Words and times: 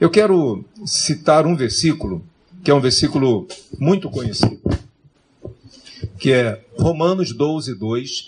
Eu 0.00 0.08
quero 0.08 0.64
citar 0.86 1.44
um 1.44 1.56
versículo, 1.56 2.24
que 2.62 2.70
é 2.70 2.74
um 2.74 2.80
versículo 2.80 3.48
muito 3.80 4.08
conhecido, 4.08 4.60
que 6.16 6.30
é 6.30 6.62
Romanos 6.78 7.32
12, 7.32 7.74
2, 7.74 8.26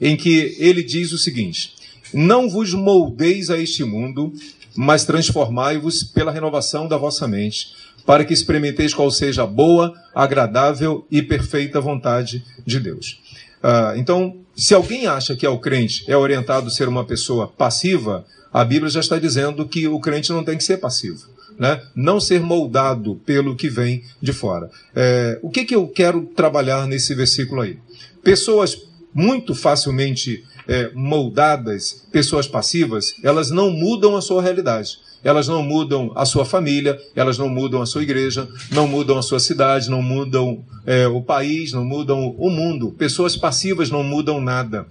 em 0.00 0.16
que 0.16 0.54
ele 0.60 0.84
diz 0.84 1.10
o 1.10 1.18
seguinte: 1.18 1.74
Não 2.14 2.48
vos 2.48 2.72
moldeis 2.74 3.50
a 3.50 3.58
este 3.58 3.82
mundo, 3.82 4.32
mas 4.76 5.04
transformai-vos 5.04 6.04
pela 6.04 6.30
renovação 6.30 6.86
da 6.86 6.96
vossa 6.96 7.26
mente, 7.26 7.74
para 8.06 8.24
que 8.24 8.32
experimenteis 8.32 8.94
qual 8.94 9.10
seja 9.10 9.42
a 9.42 9.46
boa, 9.46 10.00
agradável 10.14 11.04
e 11.10 11.22
perfeita 11.22 11.80
vontade 11.80 12.44
de 12.64 12.78
Deus. 12.78 13.18
Ah, 13.60 13.94
então, 13.96 14.36
se 14.54 14.74
alguém 14.74 15.08
acha 15.08 15.34
que 15.34 15.44
ao 15.44 15.58
crente 15.58 16.04
é 16.06 16.16
orientado 16.16 16.70
ser 16.70 16.86
uma 16.86 17.04
pessoa 17.04 17.48
passiva, 17.48 18.24
a 18.56 18.64
Bíblia 18.64 18.88
já 18.88 19.00
está 19.00 19.18
dizendo 19.18 19.68
que 19.68 19.86
o 19.86 20.00
crente 20.00 20.32
não 20.32 20.42
tem 20.42 20.56
que 20.56 20.64
ser 20.64 20.78
passivo. 20.78 21.26
Né? 21.58 21.78
Não 21.94 22.18
ser 22.18 22.40
moldado 22.40 23.20
pelo 23.26 23.54
que 23.54 23.68
vem 23.68 24.02
de 24.18 24.32
fora. 24.32 24.70
É, 24.94 25.38
o 25.42 25.50
que, 25.50 25.66
que 25.66 25.76
eu 25.76 25.86
quero 25.86 26.22
trabalhar 26.34 26.86
nesse 26.86 27.14
versículo 27.14 27.60
aí? 27.60 27.78
Pessoas 28.24 28.78
muito 29.12 29.54
facilmente 29.54 30.42
é, 30.66 30.90
moldadas, 30.94 32.06
pessoas 32.10 32.48
passivas, 32.48 33.14
elas 33.22 33.50
não 33.50 33.70
mudam 33.70 34.16
a 34.16 34.22
sua 34.22 34.40
realidade. 34.40 35.00
Elas 35.22 35.48
não 35.48 35.62
mudam 35.62 36.12
a 36.14 36.24
sua 36.24 36.46
família, 36.46 36.98
elas 37.14 37.36
não 37.36 37.50
mudam 37.50 37.82
a 37.82 37.86
sua 37.86 38.02
igreja, 38.02 38.48
não 38.70 38.88
mudam 38.88 39.18
a 39.18 39.22
sua 39.22 39.38
cidade, 39.38 39.90
não 39.90 40.00
mudam 40.00 40.64
é, 40.86 41.06
o 41.06 41.20
país, 41.20 41.74
não 41.74 41.84
mudam 41.84 42.34
o 42.38 42.48
mundo. 42.48 42.90
Pessoas 42.92 43.36
passivas 43.36 43.90
não 43.90 44.02
mudam 44.02 44.40
nada. 44.40 44.86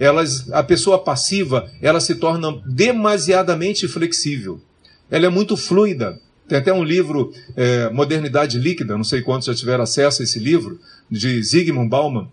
Elas, 0.00 0.50
a 0.50 0.62
pessoa 0.62 0.98
passiva, 0.98 1.70
ela 1.80 2.00
se 2.00 2.16
torna 2.16 2.60
demasiadamente 2.66 3.86
flexível. 3.86 4.60
Ela 5.08 5.26
é 5.26 5.28
muito 5.28 5.56
fluida. 5.56 6.18
Tem 6.48 6.58
até 6.58 6.72
um 6.72 6.82
livro, 6.82 7.32
é, 7.54 7.88
Modernidade 7.90 8.58
Líquida, 8.58 8.96
não 8.96 9.04
sei 9.04 9.22
quantos 9.22 9.46
já 9.46 9.54
tiveram 9.54 9.84
acesso 9.84 10.22
a 10.22 10.24
esse 10.24 10.38
livro, 10.40 10.80
de 11.08 11.40
Zygmunt 11.42 11.88
Bauman, 11.88 12.28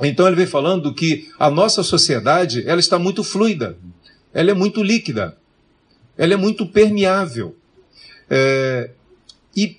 então 0.00 0.26
ele 0.26 0.36
vem 0.36 0.46
falando 0.46 0.94
que 0.94 1.28
a 1.38 1.50
nossa 1.50 1.82
sociedade 1.82 2.64
ela 2.66 2.80
está 2.80 2.98
muito 2.98 3.22
fluida, 3.22 3.76
ela 4.32 4.50
é 4.50 4.54
muito 4.54 4.82
líquida, 4.82 5.36
ela 6.16 6.34
é 6.34 6.36
muito 6.36 6.66
permeável. 6.66 7.56
É, 8.30 8.90
e 9.54 9.78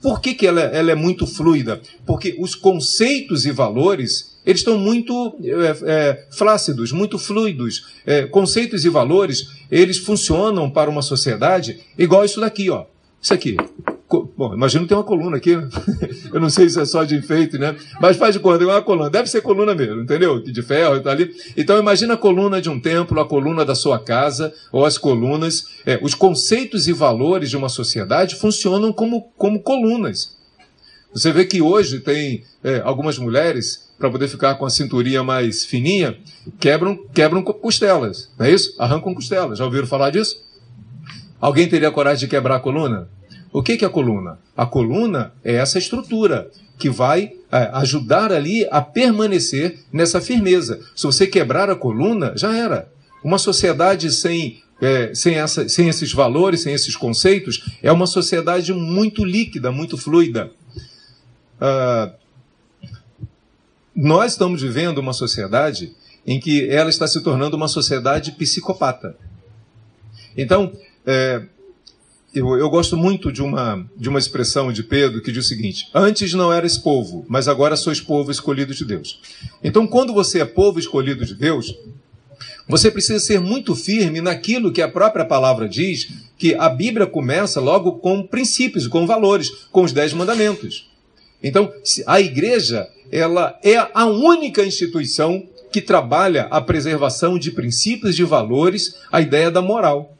por 0.00 0.20
que, 0.20 0.34
que 0.34 0.46
ela, 0.46 0.60
ela, 0.60 0.92
é 0.92 0.94
muito 0.94 1.26
fluida? 1.26 1.80
Porque 2.06 2.36
os 2.38 2.54
conceitos 2.54 3.44
e 3.46 3.50
valores 3.50 4.31
eles 4.44 4.60
estão 4.60 4.78
muito 4.78 5.36
é, 5.42 5.76
é, 5.84 6.26
flácidos, 6.30 6.92
muito 6.92 7.18
fluidos. 7.18 7.86
É, 8.04 8.22
conceitos 8.26 8.84
e 8.84 8.88
valores 8.88 9.48
eles 9.70 9.98
funcionam 9.98 10.70
para 10.70 10.90
uma 10.90 11.02
sociedade 11.02 11.80
igual 11.96 12.24
isso 12.24 12.40
daqui, 12.40 12.68
ó. 12.70 12.86
Isso 13.20 13.32
aqui. 13.32 13.56
Bom, 14.36 14.52
imagino 14.52 14.82
que 14.82 14.88
tem 14.88 14.98
uma 14.98 15.04
coluna 15.04 15.36
aqui. 15.36 15.52
Eu 16.32 16.40
não 16.40 16.50
sei 16.50 16.68
se 16.68 16.78
é 16.78 16.84
só 16.84 17.04
de 17.04 17.14
enfeite, 17.14 17.56
né? 17.56 17.76
Mas 18.00 18.16
faz 18.16 18.34
de 18.34 18.40
conta, 18.40 18.62
é 18.62 18.66
uma 18.66 18.82
coluna. 18.82 19.08
Deve 19.08 19.30
ser 19.30 19.40
coluna 19.40 19.74
mesmo, 19.74 20.02
entendeu? 20.02 20.42
De 20.42 20.62
ferro 20.62 20.96
e 20.96 21.00
tá 21.00 21.12
ali. 21.12 21.34
Então 21.56 21.78
imagina 21.78 22.14
a 22.14 22.16
coluna 22.16 22.60
de 22.60 22.68
um 22.68 22.78
templo, 22.78 23.18
a 23.20 23.24
coluna 23.24 23.64
da 23.64 23.74
sua 23.74 23.98
casa, 23.98 24.52
ou 24.70 24.84
as 24.84 24.98
colunas. 24.98 25.68
É, 25.86 25.98
os 26.02 26.14
conceitos 26.14 26.88
e 26.88 26.92
valores 26.92 27.48
de 27.48 27.56
uma 27.56 27.68
sociedade 27.68 28.34
funcionam 28.34 28.92
como, 28.92 29.32
como 29.38 29.60
colunas. 29.60 30.36
Você 31.14 31.30
vê 31.30 31.44
que 31.44 31.60
hoje 31.60 32.00
tem 32.00 32.44
é, 32.64 32.80
algumas 32.80 33.18
mulheres, 33.18 33.90
para 33.98 34.10
poder 34.10 34.28
ficar 34.28 34.54
com 34.56 34.66
a 34.66 34.70
cinturinha 34.70 35.22
mais 35.22 35.64
fininha, 35.64 36.16
quebram, 36.58 36.98
quebram 37.14 37.42
costelas. 37.42 38.30
Não 38.38 38.46
é 38.46 38.52
isso? 38.52 38.74
Arrancam 38.78 39.14
costelas. 39.14 39.58
Já 39.58 39.64
ouviram 39.64 39.86
falar 39.86 40.10
disso? 40.10 40.42
Alguém 41.40 41.68
teria 41.68 41.90
coragem 41.90 42.20
de 42.20 42.28
quebrar 42.28 42.56
a 42.56 42.60
coluna? 42.60 43.08
O 43.52 43.62
que, 43.62 43.76
que 43.76 43.84
é 43.84 43.88
a 43.88 43.90
coluna? 43.90 44.38
A 44.56 44.64
coluna 44.64 45.32
é 45.44 45.54
essa 45.54 45.78
estrutura 45.78 46.50
que 46.78 46.88
vai 46.88 47.32
é, 47.50 47.70
ajudar 47.74 48.32
ali 48.32 48.66
a 48.70 48.80
permanecer 48.80 49.78
nessa 49.92 50.20
firmeza. 50.20 50.80
Se 50.96 51.04
você 51.04 51.26
quebrar 51.26 51.68
a 51.68 51.76
coluna, 51.76 52.32
já 52.34 52.56
era. 52.56 52.90
Uma 53.22 53.38
sociedade 53.38 54.10
sem, 54.10 54.62
é, 54.80 55.14
sem, 55.14 55.34
essa, 55.34 55.68
sem 55.68 55.88
esses 55.88 56.12
valores, 56.12 56.62
sem 56.62 56.72
esses 56.72 56.96
conceitos, 56.96 57.62
é 57.82 57.92
uma 57.92 58.06
sociedade 58.06 58.72
muito 58.72 59.24
líquida, 59.24 59.70
muito 59.70 59.98
fluida. 59.98 60.50
Ah, 61.64 62.12
nós 63.94 64.32
estamos 64.32 64.60
vivendo 64.60 64.98
uma 64.98 65.12
sociedade 65.12 65.94
em 66.26 66.40
que 66.40 66.68
ela 66.68 66.90
está 66.90 67.06
se 67.06 67.20
tornando 67.20 67.56
uma 67.56 67.68
sociedade 67.68 68.32
psicopata. 68.32 69.16
Então, 70.36 70.72
é, 71.06 71.40
eu, 72.34 72.58
eu, 72.58 72.68
gosto 72.68 72.96
muito 72.96 73.30
de 73.30 73.40
uma, 73.40 73.88
de 73.96 74.08
uma 74.08 74.18
expressão 74.18 74.72
de 74.72 74.82
Pedro 74.82 75.22
que 75.22 75.30
diz 75.30 75.44
o 75.44 75.48
seguinte: 75.48 75.88
Antes 75.94 76.34
não 76.34 76.52
eras 76.52 76.76
povo, 76.76 77.24
mas 77.28 77.46
agora 77.46 77.76
sois 77.76 78.00
povo 78.00 78.32
escolhido 78.32 78.74
de 78.74 78.84
Deus. 78.84 79.20
Então, 79.62 79.86
quando 79.86 80.12
você 80.12 80.40
é 80.40 80.44
povo 80.44 80.80
escolhido 80.80 81.24
de 81.24 81.36
Deus, 81.36 81.72
você 82.66 82.90
precisa 82.90 83.20
ser 83.20 83.40
muito 83.40 83.76
firme 83.76 84.20
naquilo 84.20 84.72
que 84.72 84.82
a 84.82 84.88
própria 84.88 85.24
palavra 85.24 85.68
diz, 85.68 86.08
que 86.36 86.56
a 86.56 86.68
Bíblia 86.68 87.06
começa 87.06 87.60
logo 87.60 88.00
com 88.00 88.26
princípios, 88.26 88.88
com 88.88 89.06
valores, 89.06 89.50
com 89.70 89.84
os 89.84 89.92
dez 89.92 90.12
mandamentos. 90.12 90.90
Então, 91.42 91.72
a 92.06 92.20
igreja, 92.20 92.88
ela 93.10 93.58
é 93.62 93.76
a 93.92 94.06
única 94.06 94.64
instituição 94.64 95.46
que 95.72 95.80
trabalha 95.80 96.46
a 96.50 96.60
preservação 96.60 97.38
de 97.38 97.50
princípios, 97.50 98.14
de 98.14 98.24
valores, 98.24 98.96
a 99.10 99.20
ideia 99.20 99.50
da 99.50 99.62
moral 99.62 100.14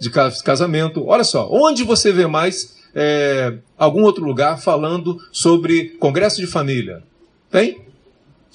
de 0.00 0.10
casamento. 0.42 1.06
Olha 1.06 1.24
só, 1.24 1.48
onde 1.50 1.84
você 1.84 2.10
vê 2.10 2.26
mais 2.26 2.76
é, 2.94 3.58
algum 3.76 4.02
outro 4.02 4.24
lugar 4.24 4.58
falando 4.58 5.18
sobre 5.30 5.90
congresso 5.98 6.40
de 6.40 6.46
família? 6.46 7.02
Tem? 7.50 7.80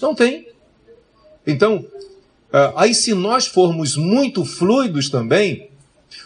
Não 0.02 0.16
tem. 0.16 0.48
Então, 1.46 1.86
é, 2.52 2.74
aí 2.76 2.96
se 2.96 3.14
nós 3.14 3.46
formos 3.46 3.96
muito 3.96 4.44
fluidos 4.44 5.10
também, 5.10 5.70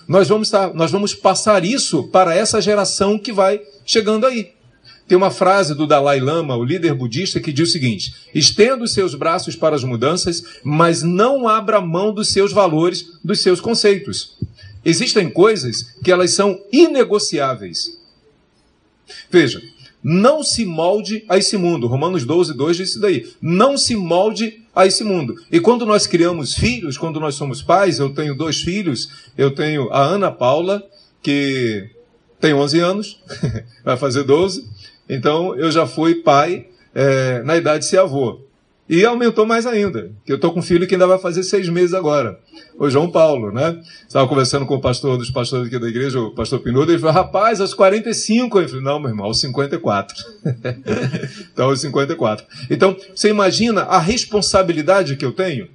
nós 0.07 0.29
vamos, 0.29 0.47
estar, 0.47 0.73
nós 0.73 0.91
vamos 0.91 1.13
passar 1.13 1.65
isso 1.65 2.07
para 2.09 2.33
essa 2.35 2.61
geração 2.61 3.19
que 3.19 3.31
vai 3.31 3.61
chegando 3.85 4.25
aí. 4.25 4.53
Tem 5.07 5.17
uma 5.17 5.31
frase 5.31 5.73
do 5.73 5.87
Dalai 5.87 6.19
Lama, 6.19 6.57
o 6.57 6.63
líder 6.63 6.93
budista, 6.93 7.39
que 7.39 7.53
diz 7.53 7.69
o 7.69 7.71
seguinte: 7.71 8.13
estenda 8.35 8.83
os 8.83 8.91
seus 8.91 9.15
braços 9.15 9.55
para 9.55 9.75
as 9.75 9.83
mudanças, 9.83 10.43
mas 10.63 11.01
não 11.01 11.47
abra 11.47 11.79
mão 11.79 12.13
dos 12.13 12.29
seus 12.29 12.51
valores, 12.51 13.17
dos 13.23 13.39
seus 13.39 13.61
conceitos. 13.61 14.37
Existem 14.83 15.29
coisas 15.29 15.95
que 16.03 16.11
elas 16.11 16.31
são 16.31 16.59
inegociáveis. 16.71 17.97
Veja, 19.29 19.61
não 20.03 20.43
se 20.43 20.65
molde 20.65 21.23
a 21.27 21.37
esse 21.37 21.57
mundo. 21.57 21.87
Romanos 21.87 22.25
12, 22.25 22.53
2 22.53 22.77
diz 22.77 22.89
isso 22.89 22.99
daí. 22.99 23.31
Não 23.41 23.77
se 23.77 23.95
molde 23.95 24.61
a 24.75 24.85
esse 24.85 25.03
mundo. 25.03 25.35
E 25.51 25.59
quando 25.59 25.85
nós 25.85 26.05
criamos 26.05 26.53
filhos, 26.53 26.97
quando 26.97 27.19
nós 27.19 27.35
somos 27.35 27.61
pais, 27.61 27.99
eu 27.99 28.13
tenho 28.13 28.35
dois 28.35 28.61
filhos, 28.61 29.09
eu 29.37 29.51
tenho 29.51 29.89
a 29.91 30.01
Ana 30.01 30.31
Paula, 30.31 30.83
que 31.21 31.89
tem 32.39 32.53
11 32.53 32.79
anos, 32.79 33.19
vai 33.83 33.97
fazer 33.97 34.23
12, 34.23 34.67
então 35.09 35.55
eu 35.55 35.71
já 35.71 35.85
fui 35.85 36.15
pai 36.15 36.67
é, 36.93 37.41
na 37.43 37.55
idade 37.57 37.79
de 37.79 37.89
ser 37.89 37.99
avô. 37.99 38.41
E 38.89 39.03
aumentou 39.03 39.45
mais 39.45 39.65
ainda, 39.65 40.11
que 40.25 40.31
eu 40.31 40.37
estou 40.37 40.53
com 40.53 40.59
um 40.59 40.63
filho 40.63 40.87
que 40.87 40.95
ainda 40.95 41.05
vai 41.05 41.19
fazer 41.19 41.43
seis 41.43 41.67
meses 41.67 41.93
agora, 41.93 42.39
o 42.79 42.89
João 42.89 43.11
Paulo, 43.11 43.51
né? 43.51 43.81
Estava 44.07 44.25
conversando 44.29 44.65
com 44.65 44.75
o 44.75 44.81
pastor 44.81 45.17
dos 45.17 45.29
pastores 45.29 45.67
aqui 45.67 45.77
da 45.77 45.89
igreja, 45.89 46.21
o 46.21 46.31
pastor 46.31 46.61
Pinudo, 46.61 46.89
ele 46.89 46.99
falou, 46.99 47.13
rapaz, 47.13 47.59
aos 47.59 47.73
45. 47.73 48.61
Eu 48.61 48.69
falei, 48.69 48.83
não, 48.83 48.97
meu 48.97 49.09
irmão, 49.09 49.25
aos 49.25 49.41
54. 49.41 50.15
então, 51.51 51.69
aos 51.69 51.81
54. 51.81 52.45
Então, 52.69 52.95
você 53.13 53.27
imagina 53.27 53.81
a 53.81 53.99
responsabilidade 53.99 55.17
que 55.17 55.25
eu 55.25 55.33
tenho? 55.33 55.67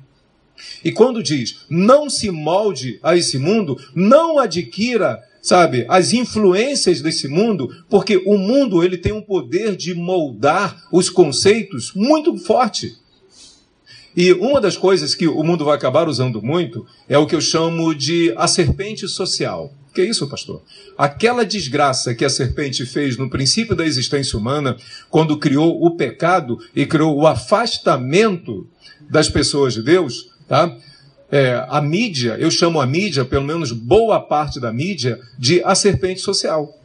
E 0.83 0.91
quando 0.91 1.23
diz, 1.23 1.67
não 1.69 2.09
se 2.09 2.31
molde 2.31 2.99
a 3.03 3.15
esse 3.15 3.39
mundo, 3.39 3.79
não 3.95 4.39
adquira 4.39 5.21
sabe, 5.43 5.85
as 5.89 6.13
influências 6.13 7.03
desse 7.03 7.27
mundo, 7.27 7.69
porque 7.91 8.17
o 8.25 8.39
mundo 8.39 8.83
ele 8.83 8.97
tem 8.97 9.13
um 9.13 9.21
poder 9.21 9.75
de 9.75 9.93
moldar 9.93 10.87
os 10.93 11.11
conceitos 11.11 11.93
muito 11.95 12.39
forte. 12.39 12.97
E 14.17 14.33
uma 14.33 14.61
das 14.61 14.77
coisas 14.77 15.15
que 15.15 15.27
o 15.27 15.43
mundo 15.43 15.65
vai 15.65 15.75
acabar 15.75 16.09
usando 16.09 16.41
muito 16.41 16.87
é 17.09 17.19
o 17.19 17.27
que 17.27 17.35
eu 17.35 17.41
chamo 17.41 17.93
de 17.95 18.33
a 18.37 18.47
serpente 18.47 19.09
social. 19.09 19.75
Que 19.93 20.03
é 20.03 20.05
isso, 20.05 20.29
pastor? 20.29 20.63
Aquela 20.97 21.45
desgraça 21.45 22.15
que 22.15 22.25
a 22.25 22.31
serpente 22.31 22.87
fez 22.87 23.17
no 23.17 23.29
princípio 23.29 23.75
da 23.75 23.85
existência 23.85 24.39
humana, 24.39 24.77
quando 25.11 25.39
criou 25.39 25.85
o 25.85 25.97
pecado 25.97 26.59
e 26.75 26.87
criou 26.87 27.17
o 27.17 27.27
afastamento 27.27 28.67
das 29.11 29.29
pessoas 29.29 29.75
de 29.75 29.83
Deus, 29.83 30.31
tá? 30.47 30.75
É, 31.33 31.67
a 31.69 31.81
mídia, 31.81 32.37
eu 32.39 32.51
chamo 32.51 32.81
a 32.81 32.87
mídia, 32.87 33.25
pelo 33.25 33.45
menos 33.45 33.73
boa 33.73 34.21
parte 34.21 34.61
da 34.61 34.73
mídia, 34.73 35.19
de 35.37 35.65
a 35.65 35.75
serpente 35.75 36.21
social. 36.21 36.79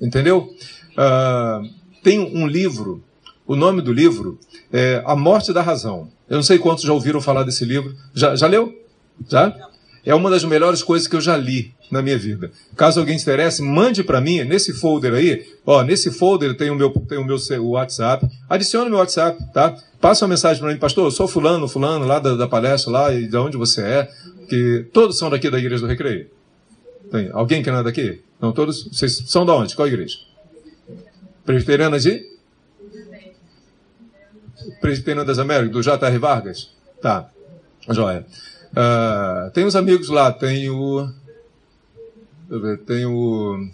Entendeu? 0.00 0.54
Uh, 0.92 1.70
tem 2.02 2.18
um 2.18 2.46
livro 2.46 3.02
o 3.48 3.56
nome 3.56 3.80
do 3.80 3.90
livro 3.90 4.38
é 4.70 5.02
A 5.06 5.16
Morte 5.16 5.54
da 5.54 5.62
Razão. 5.62 6.10
Eu 6.28 6.36
não 6.36 6.42
sei 6.42 6.58
quantos 6.58 6.84
já 6.84 6.92
ouviram 6.92 7.18
falar 7.18 7.44
desse 7.44 7.64
livro. 7.64 7.96
Já, 8.14 8.36
já 8.36 8.46
leu? 8.46 8.78
Já? 9.26 9.56
É 10.08 10.14
uma 10.14 10.30
das 10.30 10.42
melhores 10.42 10.82
coisas 10.82 11.06
que 11.06 11.14
eu 11.14 11.20
já 11.20 11.36
li 11.36 11.74
na 11.90 12.00
minha 12.00 12.16
vida. 12.16 12.50
Caso 12.74 12.98
alguém 12.98 13.18
se 13.18 13.24
interesse, 13.24 13.60
mande 13.60 14.02
para 14.02 14.22
mim 14.22 14.42
nesse 14.42 14.72
folder 14.72 15.12
aí. 15.12 15.46
Ó, 15.66 15.82
nesse 15.82 16.10
folder 16.10 16.56
tem 16.56 16.70
o 16.70 16.74
meu, 16.74 16.90
tem 17.06 17.18
o 17.18 17.24
meu 17.26 17.36
o 17.36 17.68
WhatsApp. 17.72 18.26
Adicione 18.48 18.88
meu 18.88 19.00
WhatsApp, 19.00 19.38
tá? 19.52 19.76
Passa 20.00 20.24
uma 20.24 20.30
mensagem 20.30 20.62
para 20.62 20.72
mim, 20.72 20.78
pastor. 20.78 21.04
Eu 21.04 21.10
sou 21.10 21.28
fulano, 21.28 21.68
fulano 21.68 22.06
lá 22.06 22.18
da, 22.18 22.34
da 22.36 22.48
palestra 22.48 22.90
lá 22.90 23.12
e 23.12 23.26
de 23.26 23.36
onde 23.36 23.58
você 23.58 23.82
é. 23.82 24.10
Que 24.48 24.86
todos 24.94 25.18
são 25.18 25.28
daqui 25.28 25.50
da 25.50 25.58
igreja 25.58 25.82
do 25.82 25.86
Recreio. 25.86 26.30
Tem 27.12 27.28
alguém 27.30 27.62
que 27.62 27.70
não 27.70 27.80
é 27.80 27.82
daqui? 27.82 28.22
Não, 28.40 28.50
todos. 28.50 28.88
Vocês 28.90 29.24
são 29.26 29.44
da 29.44 29.54
onde? 29.54 29.76
Qual 29.76 29.86
igreja? 29.86 30.16
Presbiteriana 31.44 31.98
de? 31.98 32.24
Presbiteriana 34.80 35.26
das 35.26 35.38
Américas, 35.38 35.72
do 35.72 35.82
J.R. 35.82 36.18
Vargas? 36.18 36.70
Tá. 37.02 37.28
Joia. 37.90 38.24
Uh, 38.78 39.50
tem 39.50 39.64
uns 39.64 39.74
amigos 39.74 40.08
lá, 40.08 40.30
tem 40.30 40.70
o. 40.70 41.10
Ver, 42.48 42.78
tem 42.78 43.04
o 43.04 43.68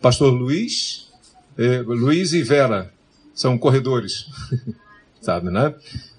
pastor 0.00 0.32
Luiz, 0.32 1.08
eh, 1.58 1.82
Luiz 1.84 2.32
e 2.32 2.42
Vera, 2.42 2.92
são 3.34 3.58
corredores, 3.58 4.26
sabe, 5.20 5.50
né? 5.50 5.74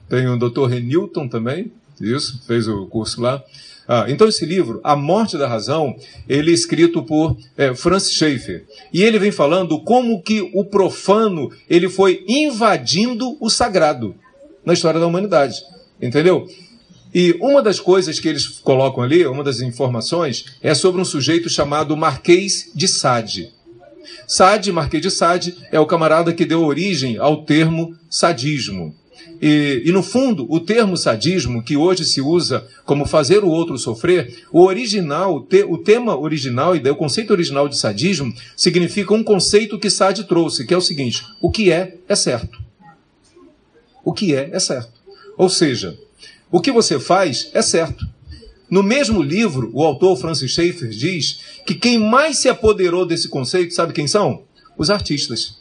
Tem 0.09 0.27
o 0.27 0.37
doutor 0.37 0.67
Renilton 0.67 1.27
também, 1.27 1.71
isso, 2.01 2.43
fez 2.45 2.67
o 2.67 2.85
curso 2.87 3.21
lá. 3.21 3.41
Ah, 3.87 4.05
então 4.07 4.27
esse 4.27 4.45
livro, 4.45 4.81
A 4.83 4.95
Morte 4.95 5.37
da 5.37 5.47
Razão, 5.47 5.95
ele 6.27 6.51
é 6.51 6.53
escrito 6.53 7.01
por 7.03 7.37
é, 7.55 7.73
Francis 7.73 8.13
Schaeffer. 8.13 8.65
E 8.91 9.03
ele 9.03 9.19
vem 9.19 9.31
falando 9.31 9.79
como 9.79 10.21
que 10.21 10.41
o 10.53 10.65
profano 10.65 11.51
ele 11.69 11.87
foi 11.87 12.23
invadindo 12.27 13.37
o 13.39 13.49
sagrado 13.49 14.15
na 14.65 14.73
história 14.73 14.99
da 14.99 15.05
humanidade. 15.05 15.63
Entendeu? 16.01 16.47
E 17.15 17.31
uma 17.39 17.61
das 17.61 17.79
coisas 17.79 18.19
que 18.19 18.27
eles 18.27 18.45
colocam 18.45 19.01
ali, 19.01 19.25
uma 19.25 19.41
das 19.41 19.61
informações, 19.61 20.57
é 20.61 20.73
sobre 20.73 20.99
um 20.99 21.05
sujeito 21.05 21.47
chamado 21.49 21.95
Marquês 21.95 22.69
de 22.75 22.89
Sade. 22.89 23.53
Sade, 24.27 24.69
Marquês 24.69 25.01
de 25.01 25.09
Sade, 25.09 25.55
é 25.71 25.79
o 25.79 25.85
camarada 25.85 26.33
que 26.33 26.43
deu 26.43 26.61
origem 26.65 27.17
ao 27.17 27.45
termo 27.45 27.95
sadismo. 28.09 28.93
E, 29.41 29.83
e, 29.85 29.93
no 29.93 30.03
fundo, 30.03 30.45
o 30.49 30.59
termo 30.59 30.97
sadismo, 30.97 31.63
que 31.63 31.77
hoje 31.77 32.03
se 32.03 32.19
usa 32.19 32.67
como 32.83 33.05
fazer 33.05 33.45
o 33.45 33.49
outro 33.49 33.77
sofrer, 33.77 34.43
o 34.51 34.63
original, 34.63 35.41
te, 35.41 35.63
o 35.63 35.77
tema 35.77 36.19
original 36.19 36.75
e 36.75 36.79
o 36.89 36.95
conceito 36.97 37.31
original 37.31 37.69
de 37.69 37.77
sadismo 37.77 38.33
significa 38.57 39.13
um 39.13 39.23
conceito 39.23 39.79
que 39.79 39.89
Sade 39.89 40.25
trouxe, 40.25 40.65
que 40.65 40.73
é 40.73 40.77
o 40.77 40.81
seguinte: 40.81 41.23
o 41.41 41.49
que 41.49 41.71
é, 41.71 41.95
é 42.09 42.15
certo. 42.15 42.59
O 44.03 44.11
que 44.11 44.35
é, 44.35 44.49
é 44.51 44.59
certo. 44.59 44.91
Ou 45.37 45.47
seja, 45.47 45.97
o 46.55 46.61
que 46.61 46.71
você 46.71 46.97
faz 46.97 47.49
é 47.53 47.61
certo. 47.61 48.07
No 48.69 48.81
mesmo 48.81 49.21
livro, 49.21 49.69
o 49.73 49.83
autor 49.83 50.15
Francis 50.15 50.51
Schaeffer 50.51 50.87
diz 50.87 51.41
que 51.65 51.75
quem 51.75 51.99
mais 51.99 52.37
se 52.37 52.47
apoderou 52.47 53.05
desse 53.05 53.27
conceito, 53.27 53.73
sabe 53.73 53.91
quem 53.91 54.07
são? 54.07 54.43
Os 54.77 54.89
artistas. 54.89 55.59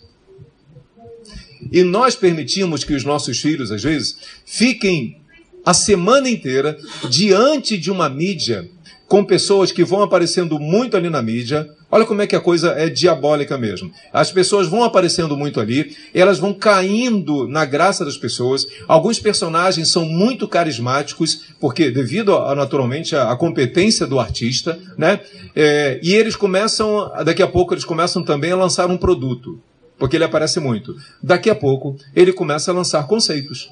E 1.73 1.83
nós 1.83 2.15
permitimos 2.15 2.85
que 2.85 2.95
os 2.95 3.03
nossos 3.03 3.41
filhos, 3.41 3.73
às 3.73 3.83
vezes, 3.83 4.19
fiquem 4.47 5.21
a 5.67 5.75
semana 5.75 6.31
inteira 6.31 6.79
diante 7.11 7.77
de 7.77 7.91
uma 7.91 8.09
mídia 8.09 8.71
com 9.15 9.25
pessoas 9.25 9.71
que 9.71 9.85
vão 9.85 10.03
aparecendo 10.03 10.59
muito 10.59 10.97
ali 10.97 11.09
na 11.09 11.23
mídia. 11.23 11.71
Olha 11.89 12.05
como 12.05 12.21
é 12.21 12.27
que 12.27 12.35
a 12.35 12.41
coisa 12.41 12.71
é 12.71 12.89
diabólica 12.89 13.57
mesmo. 13.57 13.93
As 14.13 14.33
pessoas 14.33 14.67
vão 14.67 14.83
aparecendo 14.83 15.37
muito 15.37 15.61
ali, 15.61 15.97
elas 16.13 16.41
vão 16.41 16.53
caindo 16.53 17.47
na 17.47 17.65
graça 17.65 18.05
das 18.05 18.17
pessoas. 18.17 18.67
Alguns 18.89 19.21
personagens 19.21 19.87
são 19.87 20.05
muito 20.05 20.49
carismáticos, 20.49 21.43
porque 21.61 21.93
devido 21.93 22.35
a, 22.35 22.57
naturalmente 22.57 23.15
à 23.15 23.37
competência 23.37 24.05
do 24.05 24.19
artista, 24.19 24.81
né? 24.99 25.21
É, 25.55 26.01
e 26.03 26.13
eles 26.13 26.35
começam, 26.35 27.09
daqui 27.25 27.41
a 27.41 27.47
pouco 27.47 27.73
eles 27.73 27.85
começam 27.85 28.21
também 28.21 28.51
a 28.51 28.57
lançar 28.57 28.91
um 28.91 28.97
produto, 28.97 29.61
porque 29.97 30.17
ele 30.17 30.25
aparece 30.25 30.59
muito. 30.59 30.93
Daqui 31.23 31.49
a 31.49 31.55
pouco 31.55 31.97
ele 32.17 32.33
começa 32.33 32.73
a 32.73 32.75
lançar 32.75 33.07
conceitos. 33.07 33.71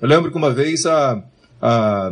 Eu 0.00 0.08
lembro 0.08 0.30
que 0.30 0.38
uma 0.38 0.54
vez 0.54 0.86
a, 0.86 1.22
a 1.60 2.10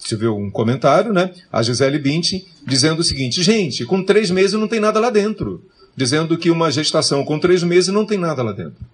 você 0.00 0.16
viu 0.16 0.36
um 0.36 0.50
comentário, 0.50 1.12
né? 1.12 1.32
A 1.52 1.62
Gisele 1.62 1.98
Bündchen 1.98 2.44
dizendo 2.66 3.00
o 3.00 3.04
seguinte: 3.04 3.42
gente, 3.42 3.84
com 3.84 4.02
três 4.02 4.30
meses 4.30 4.54
não 4.54 4.66
tem 4.66 4.80
nada 4.80 4.98
lá 4.98 5.10
dentro. 5.10 5.62
Dizendo 5.94 6.38
que 6.38 6.50
uma 6.50 6.70
gestação 6.70 7.24
com 7.24 7.38
três 7.38 7.62
meses 7.62 7.92
não 7.92 8.06
tem 8.06 8.16
nada 8.16 8.42
lá 8.42 8.52
dentro. 8.52 8.84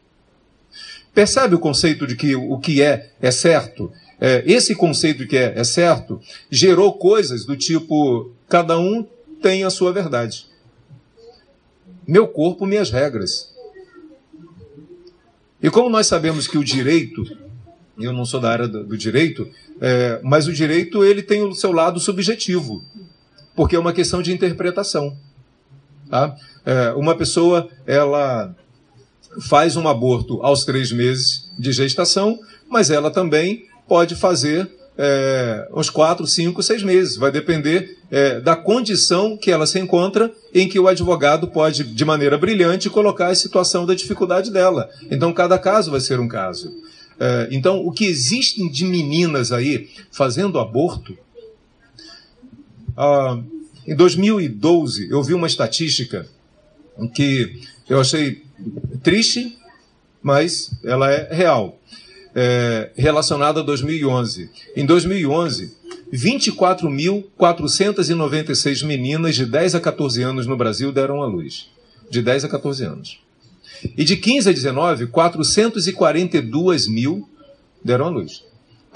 Percebe 1.15 1.55
o 1.55 1.59
conceito 1.59 2.07
de 2.07 2.17
que 2.17 2.35
o 2.35 2.59
que 2.59 2.83
é 2.83 3.11
é 3.23 3.31
certo? 3.31 3.93
É, 4.21 4.43
esse 4.47 4.75
conceito 4.75 5.19
de 5.19 5.27
que 5.27 5.37
é, 5.37 5.53
é 5.57 5.65
certo 5.65 6.21
gerou 6.51 6.95
coisas 6.95 7.45
do 7.45 7.57
tipo: 7.57 8.33
cada 8.49 8.79
um 8.79 9.07
tem 9.41 9.63
a 9.63 9.71
sua 9.71 9.93
verdade. 9.93 10.47
Meu 12.07 12.27
corpo, 12.27 12.67
minhas 12.67 12.91
regras. 12.91 13.55
E 15.63 15.71
como 15.71 15.89
nós 15.89 16.07
sabemos 16.07 16.47
que 16.47 16.59
o 16.59 16.65
direito 16.65 17.25
eu 17.99 18.13
não 18.13 18.25
sou 18.25 18.41
da 18.41 18.51
área 18.51 18.69
do, 18.69 18.85
do 18.85 18.97
direito, 18.97 19.49
é, 19.81 20.21
mas 20.23 20.47
o 20.47 20.53
direito 20.53 21.05
ele 21.05 21.23
tem 21.23 21.43
o 21.43 21.55
seu 21.55 21.73
lado 21.73 21.99
subjetivo, 21.99 22.83
porque 23.55 23.77
é 23.77 23.79
uma 23.79 23.93
questão 23.93 24.23
de 24.23 24.33
interpretação. 24.33 25.17
Tá? 26.11 26.37
É, 26.65 26.93
uma 26.93 27.17
pessoa 27.17 27.69
ela 27.87 28.55
faz 29.41 29.77
um 29.77 29.87
aborto 29.89 30.41
aos 30.43 30.65
três 30.65 30.93
meses 30.93 31.51
de 31.59 31.73
gestação, 31.73 32.39
mas 32.69 32.91
ela 32.91 33.11
também 33.11 33.67
pode 33.87 34.15
fazer 34.15 34.71
é, 34.99 35.69
uns 35.75 35.91
quatro, 35.91 36.27
cinco, 36.27 36.63
seis 36.63 36.83
meses. 36.83 37.17
Vai 37.17 37.31
depender 37.31 37.99
é, 38.11 38.41
da 38.41 38.57
condição 38.57 39.37
que 39.37 39.51
ela 39.51 39.67
se 39.67 39.79
encontra, 39.79 40.33
em 40.55 40.69
que 40.69 40.79
o 40.79 40.89
advogado 40.89 41.49
pode, 41.49 41.85
de 41.85 42.05
maneira 42.05 42.39
brilhante, 42.39 42.89
colocar 42.89 43.29
a 43.29 43.35
situação 43.35 43.85
da 43.85 43.95
dificuldade 43.95 44.51
dela. 44.51 44.89
Então, 45.11 45.33
cada 45.33 45.59
caso 45.59 45.91
vai 45.91 46.01
ser 46.01 46.19
um 46.19 46.29
caso. 46.29 46.73
É, 47.19 47.49
então, 47.51 47.87
o 47.87 47.91
que 47.91 48.05
existem 48.05 48.71
de 48.71 48.85
meninas 48.85 49.51
aí 49.53 49.89
fazendo 50.11 50.59
aborto. 50.59 51.17
Ah, 52.97 53.41
em 53.87 53.95
2012, 53.95 55.09
eu 55.11 55.23
vi 55.23 55.33
uma 55.35 55.47
estatística 55.47 56.27
que 57.15 57.61
eu 57.89 58.01
achei 58.01 58.43
triste, 59.03 59.57
mas 60.23 60.71
ela 60.83 61.11
é 61.11 61.33
real, 61.33 61.79
é, 62.35 62.91
relacionada 62.97 63.61
a 63.61 63.63
2011. 63.63 64.51
Em 64.75 64.85
2011, 64.85 65.77
24.496 66.13 68.85
meninas 68.85 69.37
de 69.37 69.47
10 69.47 69.77
a 69.77 69.81
14 69.81 70.23
anos 70.23 70.47
no 70.47 70.57
Brasil 70.57 70.93
deram 70.93 71.23
à 71.23 71.27
luz. 71.27 71.71
De 72.11 72.21
10 72.23 72.45
a 72.45 72.49
14 72.49 72.85
anos. 72.85 73.26
E 73.97 74.05
de 74.05 74.17
15 74.17 74.51
a 74.51 74.53
19, 74.53 75.07
442 75.09 76.89
mil 76.89 77.29
deram 77.85 78.07
à 78.07 78.09
luz. 78.09 78.45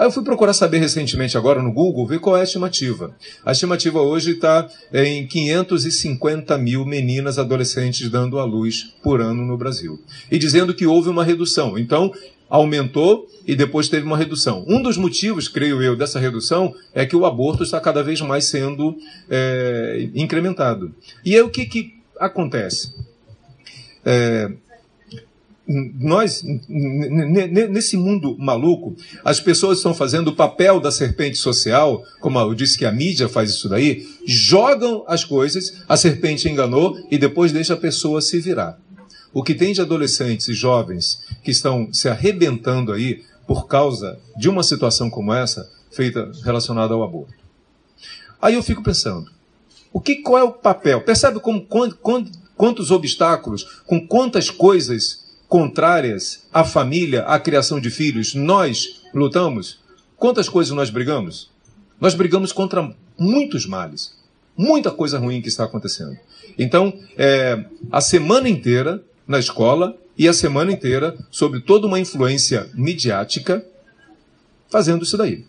Aí 0.01 0.07
eu 0.07 0.11
fui 0.11 0.23
procurar 0.23 0.53
saber 0.53 0.79
recentemente 0.79 1.37
agora 1.37 1.61
no 1.61 1.71
Google, 1.71 2.07
ver 2.07 2.19
qual 2.19 2.35
é 2.35 2.41
a 2.41 2.43
estimativa. 2.43 3.15
A 3.45 3.51
estimativa 3.51 4.01
hoje 4.01 4.31
está 4.31 4.67
em 4.91 5.27
550 5.27 6.57
mil 6.57 6.83
meninas 6.85 7.37
adolescentes 7.37 8.09
dando 8.09 8.39
à 8.39 8.43
luz 8.43 8.95
por 9.03 9.21
ano 9.21 9.45
no 9.45 9.55
Brasil. 9.55 9.99
E 10.31 10.39
dizendo 10.39 10.73
que 10.73 10.87
houve 10.87 11.07
uma 11.09 11.23
redução. 11.23 11.77
Então, 11.77 12.11
aumentou 12.49 13.29
e 13.47 13.55
depois 13.55 13.89
teve 13.89 14.05
uma 14.05 14.17
redução. 14.17 14.65
Um 14.67 14.81
dos 14.81 14.97
motivos, 14.97 15.47
creio 15.47 15.81
eu, 15.81 15.95
dessa 15.95 16.19
redução 16.19 16.73
é 16.93 17.05
que 17.05 17.15
o 17.15 17.25
aborto 17.25 17.61
está 17.63 17.79
cada 17.79 18.03
vez 18.03 18.19
mais 18.21 18.45
sendo 18.45 18.97
é, 19.29 20.09
incrementado. 20.15 20.93
E 21.23 21.35
aí 21.35 21.41
o 21.41 21.49
que, 21.49 21.65
que 21.65 21.93
acontece? 22.19 22.93
É, 24.03 24.51
nós, 25.99 26.43
nesse 26.67 27.95
mundo 27.95 28.35
maluco, 28.37 28.95
as 29.23 29.39
pessoas 29.39 29.77
estão 29.77 29.93
fazendo 29.93 30.29
o 30.29 30.35
papel 30.35 30.79
da 30.79 30.91
serpente 30.91 31.37
social, 31.37 32.03
como 32.19 32.39
eu 32.39 32.53
disse 32.53 32.77
que 32.77 32.85
a 32.85 32.91
mídia 32.91 33.29
faz 33.29 33.51
isso 33.51 33.69
daí, 33.69 34.07
jogam 34.25 35.03
as 35.07 35.23
coisas, 35.23 35.81
a 35.87 35.95
serpente 35.95 36.49
enganou 36.49 36.97
e 37.09 37.17
depois 37.17 37.51
deixa 37.51 37.73
a 37.73 37.77
pessoa 37.77 38.21
se 38.21 38.39
virar. 38.39 38.79
O 39.33 39.43
que 39.43 39.55
tem 39.55 39.71
de 39.71 39.81
adolescentes 39.81 40.47
e 40.47 40.53
jovens 40.53 41.21
que 41.43 41.51
estão 41.51 41.93
se 41.93 42.09
arrebentando 42.09 42.91
aí 42.91 43.23
por 43.47 43.67
causa 43.67 44.19
de 44.37 44.49
uma 44.49 44.63
situação 44.63 45.09
como 45.09 45.33
essa, 45.33 45.69
feita 45.91 46.31
relacionada 46.43 46.93
ao 46.93 47.03
aborto. 47.03 47.33
Aí 48.41 48.55
eu 48.55 48.63
fico 48.63 48.81
pensando, 48.81 49.29
o 49.93 49.99
que, 50.01 50.17
qual 50.17 50.37
é 50.37 50.43
o 50.43 50.51
papel? 50.51 51.01
Percebe 51.01 51.39
como, 51.39 51.67
quantos 52.55 52.91
obstáculos, 52.91 53.81
com 53.85 54.05
quantas 54.05 54.49
coisas 54.49 55.20
contrárias 55.51 56.47
à 56.53 56.63
família, 56.63 57.23
à 57.23 57.37
criação 57.37 57.77
de 57.77 57.89
filhos, 57.89 58.33
nós 58.33 59.01
lutamos? 59.13 59.81
Quantas 60.15 60.47
coisas 60.47 60.73
nós 60.73 60.89
brigamos? 60.89 61.51
Nós 61.99 62.15
brigamos 62.15 62.53
contra 62.53 62.95
muitos 63.19 63.65
males, 63.65 64.15
muita 64.55 64.91
coisa 64.91 65.19
ruim 65.19 65.41
que 65.41 65.49
está 65.49 65.65
acontecendo. 65.65 66.17
Então, 66.57 66.97
é, 67.17 67.65
a 67.91 67.99
semana 67.99 68.47
inteira 68.47 69.03
na 69.27 69.39
escola 69.39 69.97
e 70.17 70.25
a 70.25 70.31
semana 70.31 70.71
inteira 70.71 71.17
sobre 71.29 71.59
toda 71.59 71.85
uma 71.85 71.99
influência 71.99 72.69
midiática 72.73 73.61
fazendo 74.69 75.03
isso 75.03 75.17
daí. 75.17 75.45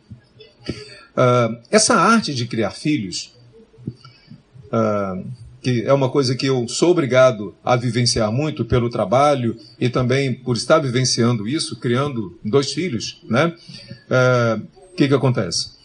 Uh, 1.12 1.62
essa 1.70 1.94
arte 1.94 2.34
de 2.34 2.46
criar 2.46 2.72
filhos, 2.72 3.32
uh, 4.66 5.24
que 5.62 5.82
é 5.82 5.92
uma 5.92 6.08
coisa 6.08 6.34
que 6.34 6.46
eu 6.46 6.66
sou 6.66 6.90
obrigado 6.90 7.54
a 7.64 7.76
vivenciar 7.76 8.32
muito 8.32 8.64
pelo 8.64 8.90
trabalho 8.90 9.56
e 9.80 9.88
também 9.88 10.34
por 10.34 10.56
estar 10.56 10.78
vivenciando 10.78 11.46
isso, 11.46 11.78
criando 11.78 12.38
dois 12.44 12.72
filhos, 12.72 13.22
né? 13.28 13.54
O 14.10 14.60
uh, 14.60 14.66
que, 14.96 15.08
que 15.08 15.14
acontece? 15.14 15.80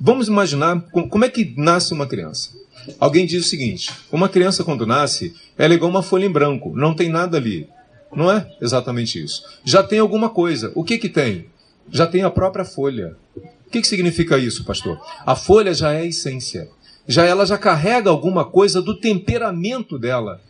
vamos 0.00 0.28
imaginar 0.28 0.80
como 0.90 1.24
é 1.24 1.28
que 1.28 1.54
nasce 1.56 1.92
uma 1.92 2.06
criança. 2.06 2.50
Alguém 2.98 3.26
diz 3.26 3.44
o 3.44 3.48
seguinte: 3.48 3.92
uma 4.10 4.28
criança, 4.28 4.64
quando 4.64 4.86
nasce, 4.86 5.34
ela 5.56 5.74
é 5.74 5.76
igual 5.76 5.90
uma 5.90 6.02
folha 6.02 6.26
em 6.26 6.30
branco, 6.30 6.72
não 6.74 6.94
tem 6.94 7.08
nada 7.08 7.36
ali. 7.36 7.68
Não 8.14 8.32
é 8.32 8.50
exatamente 8.60 9.22
isso. 9.22 9.42
Já 9.64 9.82
tem 9.82 9.98
alguma 9.98 10.30
coisa. 10.30 10.72
O 10.74 10.82
que, 10.82 10.96
que 10.96 11.08
tem? 11.08 11.46
Já 11.90 12.06
tem 12.06 12.22
a 12.22 12.30
própria 12.30 12.64
folha. 12.64 13.16
O 13.36 13.70
que, 13.70 13.82
que 13.82 13.86
significa 13.86 14.38
isso, 14.38 14.64
pastor? 14.64 14.98
A 15.26 15.36
folha 15.36 15.74
já 15.74 15.92
é 15.92 16.00
a 16.00 16.06
essência. 16.06 16.70
Já 17.08 17.24
ela 17.24 17.46
já 17.46 17.56
carrega 17.56 18.10
alguma 18.10 18.44
coisa 18.44 18.82
do 18.82 18.94
temperamento 18.94 19.98
dela. 19.98 20.40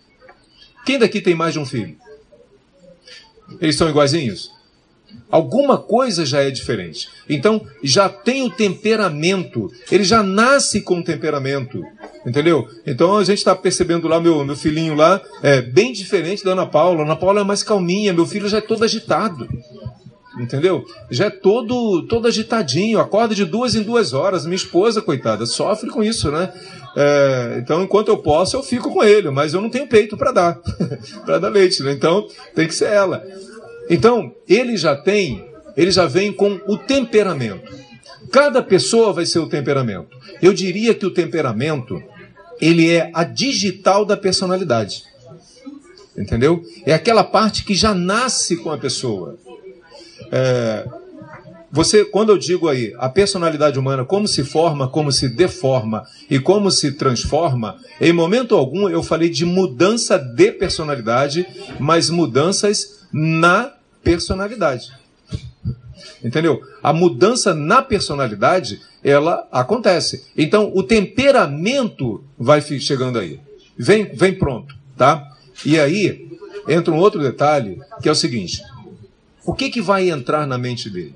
Quem 0.84 0.98
daqui 0.98 1.20
tem 1.20 1.34
mais 1.34 1.52
de 1.54 1.60
um 1.60 1.64
filho? 1.64 1.96
Eles 3.60 3.76
são 3.76 3.88
iguaizinhos? 3.88 4.50
Alguma 5.30 5.78
coisa 5.78 6.26
já 6.26 6.42
é 6.42 6.50
diferente. 6.50 7.08
Então, 7.28 7.64
já 7.82 8.08
tem 8.08 8.42
o 8.42 8.50
temperamento. 8.50 9.72
Ele 9.90 10.04
já 10.04 10.22
nasce 10.22 10.80
com 10.80 10.98
o 10.98 11.04
temperamento. 11.04 11.82
Entendeu? 12.26 12.68
Então 12.84 13.16
a 13.16 13.24
gente 13.24 13.38
está 13.38 13.54
percebendo 13.54 14.08
lá, 14.08 14.20
meu, 14.20 14.44
meu 14.44 14.56
filhinho 14.56 14.94
lá, 14.94 15.20
é 15.42 15.62
bem 15.62 15.92
diferente 15.92 16.44
da 16.44 16.52
Ana 16.52 16.66
Paula. 16.66 17.02
Ana 17.02 17.16
Paula 17.16 17.40
é 17.40 17.44
mais 17.44 17.62
calminha, 17.62 18.12
meu 18.12 18.26
filho 18.26 18.48
já 18.48 18.58
é 18.58 18.62
todo 18.62 18.84
agitado 18.84 19.48
entendeu? 20.38 20.84
Já 21.10 21.26
é 21.26 21.30
todo, 21.30 22.06
todo 22.06 22.28
agitadinho, 22.28 23.00
acorda 23.00 23.34
de 23.34 23.44
duas 23.44 23.74
em 23.74 23.82
duas 23.82 24.12
horas. 24.12 24.44
Minha 24.44 24.56
esposa, 24.56 25.02
coitada, 25.02 25.46
sofre 25.46 25.90
com 25.90 26.02
isso, 26.02 26.30
né? 26.30 26.52
É, 26.96 27.58
então, 27.62 27.82
enquanto 27.82 28.08
eu 28.08 28.18
posso, 28.18 28.56
eu 28.56 28.62
fico 28.62 28.92
com 28.92 29.04
ele, 29.04 29.30
mas 29.30 29.54
eu 29.54 29.60
não 29.60 29.70
tenho 29.70 29.86
peito 29.86 30.16
para 30.16 30.32
dar, 30.32 30.60
para 31.24 31.38
dar 31.38 31.48
leite, 31.48 31.82
né? 31.82 31.92
Então, 31.92 32.26
tem 32.54 32.66
que 32.66 32.74
ser 32.74 32.90
ela. 32.90 33.22
Então, 33.90 34.34
ele 34.48 34.76
já 34.76 34.96
tem, 34.96 35.44
ele 35.76 35.90
já 35.90 36.06
vem 36.06 36.32
com 36.32 36.60
o 36.66 36.76
temperamento. 36.76 37.72
Cada 38.30 38.62
pessoa 38.62 39.12
vai 39.12 39.24
ser 39.24 39.38
o 39.38 39.48
temperamento. 39.48 40.16
Eu 40.42 40.52
diria 40.52 40.94
que 40.94 41.06
o 41.06 41.10
temperamento, 41.10 42.02
ele 42.60 42.90
é 42.90 43.10
a 43.14 43.24
digital 43.24 44.04
da 44.04 44.16
personalidade. 44.16 45.04
Entendeu? 46.16 46.64
É 46.84 46.92
aquela 46.92 47.22
parte 47.22 47.64
que 47.64 47.74
já 47.74 47.94
nasce 47.94 48.56
com 48.56 48.70
a 48.70 48.76
pessoa. 48.76 49.38
É, 50.30 50.86
você, 51.70 52.04
quando 52.04 52.30
eu 52.30 52.38
digo 52.38 52.68
aí 52.68 52.94
a 52.98 53.08
personalidade 53.08 53.78
humana, 53.78 54.04
como 54.04 54.26
se 54.26 54.42
forma, 54.42 54.88
como 54.88 55.12
se 55.12 55.28
deforma 55.28 56.04
e 56.30 56.38
como 56.38 56.70
se 56.70 56.92
transforma, 56.92 57.76
em 58.00 58.12
momento 58.12 58.54
algum 58.54 58.88
eu 58.88 59.02
falei 59.02 59.28
de 59.28 59.44
mudança 59.44 60.18
de 60.18 60.50
personalidade, 60.52 61.46
mas 61.78 62.08
mudanças 62.08 63.06
na 63.12 63.74
personalidade. 64.02 64.90
Entendeu? 66.24 66.60
A 66.82 66.92
mudança 66.92 67.54
na 67.54 67.82
personalidade, 67.82 68.80
ela 69.04 69.46
acontece. 69.52 70.26
Então, 70.36 70.72
o 70.74 70.82
temperamento 70.82 72.24
vai 72.38 72.60
chegando 72.60 73.18
aí. 73.18 73.40
Vem, 73.76 74.04
vem 74.14 74.34
pronto, 74.34 74.74
tá? 74.96 75.36
E 75.64 75.78
aí 75.78 76.28
entra 76.68 76.92
um 76.92 76.98
outro 76.98 77.20
detalhe, 77.20 77.78
que 78.02 78.08
é 78.08 78.12
o 78.12 78.16
seguinte: 78.16 78.62
o 79.48 79.54
que, 79.54 79.70
que 79.70 79.80
vai 79.80 80.10
entrar 80.10 80.46
na 80.46 80.58
mente 80.58 80.90
dele? 80.90 81.14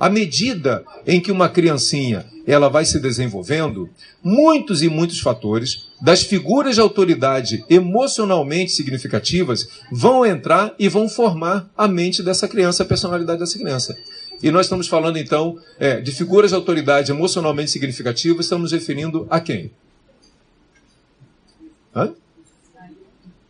À 0.00 0.10
medida 0.10 0.84
em 1.06 1.20
que 1.20 1.30
uma 1.30 1.48
criancinha 1.48 2.26
ela 2.44 2.68
vai 2.68 2.84
se 2.84 2.98
desenvolvendo, 2.98 3.88
muitos 4.20 4.82
e 4.82 4.88
muitos 4.88 5.20
fatores 5.20 5.90
das 6.00 6.24
figuras 6.24 6.74
de 6.74 6.80
autoridade 6.80 7.64
emocionalmente 7.70 8.72
significativas 8.72 9.68
vão 9.92 10.26
entrar 10.26 10.74
e 10.76 10.88
vão 10.88 11.08
formar 11.08 11.70
a 11.76 11.86
mente 11.86 12.20
dessa 12.20 12.48
criança, 12.48 12.82
a 12.82 12.86
personalidade 12.86 13.38
dessa 13.38 13.56
criança. 13.56 13.96
E 14.42 14.50
nós 14.50 14.66
estamos 14.66 14.88
falando 14.88 15.18
então 15.18 15.56
é, 15.78 16.00
de 16.00 16.10
figuras 16.10 16.50
de 16.50 16.56
autoridade 16.56 17.12
emocionalmente 17.12 17.70
significativas, 17.70 18.46
estamos 18.46 18.72
referindo 18.72 19.24
a 19.30 19.38
quem? 19.38 19.70
Hã? 21.94 22.12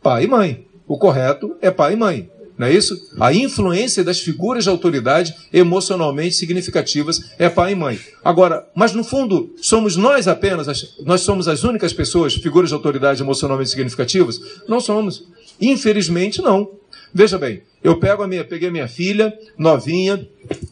Pai 0.02 0.24
e 0.24 0.26
mãe. 0.26 0.66
O 0.86 0.98
correto 0.98 1.56
é 1.62 1.70
pai 1.70 1.94
e 1.94 1.96
mãe. 1.96 2.30
Não 2.58 2.66
é 2.66 2.74
isso? 2.74 3.00
A 3.20 3.32
influência 3.32 4.02
das 4.02 4.18
figuras 4.18 4.64
de 4.64 4.70
autoridade 4.70 5.32
emocionalmente 5.52 6.34
significativas 6.34 7.30
é 7.38 7.48
pai 7.48 7.72
e 7.72 7.76
mãe. 7.76 8.00
Agora, 8.24 8.68
mas 8.74 8.92
no 8.92 9.04
fundo, 9.04 9.54
somos 9.62 9.96
nós 9.96 10.26
apenas, 10.26 10.68
as, 10.68 10.96
nós 11.04 11.20
somos 11.20 11.46
as 11.46 11.62
únicas 11.62 11.92
pessoas, 11.92 12.34
figuras 12.34 12.70
de 12.70 12.74
autoridade 12.74 13.22
emocionalmente 13.22 13.70
significativas? 13.70 14.40
Não 14.66 14.80
somos. 14.80 15.24
Infelizmente, 15.60 16.42
não. 16.42 16.72
Veja 17.14 17.38
bem, 17.38 17.62
eu 17.82 17.98
pego 17.98 18.24
a 18.24 18.28
minha, 18.28 18.44
peguei 18.44 18.68
a 18.68 18.72
minha 18.72 18.88
filha, 18.88 19.32
novinha, 19.56 20.28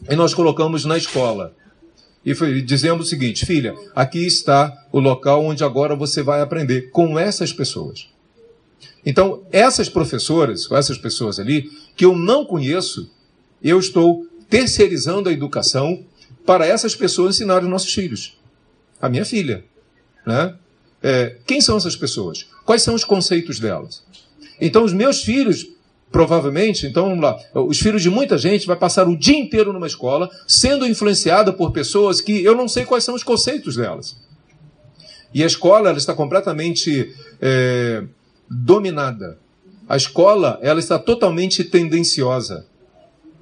e 0.09 0.15
nós 0.15 0.33
colocamos 0.33 0.83
na 0.83 0.97
escola. 0.97 1.55
E 2.25 2.35
foi, 2.35 2.61
dizemos 2.61 3.07
o 3.07 3.09
seguinte, 3.09 3.45
filha, 3.45 3.73
aqui 3.95 4.25
está 4.25 4.73
o 4.91 4.99
local 4.99 5.45
onde 5.45 5.63
agora 5.63 5.95
você 5.95 6.21
vai 6.21 6.41
aprender 6.41 6.91
com 6.91 7.17
essas 7.17 7.53
pessoas. 7.53 8.09
Então, 9.05 9.43
essas 9.51 9.89
professoras, 9.89 10.69
essas 10.71 10.97
pessoas 10.97 11.39
ali, 11.39 11.71
que 11.95 12.05
eu 12.05 12.15
não 12.15 12.45
conheço, 12.45 13.09
eu 13.63 13.79
estou 13.79 14.25
terceirizando 14.49 15.29
a 15.29 15.31
educação 15.31 16.05
para 16.45 16.65
essas 16.65 16.95
pessoas 16.95 17.35
ensinarem 17.35 17.65
os 17.65 17.71
nossos 17.71 17.93
filhos. 17.93 18.37
A 19.01 19.09
minha 19.09 19.25
filha. 19.25 19.63
Né? 20.25 20.55
É, 21.01 21.37
quem 21.45 21.61
são 21.61 21.77
essas 21.77 21.95
pessoas? 21.95 22.47
Quais 22.65 22.81
são 22.81 22.95
os 22.95 23.03
conceitos 23.03 23.59
delas? 23.59 24.03
Então, 24.59 24.83
os 24.83 24.93
meus 24.93 25.21
filhos, 25.21 25.67
provavelmente, 26.11 26.87
então 26.87 27.09
vamos 27.09 27.21
lá, 27.21 27.37
os 27.53 27.79
filhos 27.79 28.01
de 28.01 28.09
muita 28.09 28.37
gente 28.37 28.65
vai 28.65 28.75
passar 28.75 29.07
o 29.07 29.17
dia 29.17 29.37
inteiro 29.37 29.71
numa 29.71 29.87
escola 29.87 30.29
sendo 30.47 30.85
influenciada 30.85 31.53
por 31.53 31.71
pessoas 31.71 32.21
que 32.21 32.43
eu 32.43 32.55
não 32.55 32.67
sei 32.67 32.85
quais 32.85 33.03
são 33.03 33.13
os 33.13 33.23
conceitos 33.23 33.75
delas. 33.75 34.17
E 35.33 35.43
a 35.43 35.45
escola 35.45 35.89
ela 35.89 35.97
está 35.97 36.13
completamente 36.13 37.13
é, 37.41 38.03
dominada. 38.49 39.39
A 39.87 39.95
escola, 39.95 40.59
ela 40.61 40.79
está 40.79 40.99
totalmente 40.99 41.63
tendenciosa. 41.63 42.65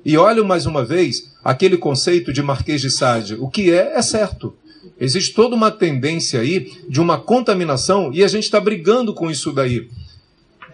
E 0.03 0.17
olho 0.17 0.45
mais 0.45 0.65
uma 0.65 0.85
vez 0.85 1.31
aquele 1.43 1.77
conceito 1.77 2.31
de 2.31 2.41
Marquês 2.41 2.81
de 2.81 2.91
Sade. 2.91 3.35
O 3.35 3.50
que 3.50 3.71
é, 3.71 3.93
é 3.95 4.01
certo. 4.01 4.55
Existe 5.00 5.33
toda 5.33 5.55
uma 5.55 5.71
tendência 5.71 6.39
aí 6.39 6.71
de 6.88 7.01
uma 7.01 7.19
contaminação 7.19 8.12
e 8.13 8.24
a 8.24 8.27
gente 8.27 8.43
está 8.43 8.59
brigando 8.59 9.13
com 9.13 9.31
isso 9.31 9.51
daí. 9.51 9.89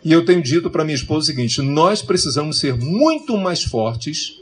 E 0.03 0.11
eu 0.11 0.25
tenho 0.25 0.41
dito 0.41 0.69
para 0.69 0.83
minha 0.83 0.95
esposa 0.95 1.19
o 1.19 1.27
seguinte: 1.27 1.61
nós 1.61 2.01
precisamos 2.01 2.59
ser 2.59 2.75
muito 2.75 3.37
mais 3.37 3.63
fortes 3.63 4.37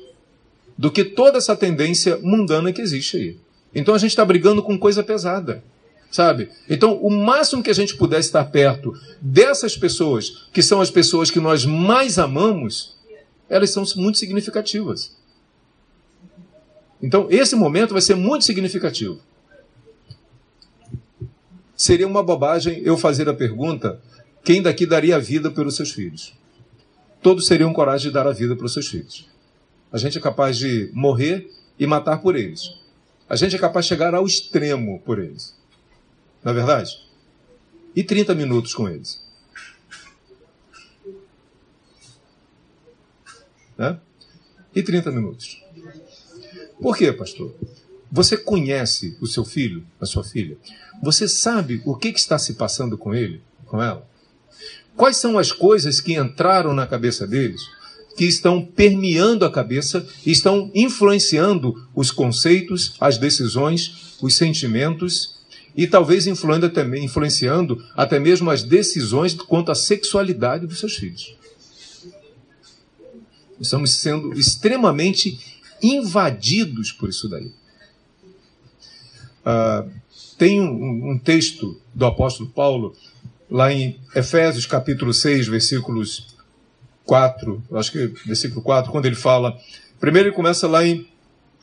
do 0.78 0.90
que 0.90 1.04
toda 1.04 1.38
essa 1.38 1.56
tendência 1.56 2.18
mundana 2.22 2.74
que 2.74 2.82
existe 2.82 3.18
aí. 3.18 3.38
Então 3.76 3.94
a 3.94 3.98
gente 4.00 4.12
está 4.12 4.26
brigando 4.26 4.64
com 4.64 4.78
coisa 4.78 5.04
pesada 5.04 5.64
sabe? 6.12 6.50
Então, 6.70 6.96
o 6.98 7.10
máximo 7.10 7.64
que 7.64 7.70
a 7.70 7.76
gente 7.76 7.96
puder 7.96 8.20
estar 8.20 8.46
perto 8.46 8.94
dessas 9.22 9.78
pessoas, 9.78 10.48
que 10.52 10.62
são 10.62 10.82
as 10.82 10.90
pessoas 10.90 11.30
que 11.30 11.40
nós 11.40 11.66
mais 11.66 12.18
amamos, 12.18 12.98
elas 13.50 13.70
são 13.70 13.84
muito 13.96 14.18
significativas. 14.18 15.16
Então, 17.02 17.28
esse 17.30 17.56
momento 17.56 17.94
vai 17.94 18.02
ser 18.02 18.16
muito 18.16 18.46
significativo. 18.46 19.20
Seria 21.76 22.08
uma 22.08 22.22
bobagem 22.22 22.82
eu 22.84 22.98
fazer 22.98 23.30
a 23.30 23.34
pergunta: 23.34 24.02
quem 24.44 24.62
daqui 24.62 24.86
daria 24.86 25.16
a 25.16 25.20
vida 25.20 25.50
pelos 25.50 25.76
seus 25.76 25.92
filhos? 25.92 26.34
Todos 27.22 27.48
teriam 27.48 27.74
coragem 27.74 28.08
de 28.08 28.14
dar 28.14 28.28
a 28.28 28.32
vida 28.32 28.56
para 28.56 28.66
os 28.66 28.74
seus 28.74 28.88
filhos. 28.88 29.28
A 29.92 29.98
gente 29.98 30.18
é 30.18 30.22
capaz 30.22 30.58
de 30.58 30.90
morrer 30.94 31.50
e 31.80 31.88
matar 31.88 32.22
por 32.22 32.36
eles. 32.36 32.76
A 33.30 33.36
gente 33.36 33.56
é 33.56 33.60
capaz 33.60 33.86
de 33.86 33.90
chegar 33.90 34.14
ao 34.14 34.26
extremo 34.26 35.00
por 35.00 35.20
eles. 35.20 35.59
Não 36.44 36.52
é 36.52 36.56
verdade? 36.56 37.06
E 37.96 38.04
30 38.04 38.34
minutos 38.34 38.74
com 38.74 38.88
eles. 38.88 39.22
Né? 43.78 44.00
E 44.76 44.84
30 44.84 45.12
minutos. 45.12 45.62
Por 46.82 46.96
quê, 46.96 47.12
pastor? 47.12 47.54
Você 48.12 48.38
conhece 48.38 49.18
o 49.22 49.28
seu 49.28 49.46
filho, 49.46 49.86
a 50.00 50.06
sua 50.06 50.24
filha? 50.24 50.58
Você 51.02 51.28
sabe 51.28 51.82
o 51.86 51.96
que, 51.96 52.12
que 52.12 52.20
está 52.20 52.40
se 52.40 52.54
passando 52.54 52.98
com 52.98 53.14
ele, 53.14 53.42
com 53.66 53.82
ela? 53.82 54.08
Quais 54.96 55.18
são 55.18 55.38
as 55.38 55.52
coisas 55.52 56.02
que 56.02 56.16
entraram 56.16 56.74
na 56.74 56.88
cabeça 56.88 57.26
deles, 57.28 57.62
que 58.18 58.26
estão 58.26 58.66
permeando 58.66 59.46
a 59.46 59.52
cabeça 59.52 60.06
estão 60.26 60.70
influenciando 60.76 61.88
os 61.96 62.12
conceitos, 62.12 62.96
as 63.00 63.18
decisões, 63.18 64.18
os 64.22 64.36
sentimentos 64.36 65.39
e 65.76 65.88
talvez 65.88 66.28
influenciando 66.28 67.84
até 67.96 68.20
mesmo 68.20 68.50
as 68.50 68.64
decisões 68.64 69.34
quanto 69.34 69.72
à 69.72 69.76
sexualidade 69.76 70.68
dos 70.68 70.80
seus 70.80 70.96
filhos. 70.96 71.36
Estamos 73.60 73.96
sendo 73.96 74.34
extremamente 74.34 75.40
invadidos 75.82 76.92
por 76.92 77.10
isso 77.10 77.28
daí. 77.28 77.52
Ah, 79.46 79.86
tem 80.38 80.62
um, 80.62 81.12
um 81.12 81.18
texto 81.18 81.80
do 81.94 82.06
apóstolo 82.06 82.50
Paulo, 82.50 82.96
lá 83.50 83.74
em 83.74 84.00
Efésios 84.16 84.66
capítulo 84.66 85.14
6, 85.14 85.48
versículos 85.48 86.28
4, 87.06 87.64
acho 87.74 87.92
que 87.92 88.08
versículo 88.26 88.62
4, 88.62 88.92
quando 88.92 89.06
ele 89.06 89.16
fala. 89.16 89.58
Primeiro 90.00 90.30
ele 90.30 90.36
começa 90.36 90.68
lá 90.68 90.86
em. 90.86 91.08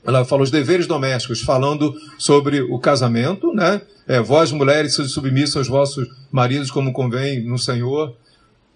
Ela 0.06 0.25
fala 0.25 0.42
os 0.42 0.50
deveres 0.50 0.86
domésticos, 0.86 1.40
falando 1.40 1.94
sobre 2.16 2.60
o 2.62 2.78
casamento, 2.78 3.52
né? 3.52 3.82
É, 4.06 4.20
vós, 4.20 4.52
mulheres, 4.52 4.94
sejam 4.94 5.10
submissas 5.10 5.56
aos 5.56 5.68
vossos 5.68 6.08
maridos 6.30 6.70
como 6.70 6.92
convém 6.92 7.42
no 7.42 7.58
Senhor. 7.58 8.16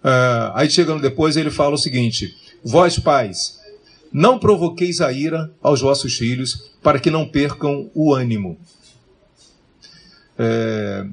É, 0.03 0.51
aí 0.53 0.69
chegando 0.69 1.01
depois, 1.01 1.37
ele 1.37 1.49
fala 1.49 1.75
o 1.75 1.77
seguinte: 1.77 2.35
Vós, 2.63 2.99
pais, 2.99 3.61
não 4.11 4.37
provoqueis 4.37 4.99
a 4.99 5.11
ira 5.11 5.49
aos 5.61 5.79
vossos 5.79 6.17
filhos, 6.17 6.71
para 6.83 6.99
que 6.99 7.09
não 7.09 7.25
percam 7.25 7.89
o 7.93 8.13
ânimo. 8.13 8.59
É... 10.37 11.05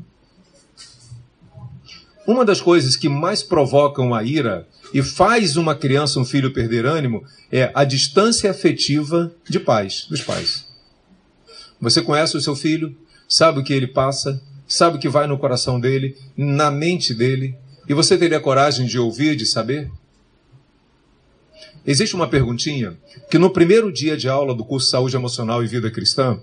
Uma 2.26 2.44
das 2.44 2.60
coisas 2.60 2.96
que 2.96 3.08
mais 3.08 3.42
provocam 3.42 4.14
a 4.14 4.22
ira 4.22 4.66
e 4.92 5.02
faz 5.02 5.57
uma 5.57 5.75
criança, 5.75 6.18
um 6.18 6.25
filho 6.25 6.52
perder 6.52 6.87
ânimo 6.87 7.25
é 7.50 7.71
a 7.75 7.85
distância 7.85 8.50
afetiva 8.50 9.33
de 9.49 9.61
pais, 9.61 10.07
dos 10.09 10.23
pais. 10.23 10.66
Você 11.80 12.02
conhece 12.02 12.37
o 12.37 12.40
seu 12.40 12.57
filho, 12.57 12.97
sabe 13.28 13.61
o 13.61 13.64
que 13.64 13.73
ele 13.73 13.87
passa, 13.87 14.42
sabe 14.66 14.97
o 14.97 15.00
que 15.00 15.09
vai 15.09 15.26
no 15.26 15.38
coração 15.38 15.78
dele, 15.78 16.16
na 16.37 16.71
mente 16.71 17.14
dele, 17.14 17.54
e 17.88 17.95
você 17.95 18.18
teria 18.18 18.40
coragem 18.40 18.87
de 18.87 18.99
ouvir, 18.99 19.37
de 19.37 19.47
saber? 19.47 19.90
Existe 21.87 22.14
uma 22.14 22.28
perguntinha 22.28 22.99
que 23.30 23.38
no 23.38 23.50
primeiro 23.50 23.90
dia 23.90 24.16
de 24.16 24.28
aula 24.28 24.54
do 24.54 24.64
curso 24.64 24.90
Saúde 24.90 25.16
Emocional 25.16 25.64
e 25.64 25.66
Vida 25.66 25.90
Cristã, 25.90 26.38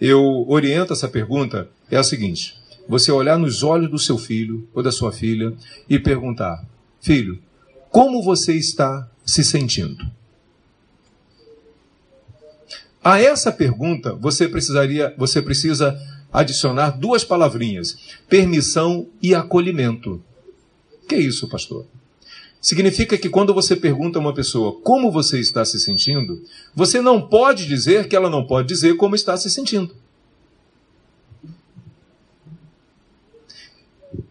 eu 0.00 0.44
oriento 0.48 0.92
essa 0.92 1.06
pergunta, 1.06 1.68
é 1.90 1.96
a 1.96 2.02
seguinte: 2.02 2.56
você 2.88 3.12
olhar 3.12 3.38
nos 3.38 3.62
olhos 3.62 3.90
do 3.90 3.98
seu 3.98 4.18
filho 4.18 4.66
ou 4.74 4.82
da 4.82 4.90
sua 4.90 5.12
filha 5.12 5.52
e 5.88 5.98
perguntar: 5.98 6.66
Filho, 7.00 7.38
como 7.90 8.22
você 8.22 8.54
está 8.54 9.08
se 9.24 9.42
sentindo? 9.44 10.04
A 13.02 13.20
essa 13.20 13.50
pergunta, 13.50 14.14
você 14.14 14.48
precisaria, 14.48 15.14
você 15.16 15.40
precisa 15.40 15.98
adicionar 16.32 16.90
duas 16.90 17.24
palavrinhas: 17.24 17.96
permissão 18.28 19.08
e 19.22 19.34
acolhimento. 19.34 20.22
Que 21.08 21.14
é 21.14 21.20
isso, 21.20 21.48
pastor? 21.48 21.86
Significa 22.60 23.16
que 23.16 23.28
quando 23.28 23.54
você 23.54 23.76
pergunta 23.76 24.18
a 24.18 24.20
uma 24.20 24.34
pessoa 24.34 24.80
como 24.80 25.12
você 25.12 25.38
está 25.38 25.64
se 25.64 25.78
sentindo, 25.78 26.42
você 26.74 27.00
não 27.00 27.26
pode 27.26 27.66
dizer 27.66 28.08
que 28.08 28.16
ela 28.16 28.28
não 28.28 28.44
pode 28.44 28.68
dizer 28.68 28.96
como 28.96 29.14
está 29.14 29.36
se 29.36 29.48
sentindo. 29.48 29.94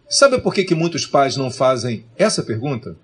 Sabe 0.08 0.40
por 0.40 0.54
que, 0.54 0.64
que 0.64 0.74
muitos 0.74 1.06
pais 1.06 1.36
não 1.36 1.50
fazem 1.50 2.04
essa 2.16 2.42
pergunta? 2.42 2.96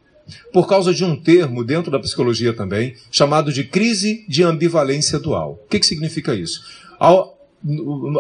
Por 0.52 0.66
causa 0.66 0.93
de 0.93 1.04
um 1.04 1.16
termo 1.16 1.64
dentro 1.64 1.90
da 1.90 1.99
psicologia 1.99 2.52
também, 2.52 2.95
chamado 3.11 3.52
de 3.52 3.64
crise 3.64 4.25
de 4.28 4.43
ambivalência 4.43 5.19
dual. 5.19 5.61
O 5.64 5.69
que, 5.69 5.78
que 5.78 5.87
significa 5.87 6.35
isso? 6.35 6.62
Ao, 6.99 7.38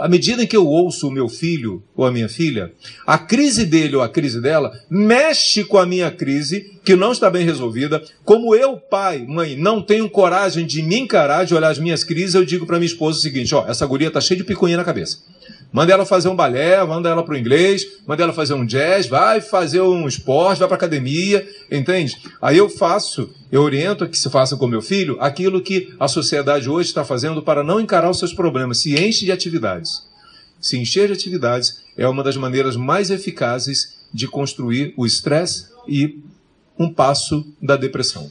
à 0.00 0.08
medida 0.08 0.42
em 0.42 0.46
que 0.46 0.56
eu 0.56 0.66
ouço 0.66 1.08
o 1.08 1.10
meu 1.10 1.28
filho 1.28 1.82
ou 1.94 2.06
a 2.06 2.12
minha 2.12 2.28
filha, 2.28 2.72
a 3.06 3.18
crise 3.18 3.64
dele 3.64 3.96
ou 3.96 4.02
a 4.02 4.08
crise 4.08 4.40
dela 4.40 4.72
mexe 4.88 5.64
com 5.64 5.78
a 5.78 5.86
minha 5.86 6.10
crise, 6.10 6.73
que 6.84 6.94
não 6.94 7.12
está 7.12 7.30
bem 7.30 7.44
resolvida. 7.44 8.02
Como 8.24 8.54
eu, 8.54 8.76
pai, 8.76 9.24
mãe, 9.26 9.56
não 9.56 9.80
tenho 9.80 10.08
coragem 10.10 10.66
de 10.66 10.82
me 10.82 10.98
encarar, 10.98 11.44
de 11.44 11.54
olhar 11.54 11.70
as 11.70 11.78
minhas 11.78 12.04
crises, 12.04 12.34
eu 12.34 12.44
digo 12.44 12.66
para 12.66 12.78
minha 12.78 12.86
esposa 12.86 13.18
o 13.18 13.22
seguinte: 13.22 13.54
ó, 13.54 13.66
essa 13.66 13.86
guria 13.86 14.10
tá 14.10 14.20
cheia 14.20 14.38
de 14.38 14.44
picuinha 14.44 14.76
na 14.76 14.84
cabeça. 14.84 15.18
Manda 15.72 15.92
ela 15.92 16.06
fazer 16.06 16.28
um 16.28 16.36
balé, 16.36 16.84
manda 16.84 17.08
ela 17.08 17.24
para 17.24 17.34
o 17.34 17.36
inglês, 17.36 17.84
manda 18.06 18.22
ela 18.22 18.32
fazer 18.32 18.54
um 18.54 18.64
jazz, 18.64 19.08
vai 19.08 19.40
fazer 19.40 19.80
um 19.80 20.06
esporte, 20.06 20.60
vai 20.60 20.68
para 20.68 20.76
academia, 20.76 21.44
entende? 21.68 22.16
Aí 22.40 22.56
eu 22.56 22.68
faço, 22.68 23.28
eu 23.50 23.60
oriento 23.60 24.08
que 24.08 24.16
se 24.16 24.30
faça 24.30 24.56
com 24.56 24.68
meu 24.68 24.80
filho 24.80 25.16
aquilo 25.18 25.60
que 25.60 25.92
a 25.98 26.06
sociedade 26.06 26.70
hoje 26.70 26.90
está 26.90 27.04
fazendo 27.04 27.42
para 27.42 27.64
não 27.64 27.80
encarar 27.80 28.08
os 28.08 28.20
seus 28.20 28.32
problemas, 28.32 28.78
se 28.78 28.94
enche 28.94 29.24
de 29.24 29.32
atividades. 29.32 30.04
Se 30.60 30.78
encher 30.78 31.08
de 31.08 31.14
atividades 31.14 31.80
é 31.96 32.06
uma 32.06 32.22
das 32.22 32.36
maneiras 32.36 32.76
mais 32.76 33.10
eficazes 33.10 33.96
de 34.14 34.28
construir 34.28 34.94
o 34.96 35.04
estresse 35.04 35.66
e 35.88 36.22
um 36.78 36.92
passo 36.92 37.46
da 37.60 37.76
depressão. 37.76 38.30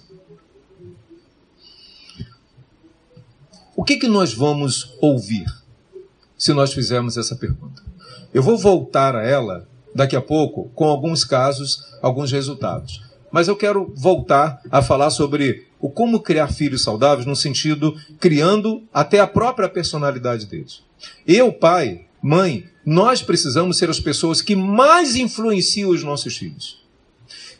O 3.75 3.83
que, 3.83 3.97
que 3.97 4.07
nós 4.07 4.33
vamos 4.33 4.95
ouvir? 5.01 5.45
se 6.43 6.53
nós 6.53 6.73
fizermos 6.73 7.15
essa 7.15 7.37
pergunta. 7.37 7.81
Eu 8.33 8.43
vou 8.43 8.57
voltar 8.57 9.15
a 9.15 9.25
ela 9.25 9.65
daqui 9.95 10.13
a 10.13 10.21
pouco 10.21 10.69
com 10.75 10.83
alguns 10.83 11.23
casos, 11.23 11.85
alguns 12.01 12.33
resultados. 12.33 13.01
Mas 13.31 13.47
eu 13.47 13.55
quero 13.55 13.93
voltar 13.95 14.61
a 14.69 14.81
falar 14.81 15.09
sobre 15.09 15.67
o 15.79 15.89
como 15.89 16.19
criar 16.19 16.49
filhos 16.49 16.81
saudáveis 16.81 17.25
no 17.25 17.35
sentido 17.35 17.95
criando 18.19 18.83
até 18.93 19.21
a 19.21 19.27
própria 19.27 19.69
personalidade 19.69 20.45
deles. 20.45 20.83
Eu, 21.25 21.53
pai, 21.53 22.07
mãe, 22.21 22.65
nós 22.85 23.21
precisamos 23.21 23.77
ser 23.77 23.89
as 23.89 24.01
pessoas 24.01 24.41
que 24.41 24.53
mais 24.53 25.15
influenciam 25.15 25.91
os 25.91 26.03
nossos 26.03 26.35
filhos. 26.35 26.82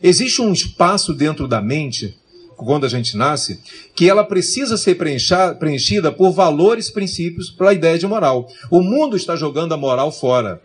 Existe 0.02 0.42
um 0.42 0.52
espaço 0.52 1.14
dentro 1.14 1.46
da 1.48 1.60
mente 1.60 2.16
quando 2.56 2.86
a 2.86 2.88
gente 2.88 3.16
nasce, 3.16 3.60
que 3.94 4.08
ela 4.08 4.24
precisa 4.24 4.76
ser 4.76 4.96
preenchida 4.96 6.12
por 6.12 6.32
valores, 6.32 6.90
princípios, 6.90 7.50
pela 7.50 7.72
ideia 7.72 7.98
de 7.98 8.06
moral. 8.06 8.48
O 8.70 8.80
mundo 8.80 9.16
está 9.16 9.34
jogando 9.36 9.74
a 9.74 9.76
moral 9.76 10.12
fora, 10.12 10.62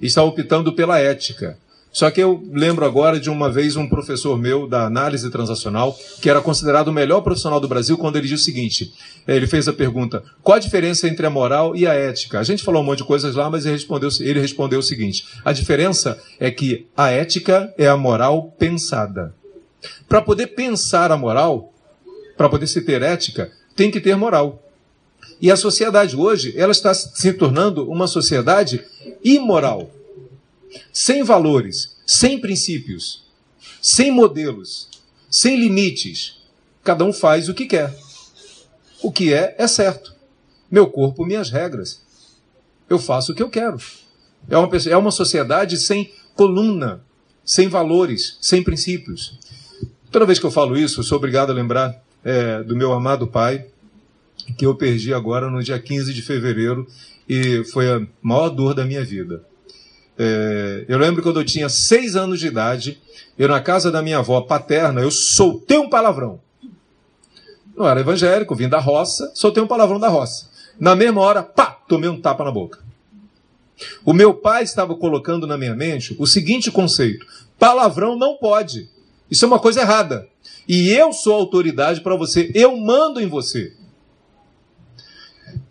está 0.00 0.22
optando 0.22 0.72
pela 0.72 0.98
ética. 0.98 1.58
Só 1.96 2.10
que 2.10 2.20
eu 2.20 2.42
lembro 2.52 2.84
agora 2.84 3.18
de 3.18 3.30
uma 3.30 3.50
vez 3.50 3.74
um 3.74 3.88
professor 3.88 4.36
meu 4.36 4.68
da 4.68 4.84
análise 4.84 5.30
transacional, 5.30 5.98
que 6.20 6.28
era 6.28 6.42
considerado 6.42 6.88
o 6.88 6.92
melhor 6.92 7.22
profissional 7.22 7.58
do 7.58 7.66
Brasil, 7.66 7.96
quando 7.96 8.16
ele 8.16 8.28
disse 8.28 8.42
o 8.42 8.44
seguinte: 8.44 8.92
ele 9.26 9.46
fez 9.46 9.66
a 9.66 9.72
pergunta, 9.72 10.22
qual 10.42 10.56
a 10.56 10.60
diferença 10.60 11.08
entre 11.08 11.24
a 11.24 11.30
moral 11.30 11.74
e 11.74 11.86
a 11.86 11.94
ética? 11.94 12.38
A 12.38 12.42
gente 12.42 12.62
falou 12.62 12.82
um 12.82 12.84
monte 12.84 12.98
de 12.98 13.04
coisas 13.04 13.34
lá, 13.34 13.48
mas 13.48 13.64
ele 13.64 13.76
respondeu, 13.76 14.10
ele 14.20 14.38
respondeu 14.38 14.80
o 14.80 14.82
seguinte: 14.82 15.26
a 15.42 15.54
diferença 15.54 16.22
é 16.38 16.50
que 16.50 16.86
a 16.94 17.10
ética 17.10 17.72
é 17.78 17.88
a 17.88 17.96
moral 17.96 18.54
pensada. 18.58 19.34
Para 20.06 20.20
poder 20.20 20.48
pensar 20.48 21.10
a 21.10 21.16
moral, 21.16 21.72
para 22.36 22.50
poder 22.50 22.66
se 22.66 22.82
ter 22.82 23.00
ética, 23.00 23.50
tem 23.74 23.90
que 23.90 24.02
ter 24.02 24.14
moral. 24.16 24.62
E 25.40 25.50
a 25.50 25.56
sociedade 25.56 26.14
hoje, 26.14 26.52
ela 26.58 26.72
está 26.72 26.92
se 26.92 27.32
tornando 27.32 27.90
uma 27.90 28.06
sociedade 28.06 28.84
imoral. 29.24 29.95
Sem 30.92 31.22
valores, 31.22 31.96
sem 32.06 32.40
princípios, 32.40 33.24
sem 33.80 34.10
modelos, 34.10 34.88
sem 35.30 35.58
limites. 35.58 36.38
Cada 36.82 37.04
um 37.04 37.12
faz 37.12 37.48
o 37.48 37.54
que 37.54 37.66
quer. 37.66 37.94
O 39.02 39.12
que 39.12 39.32
é, 39.32 39.54
é 39.58 39.66
certo. 39.66 40.14
Meu 40.70 40.86
corpo, 40.88 41.24
minhas 41.24 41.50
regras. 41.50 42.02
Eu 42.88 42.98
faço 42.98 43.32
o 43.32 43.34
que 43.34 43.42
eu 43.42 43.50
quero. 43.50 43.78
É 44.48 44.56
uma, 44.56 44.68
é 44.88 44.96
uma 44.96 45.10
sociedade 45.10 45.76
sem 45.76 46.12
coluna, 46.34 47.02
sem 47.44 47.68
valores, 47.68 48.36
sem 48.40 48.62
princípios. 48.62 49.38
Toda 50.10 50.26
vez 50.26 50.38
que 50.38 50.46
eu 50.46 50.50
falo 50.50 50.76
isso, 50.76 51.00
eu 51.00 51.04
sou 51.04 51.18
obrigado 51.18 51.50
a 51.50 51.54
lembrar 51.54 52.00
é, 52.24 52.62
do 52.62 52.76
meu 52.76 52.92
amado 52.92 53.26
pai, 53.26 53.66
que 54.56 54.66
eu 54.66 54.74
perdi 54.74 55.12
agora 55.12 55.50
no 55.50 55.62
dia 55.62 55.78
15 55.78 56.12
de 56.14 56.22
fevereiro 56.22 56.86
e 57.28 57.64
foi 57.64 57.90
a 57.90 58.06
maior 58.22 58.48
dor 58.48 58.74
da 58.74 58.84
minha 58.84 59.04
vida. 59.04 59.44
É, 60.18 60.84
eu 60.88 60.98
lembro 60.98 61.22
quando 61.22 61.40
eu 61.40 61.44
tinha 61.44 61.68
seis 61.68 62.16
anos 62.16 62.40
de 62.40 62.46
idade, 62.46 63.00
eu 63.38 63.48
na 63.48 63.60
casa 63.60 63.90
da 63.90 64.00
minha 64.00 64.18
avó 64.18 64.40
paterna, 64.40 65.00
eu 65.00 65.10
soltei 65.10 65.78
um 65.78 65.88
palavrão. 65.88 66.40
Não 67.76 67.86
era 67.86 68.00
evangélico, 68.00 68.54
vim 68.54 68.68
da 68.68 68.80
roça, 68.80 69.30
soltei 69.34 69.62
um 69.62 69.66
palavrão 69.66 70.00
da 70.00 70.08
roça. 70.08 70.48
Na 70.80 70.96
mesma 70.96 71.20
hora, 71.20 71.42
pá, 71.42 71.66
tomei 71.86 72.08
um 72.08 72.20
tapa 72.20 72.44
na 72.44 72.50
boca. 72.50 72.78
O 74.04 74.14
meu 74.14 74.32
pai 74.32 74.62
estava 74.62 74.94
colocando 74.94 75.46
na 75.46 75.58
minha 75.58 75.74
mente 75.74 76.16
o 76.18 76.26
seguinte 76.26 76.70
conceito: 76.70 77.26
palavrão 77.58 78.16
não 78.16 78.36
pode. 78.36 78.88
Isso 79.30 79.44
é 79.44 79.48
uma 79.48 79.58
coisa 79.58 79.82
errada. 79.82 80.26
E 80.66 80.90
eu 80.90 81.12
sou 81.12 81.34
autoridade 81.34 82.00
para 82.00 82.16
você, 82.16 82.50
eu 82.54 82.76
mando 82.76 83.20
em 83.20 83.26
você. 83.26 83.74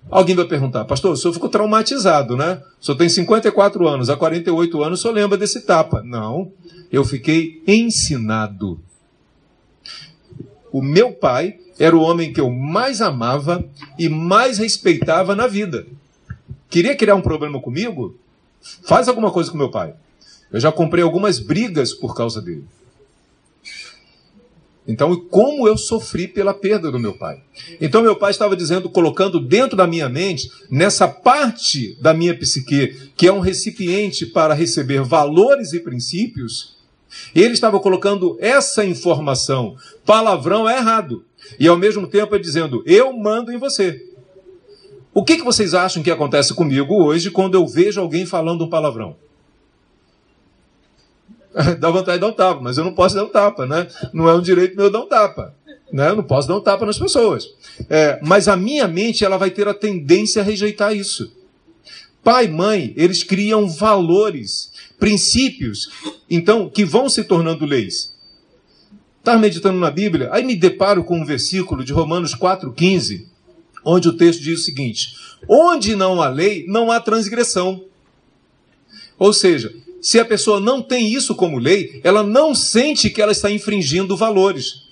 Alguém 0.09 0.35
vai 0.35 0.45
perguntar, 0.45 0.85
pastor, 0.85 1.13
o 1.13 1.17
senhor 1.17 1.33
ficou 1.33 1.49
traumatizado, 1.49 2.37
né? 2.37 2.61
O 2.79 2.85
senhor 2.85 2.97
tem 2.97 3.09
54 3.09 3.87
anos, 3.87 4.09
há 4.09 4.15
48 4.15 4.83
anos 4.83 4.99
o 4.99 5.01
senhor 5.01 5.13
lembra 5.13 5.37
desse 5.37 5.61
tapa. 5.61 6.03
Não, 6.03 6.51
eu 6.91 7.03
fiquei 7.03 7.63
ensinado. 7.67 8.79
O 10.71 10.81
meu 10.81 11.11
pai 11.11 11.57
era 11.79 11.95
o 11.95 12.01
homem 12.01 12.31
que 12.31 12.39
eu 12.39 12.49
mais 12.49 13.01
amava 13.01 13.63
e 13.97 14.07
mais 14.07 14.57
respeitava 14.57 15.35
na 15.35 15.47
vida. 15.47 15.85
Queria 16.69 16.95
criar 16.95 17.15
um 17.15 17.21
problema 17.21 17.59
comigo? 17.59 18.15
Faz 18.83 19.07
alguma 19.07 19.31
coisa 19.31 19.51
com 19.51 19.57
meu 19.57 19.71
pai. 19.71 19.93
Eu 20.51 20.59
já 20.59 20.71
comprei 20.71 21.03
algumas 21.03 21.39
brigas 21.39 21.93
por 21.93 22.15
causa 22.15 22.41
dele. 22.41 22.65
Então, 24.87 25.15
como 25.15 25.67
eu 25.67 25.77
sofri 25.77 26.27
pela 26.27 26.53
perda 26.53 26.91
do 26.91 26.99
meu 26.99 27.13
pai. 27.13 27.41
Então, 27.81 28.03
meu 28.03 28.15
pai 28.15 28.31
estava 28.31 28.55
dizendo, 28.55 28.89
colocando 28.89 29.39
dentro 29.39 29.75
da 29.75 29.87
minha 29.87 30.07
mente, 30.07 30.49
nessa 30.69 31.07
parte 31.07 31.97
da 31.99 32.13
minha 32.13 32.37
psique, 32.37 33.09
que 33.17 33.27
é 33.27 33.33
um 33.33 33.39
recipiente 33.39 34.27
para 34.27 34.53
receber 34.53 35.01
valores 35.01 35.73
e 35.73 35.79
princípios, 35.79 36.75
ele 37.33 37.53
estava 37.53 37.79
colocando 37.79 38.37
essa 38.39 38.85
informação. 38.85 39.75
Palavrão 40.05 40.69
é 40.69 40.77
errado. 40.77 41.25
E 41.59 41.67
ao 41.67 41.77
mesmo 41.77 42.07
tempo 42.07 42.35
é 42.35 42.39
dizendo, 42.39 42.83
eu 42.85 43.11
mando 43.13 43.51
em 43.51 43.57
você. 43.57 44.03
O 45.13 45.23
que, 45.23 45.37
que 45.37 45.43
vocês 45.43 45.73
acham 45.73 46.03
que 46.03 46.11
acontece 46.11 46.53
comigo 46.53 46.93
hoje 46.93 47.31
quando 47.31 47.55
eu 47.55 47.65
vejo 47.65 48.01
alguém 48.01 48.25
falando 48.25 48.65
um 48.65 48.69
palavrão? 48.69 49.15
Dá 51.79 51.89
vontade 51.89 52.17
de 52.17 52.21
dar 52.21 52.27
um 52.27 52.33
tapa, 52.33 52.61
mas 52.61 52.77
eu 52.77 52.83
não 52.83 52.93
posso 52.93 53.15
dar 53.15 53.23
um 53.23 53.29
tapa, 53.29 53.65
né? 53.65 53.87
Não 54.13 54.27
é 54.27 54.33
um 54.33 54.41
direito 54.41 54.75
meu 54.75 54.91
dar 54.91 54.99
um 54.99 55.07
tapa. 55.07 55.55
Né? 55.91 56.09
Eu 56.09 56.17
não 56.17 56.23
posso 56.23 56.47
dar 56.47 56.57
um 56.57 56.61
tapa 56.61 56.85
nas 56.85 56.99
pessoas. 56.99 57.47
É, 57.89 58.19
mas 58.21 58.47
a 58.47 58.57
minha 58.57 58.87
mente 58.87 59.23
ela 59.23 59.37
vai 59.37 59.49
ter 59.49 59.67
a 59.67 59.73
tendência 59.73 60.41
a 60.41 60.45
rejeitar 60.45 60.95
isso. 60.95 61.31
Pai, 62.23 62.47
mãe, 62.47 62.93
eles 62.97 63.23
criam 63.23 63.69
valores, 63.69 64.71
princípios, 64.99 65.89
então, 66.29 66.67
que 66.67 66.83
vão 66.83 67.07
se 67.07 67.23
tornando 67.23 67.65
leis. 67.65 68.13
Estava 69.19 69.39
meditando 69.39 69.79
na 69.79 69.91
Bíblia, 69.91 70.29
aí 70.31 70.43
me 70.43 70.55
deparo 70.55 71.03
com 71.03 71.19
um 71.19 71.25
versículo 71.25 71.83
de 71.83 71.93
Romanos 71.93 72.35
4,15, 72.35 73.25
onde 73.83 74.09
o 74.09 74.13
texto 74.13 74.41
diz 74.41 74.59
o 74.59 74.63
seguinte: 74.63 75.15
Onde 75.47 75.95
não 75.95 76.21
há 76.21 76.27
lei, 76.27 76.65
não 76.67 76.91
há 76.91 76.99
transgressão. 76.99 77.85
Ou 79.17 79.31
seja, 79.31 79.73
se 80.05 80.19
a 80.19 80.23
pessoa 80.23 80.59
não 80.59 80.83
tem 80.83 81.11
isso 81.11 81.33
como 81.33 81.57
lei, 81.57 81.99
ela 82.03 82.21
não 82.21 82.53
sente 82.53 83.09
que 83.09 83.19
ela 83.19 83.31
está 83.31 83.49
infringindo 83.49 84.15
valores. 84.15 84.83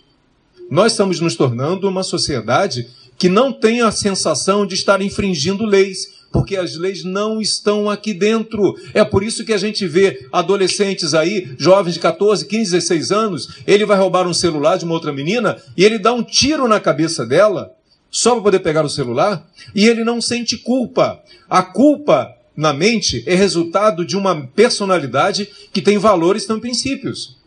Nós 0.72 0.94
estamos 0.94 1.20
nos 1.20 1.36
tornando 1.36 1.88
uma 1.88 2.02
sociedade 2.02 2.88
que 3.16 3.30
não 3.30 3.54
tem 3.54 3.82
a 3.82 3.92
sensação 3.92 4.66
de 4.66 4.74
estar 4.74 5.04
infringindo 5.04 5.68
leis, 5.68 6.24
porque 6.32 6.58
as 6.58 6.76
leis 6.76 7.04
não 7.04 7.40
estão 7.40 7.92
aqui 7.92 8.12
dentro. 8.12 8.76
É 8.92 9.06
por 9.06 9.22
isso 9.22 9.46
que 9.46 9.54
a 9.54 9.58
gente 9.58 9.86
vê 9.86 10.28
adolescentes 10.32 11.14
aí, 11.14 11.54
jovens 11.60 11.94
de 11.94 12.00
14, 12.00 12.48
15, 12.48 12.72
16 12.72 13.12
anos, 13.12 13.50
ele 13.68 13.86
vai 13.86 14.00
roubar 14.00 14.26
um 14.26 14.34
celular 14.34 14.78
de 14.78 14.86
uma 14.86 14.96
outra 14.96 15.14
menina 15.14 15.62
e 15.78 15.86
ele 15.86 16.00
dá 16.00 16.12
um 16.12 16.24
tiro 16.24 16.68
na 16.68 16.80
cabeça 16.80 17.24
dela 17.24 17.72
só 18.10 18.32
para 18.32 18.42
poder 18.42 18.60
pegar 18.62 18.84
o 18.84 18.90
celular 18.90 19.48
e 19.76 19.88
ele 19.88 20.04
não 20.04 20.20
sente 20.20 20.58
culpa. 20.58 21.22
A 21.48 21.62
culpa 21.62 22.34
na 22.56 22.74
mente 22.74 23.24
é 23.26 23.36
resultado 23.36 24.06
de 24.06 24.16
uma 24.16 24.48
personalidade 24.48 25.50
que 25.72 25.82
tem 25.82 25.98
valores 25.98 26.46
tem 26.46 26.60
princípios. 26.60 27.38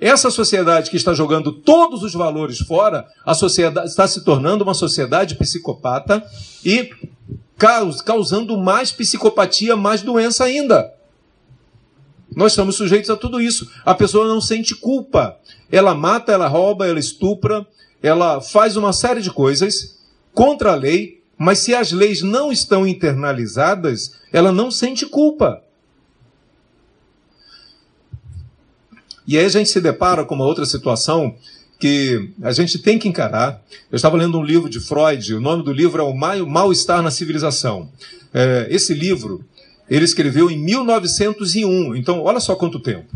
Essa 0.00 0.30
sociedade 0.30 0.88
que 0.88 0.96
está 0.96 1.12
jogando 1.12 1.50
todos 1.50 2.02
os 2.02 2.12
valores 2.12 2.58
fora, 2.58 3.06
a 3.26 3.34
sociedade 3.34 3.88
está 3.88 4.06
se 4.06 4.22
tornando 4.24 4.62
uma 4.62 4.74
sociedade 4.74 5.34
psicopata 5.34 6.24
e 6.64 6.90
causando 8.04 8.56
mais 8.56 8.92
psicopatia, 8.92 9.76
mais 9.76 10.02
doença 10.02 10.44
ainda. 10.44 10.92
Nós 12.34 12.52
estamos 12.52 12.76
sujeitos 12.76 13.10
a 13.10 13.16
tudo 13.16 13.40
isso. 13.40 13.70
A 13.84 13.94
pessoa 13.94 14.26
não 14.26 14.40
sente 14.40 14.74
culpa. 14.74 15.36
Ela 15.70 15.94
mata, 15.94 16.32
ela 16.32 16.48
rouba, 16.48 16.86
ela 16.86 16.98
estupra, 16.98 17.66
ela 18.02 18.40
faz 18.40 18.76
uma 18.76 18.92
série 18.92 19.22
de 19.22 19.30
coisas 19.30 19.98
contra 20.32 20.72
a 20.72 20.76
lei, 20.76 21.22
mas 21.36 21.58
se 21.58 21.74
as 21.74 21.92
leis 21.92 22.22
não 22.22 22.52
estão 22.52 22.86
internalizadas, 22.86 24.14
ela 24.32 24.52
não 24.52 24.70
sente 24.70 25.06
culpa. 25.06 25.62
E 29.26 29.38
aí 29.38 29.44
a 29.44 29.48
gente 29.48 29.70
se 29.70 29.80
depara 29.80 30.24
com 30.24 30.34
uma 30.34 30.44
outra 30.44 30.66
situação 30.66 31.34
que 31.78 32.30
a 32.42 32.52
gente 32.52 32.78
tem 32.78 32.98
que 32.98 33.08
encarar. 33.08 33.62
Eu 33.90 33.96
estava 33.96 34.16
lendo 34.16 34.38
um 34.38 34.44
livro 34.44 34.68
de 34.68 34.80
Freud, 34.80 35.34
o 35.34 35.40
nome 35.40 35.62
do 35.62 35.72
livro 35.72 36.00
é 36.00 36.04
O 36.04 36.14
Mal-Estar 36.14 37.02
na 37.02 37.10
Civilização. 37.10 37.88
É, 38.32 38.66
esse 38.70 38.94
livro 38.94 39.44
ele 39.88 40.04
escreveu 40.04 40.50
em 40.50 40.58
1901, 40.58 41.94
então 41.96 42.20
olha 42.20 42.40
só 42.40 42.54
quanto 42.54 42.80
tempo. 42.80 43.12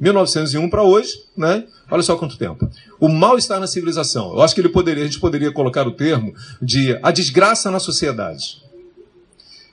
1901 0.00 0.68
para 0.68 0.82
hoje, 0.82 1.22
né? 1.36 1.64
Olha 1.90 2.02
só 2.02 2.16
quanto 2.16 2.38
tempo. 2.38 2.68
O 2.98 3.08
mal-estar 3.08 3.60
na 3.60 3.66
civilização. 3.66 4.32
Eu 4.32 4.42
acho 4.42 4.54
que 4.54 4.60
ele 4.60 4.68
poderia, 4.68 5.02
a 5.02 5.06
gente 5.06 5.20
poderia 5.20 5.52
colocar 5.52 5.86
o 5.86 5.92
termo 5.92 6.34
de 6.60 6.98
a 7.02 7.10
desgraça 7.10 7.70
na 7.70 7.78
sociedade. 7.78 8.62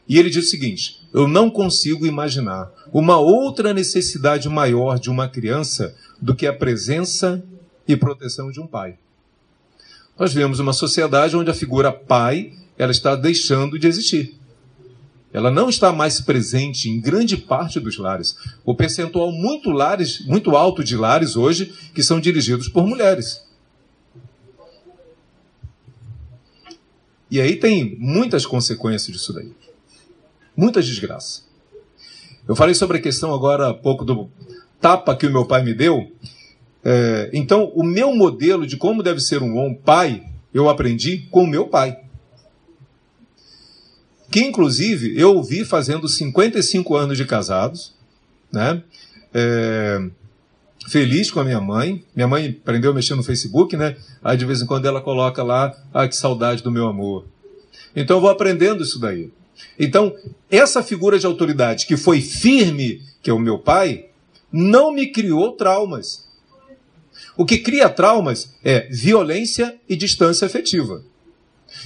E 0.07 0.17
ele 0.17 0.29
diz 0.29 0.45
o 0.45 0.49
seguinte: 0.49 1.07
eu 1.13 1.27
não 1.27 1.49
consigo 1.49 2.05
imaginar 2.05 2.71
uma 2.91 3.17
outra 3.17 3.73
necessidade 3.73 4.49
maior 4.49 4.99
de 4.99 5.09
uma 5.09 5.27
criança 5.27 5.95
do 6.21 6.35
que 6.35 6.47
a 6.47 6.53
presença 6.53 7.43
e 7.87 7.95
proteção 7.95 8.51
de 8.51 8.59
um 8.59 8.67
pai. 8.67 8.97
Nós 10.17 10.33
vemos 10.33 10.59
uma 10.59 10.73
sociedade 10.73 11.37
onde 11.37 11.49
a 11.49 11.53
figura 11.53 11.91
pai 11.91 12.53
ela 12.77 12.91
está 12.91 13.15
deixando 13.15 13.79
de 13.79 13.87
existir. 13.87 14.38
Ela 15.31 15.51
não 15.51 15.69
está 15.69 15.91
mais 15.91 16.19
presente 16.19 16.89
em 16.89 16.99
grande 16.99 17.37
parte 17.37 17.79
dos 17.79 17.97
lares. 17.97 18.35
O 18.65 18.73
percentual 18.73 19.31
muito 19.31 19.69
lares, 19.69 20.25
muito 20.25 20.55
alto 20.55 20.83
de 20.83 20.97
lares 20.97 21.35
hoje 21.35 21.73
que 21.93 22.01
são 22.01 22.19
dirigidos 22.19 22.67
por 22.67 22.87
mulheres. 22.87 23.43
E 27.29 27.39
aí 27.39 27.55
tem 27.55 27.95
muitas 27.99 28.45
consequências 28.45 29.15
disso 29.15 29.31
daí 29.31 29.51
muita 30.59 30.81
desgraça. 30.81 31.43
Eu 32.45 32.53
falei 32.53 32.75
sobre 32.75 32.97
a 32.97 33.01
questão 33.01 33.33
agora 33.33 33.69
há 33.69 33.73
pouco 33.73 34.03
do 34.03 34.29
tapa 34.81 35.15
que 35.15 35.25
o 35.25 35.31
meu 35.31 35.45
pai 35.45 35.63
me 35.63 35.73
deu. 35.73 36.11
É, 36.83 37.29
então, 37.31 37.71
o 37.73 37.81
meu 37.83 38.13
modelo 38.13 38.67
de 38.67 38.75
como 38.75 39.01
deve 39.01 39.21
ser 39.21 39.41
um 39.41 39.53
bom 39.53 39.73
pai, 39.73 40.21
eu 40.53 40.67
aprendi 40.67 41.19
com 41.31 41.43
o 41.43 41.47
meu 41.47 41.67
pai. 41.67 41.97
Que, 44.31 44.41
inclusive, 44.41 45.19
eu 45.19 45.35
ouvi 45.35 45.65
fazendo 45.65 46.07
55 46.07 46.95
anos 46.95 47.17
de 47.17 47.25
casados, 47.25 47.93
né? 48.51 48.83
É, 49.33 50.09
feliz 50.87 51.31
com 51.31 51.39
a 51.39 51.43
minha 51.43 51.59
mãe. 51.59 52.03
Minha 52.15 52.27
mãe 52.27 52.57
aprendeu 52.61 52.91
a 52.91 52.93
mexer 52.93 53.15
no 53.15 53.23
Facebook, 53.23 53.75
né? 53.75 53.95
Aí 54.23 54.37
de 54.37 54.45
vez 54.45 54.61
em 54.61 54.65
quando 54.65 54.85
ela 54.85 55.01
coloca 55.01 55.43
lá, 55.43 55.75
ah, 55.93 56.07
que 56.07 56.15
saudade 56.15 56.63
do 56.63 56.71
meu 56.71 56.87
amor. 56.87 57.25
Então 57.95 58.17
eu 58.17 58.21
vou 58.21 58.29
aprendendo 58.29 58.83
isso 58.83 58.99
daí. 58.99 59.31
Então, 59.77 60.15
essa 60.49 60.81
figura 60.81 61.19
de 61.19 61.25
autoridade 61.25 61.85
que 61.85 61.97
foi 61.97 62.21
firme, 62.21 63.01
que 63.21 63.29
é 63.29 63.33
o 63.33 63.39
meu 63.39 63.59
pai, 63.59 64.05
não 64.51 64.91
me 64.91 65.07
criou 65.07 65.53
traumas. 65.53 66.27
O 67.35 67.45
que 67.45 67.57
cria 67.57 67.89
traumas 67.89 68.53
é 68.63 68.87
violência 68.89 69.75
e 69.87 69.95
distância 69.95 70.45
afetiva. 70.45 71.03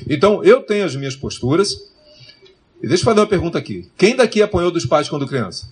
Então, 0.10 0.44
eu 0.44 0.62
tenho 0.62 0.86
as 0.86 0.96
minhas 0.96 1.16
posturas. 1.16 1.92
E 2.84 2.88
deixa 2.88 3.02
eu 3.02 3.06
fazer 3.06 3.22
uma 3.22 3.28
pergunta 3.28 3.58
aqui. 3.58 3.90
Quem 3.98 4.14
daqui 4.14 4.42
apanhou 4.42 4.70
dos 4.70 4.86
pais 4.86 5.08
quando 5.08 5.26
criança? 5.26 5.72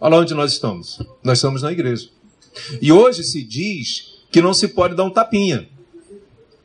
Olha 0.00 0.16
onde 0.16 0.34
nós 0.34 0.52
estamos. 0.52 1.00
Nós 1.22 1.38
estamos 1.38 1.62
na 1.62 1.70
igreja. 1.70 2.10
E 2.82 2.90
hoje 2.90 3.22
se 3.22 3.40
diz 3.44 4.18
que 4.28 4.42
não 4.42 4.52
se 4.52 4.66
pode 4.66 4.96
dar 4.96 5.04
um 5.04 5.10
tapinha. 5.10 5.68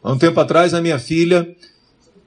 Há 0.02 0.12
um 0.12 0.18
tempo 0.18 0.40
atrás, 0.40 0.74
a 0.74 0.82
minha 0.82 0.98
filha 0.98 1.56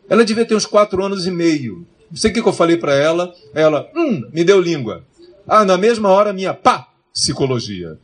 ela 0.09 0.24
devia 0.24 0.44
ter 0.44 0.55
uns 0.55 0.64
quatro 0.64 1.05
anos 1.05 1.27
e 1.27 1.31
meio. 1.31 1.85
Não 2.09 2.16
sei 2.16 2.31
o 2.31 2.35
que 2.35 2.40
eu 2.40 2.53
falei 2.53 2.77
para 2.77 2.94
ela. 2.94 3.35
Ela, 3.53 3.90
hum, 3.94 4.29
me 4.33 4.44
deu 4.44 4.61
língua. 4.61 5.05
Ah, 5.46 5.64
na 5.64 5.77
mesma 5.77 6.09
hora, 6.09 6.33
minha 6.33 6.55
pá, 6.55 6.88
psicologia. 7.12 7.98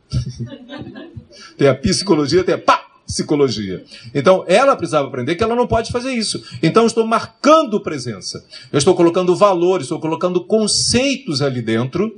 tem 1.57 1.67
a 1.67 1.75
psicologia, 1.75 2.43
tem 2.43 2.55
a 2.55 2.57
pá, 2.57 2.84
psicologia. 3.05 3.83
Então, 4.13 4.43
ela 4.47 4.75
precisava 4.75 5.07
aprender 5.07 5.35
que 5.35 5.43
ela 5.43 5.55
não 5.55 5.67
pode 5.67 5.91
fazer 5.91 6.11
isso. 6.11 6.43
Então, 6.61 6.83
eu 6.83 6.87
estou 6.87 7.05
marcando 7.05 7.79
presença. 7.79 8.43
Eu 8.71 8.77
estou 8.77 8.95
colocando 8.95 9.35
valores, 9.35 9.85
estou 9.85 9.99
colocando 9.99 10.43
conceitos 10.43 11.41
ali 11.41 11.61
dentro 11.61 12.15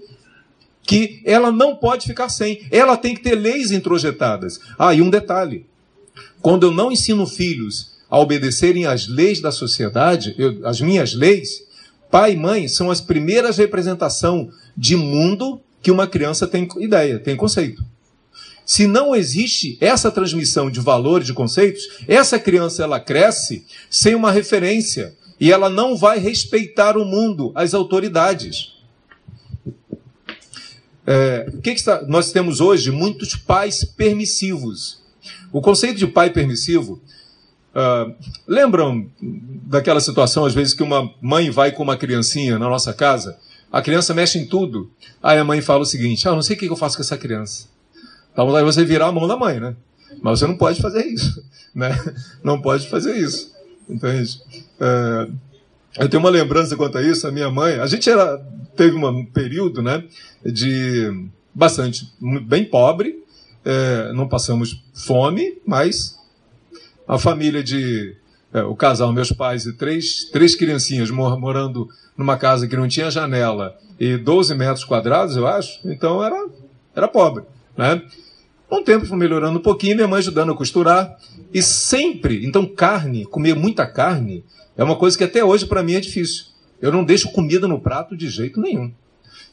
que 0.88 1.21
ela 1.26 1.52
não 1.52 1.76
pode 1.76 2.08
ficar 2.08 2.30
sem. 2.30 2.65
Ela 2.71 2.95
tem 2.95 3.13
que 3.13 3.21
ter 3.21 3.36
leis 3.36 3.71
introjetadas. 3.71 4.60
Ah, 4.80 4.95
e 4.95 5.02
um 5.02 5.10
detalhe. 5.10 5.65
Quando 6.41 6.65
eu 6.65 6.71
não 6.71 6.91
ensino 6.91 7.28
filhos 7.28 7.97
a 8.10 8.17
obedecerem 8.17 8.86
às 8.86 9.06
leis 9.08 9.41
da 9.41 9.52
sociedade, 9.52 10.34
eu, 10.38 10.65
as 10.65 10.80
minhas 10.80 11.13
leis, 11.13 11.65
pai 12.10 12.34
e 12.34 12.38
mãe 12.38 12.69
são 12.69 12.89
as 12.89 13.02
primeiras 13.02 13.58
representação 13.58 14.50
de 14.78 14.95
mundo 14.95 15.60
que 15.82 15.91
uma 15.91 16.08
criança 16.08 16.47
tem 16.47 16.67
ideia, 16.78 17.19
tem 17.19 17.36
conceito. 17.36 17.84
Se 18.67 18.86
não 18.86 19.15
existe 19.15 19.77
essa 19.80 20.12
transmissão 20.12 20.69
de 20.69 20.82
valores, 20.82 21.25
de 21.25 21.34
conceitos, 21.34 21.88
essa 22.06 22.38
criança 22.38 22.84
ela 22.84 22.99
cresce 22.99 23.65
sem 23.89 24.13
uma 24.13 24.30
referência 24.30 25.15
e 25.39 25.53
ela 25.53 25.69
não 25.69 25.95
vai 25.95 26.19
respeitar 26.19 26.97
o 26.97 27.06
mundo, 27.06 27.53
as 27.56 27.73
autoridades. 27.73 28.73
É, 31.06 31.49
que, 31.63 31.73
que 31.73 31.80
está, 31.80 32.01
nós 32.01 32.34
temos 32.34 32.60
hoje? 32.60 32.91
Muitos 32.91 33.38
pais 33.38 33.86
permissivos. 33.86 35.01
O 35.53 35.62
conceito 35.62 35.97
de 35.97 36.06
pai 36.06 36.30
permissivo 36.30 37.01
Uh, 37.77 38.12
lembram 38.47 39.08
daquela 39.21 39.99
situação, 39.99 40.45
às 40.45 40.53
vezes, 40.56 40.73
que 40.73 40.82
uma 40.82 41.13
mãe 41.21 41.51
vai 41.51 41.71
com 41.71 41.84
uma 41.84 41.95
criancinha 41.95 42.58
na 42.58 42.67
nossa 42.67 42.91
casa, 42.91 43.38
a 43.71 43.84
criança 43.84 44.15
mexe 44.15 44.39
em 44.39 44.47
tudo, 44.47 44.89
aí 45.21 45.38
a 45.38 45.43
mãe 45.43 45.62
fala 45.62 45.82
o 45.82 45.86
seguinte: 45.86 46.27
Ah, 46.27 46.32
não 46.32 46.41
sei 46.41 46.56
o 46.56 46.60
que 46.60 46.65
eu 46.65 46.75
faço 46.75 46.97
com 46.97 47.03
essa 47.03 47.15
criança. 47.15 47.77
Então, 48.38 48.56
aí 48.56 48.63
você 48.63 48.86
virar 48.86 49.08
a 49.08 49.12
mão 49.12 49.28
da 49.28 49.36
mãe, 49.36 49.60
né? 49.60 49.76
Mas 50.21 50.38
você 50.38 50.45
não 50.45 50.56
pode 50.56 50.80
fazer 50.80 51.04
isso, 51.08 51.43
né? 51.73 51.89
Não 52.43 52.62
pode 52.62 52.88
fazer 52.88 53.17
isso, 53.17 53.52
entende? 53.89 54.39
É, 54.80 55.28
eu 55.97 56.08
tenho 56.08 56.21
uma 56.21 56.30
lembrança 56.30 56.76
quanto 56.76 57.00
a 57.00 57.02
isso. 57.02 57.26
A 57.26 57.32
minha 57.32 57.50
mãe, 57.50 57.80
a 57.80 57.88
gente 57.88 58.08
era 58.08 58.38
teve 58.76 58.95
um 58.95 59.26
período, 59.26 59.82
né, 59.82 60.04
de 60.45 61.30
bastante 61.52 62.13
bem 62.45 62.63
pobre. 62.63 63.23
É, 63.65 64.13
não 64.13 64.28
passamos 64.28 64.84
fome, 64.93 65.58
mas 65.65 66.15
a 67.08 67.17
família 67.17 67.63
de 67.63 68.15
é, 68.54 68.62
o 68.62 68.76
casal, 68.76 69.12
meus 69.12 69.32
pais 69.32 69.65
e 69.65 69.73
três, 69.73 70.26
três 70.26 70.56
criancinhas 70.56 71.10
morando 71.10 71.89
numa 72.15 72.38
casa 72.38 72.67
que 72.67 72.78
não 72.78 72.88
tinha 72.88 73.10
janela 73.10 73.76
e 74.00 74.15
12 74.15 74.54
metros 74.54 74.86
quadrados, 74.86 75.36
eu 75.36 75.47
acho. 75.47 75.80
Então 75.86 76.23
era, 76.23 76.47
era 76.95 77.08
pobre. 77.08 77.43
Né? 77.76 78.00
Com 78.69 78.82
o 78.82 78.84
tempo 78.84 79.06
foi 79.06 79.17
melhorando 79.17 79.60
um 79.60 79.62
pouquinho, 79.62 79.95
minha 79.95 80.08
mãe 80.08 80.19
ajudando 80.19 80.51
a 80.51 80.56
costurar. 80.56 81.17
E 81.53 81.62
sempre, 81.62 82.45
então 82.45 82.65
carne, 82.65 83.25
comer 83.25 83.56
muita 83.56 83.86
carne, 83.86 84.43
é 84.75 84.84
uma 84.84 84.95
coisa 84.95 85.17
que 85.17 85.23
até 85.23 85.43
hoje 85.43 85.65
para 85.65 85.82
mim 85.82 85.93
é 85.93 85.99
difícil. 85.99 86.45
Eu 86.82 86.91
não 86.91 87.03
deixo 87.03 87.32
comida 87.32 87.67
no 87.67 87.80
prato 87.80 88.15
de 88.15 88.30
jeito 88.30 88.60
nenhum. 88.60 88.91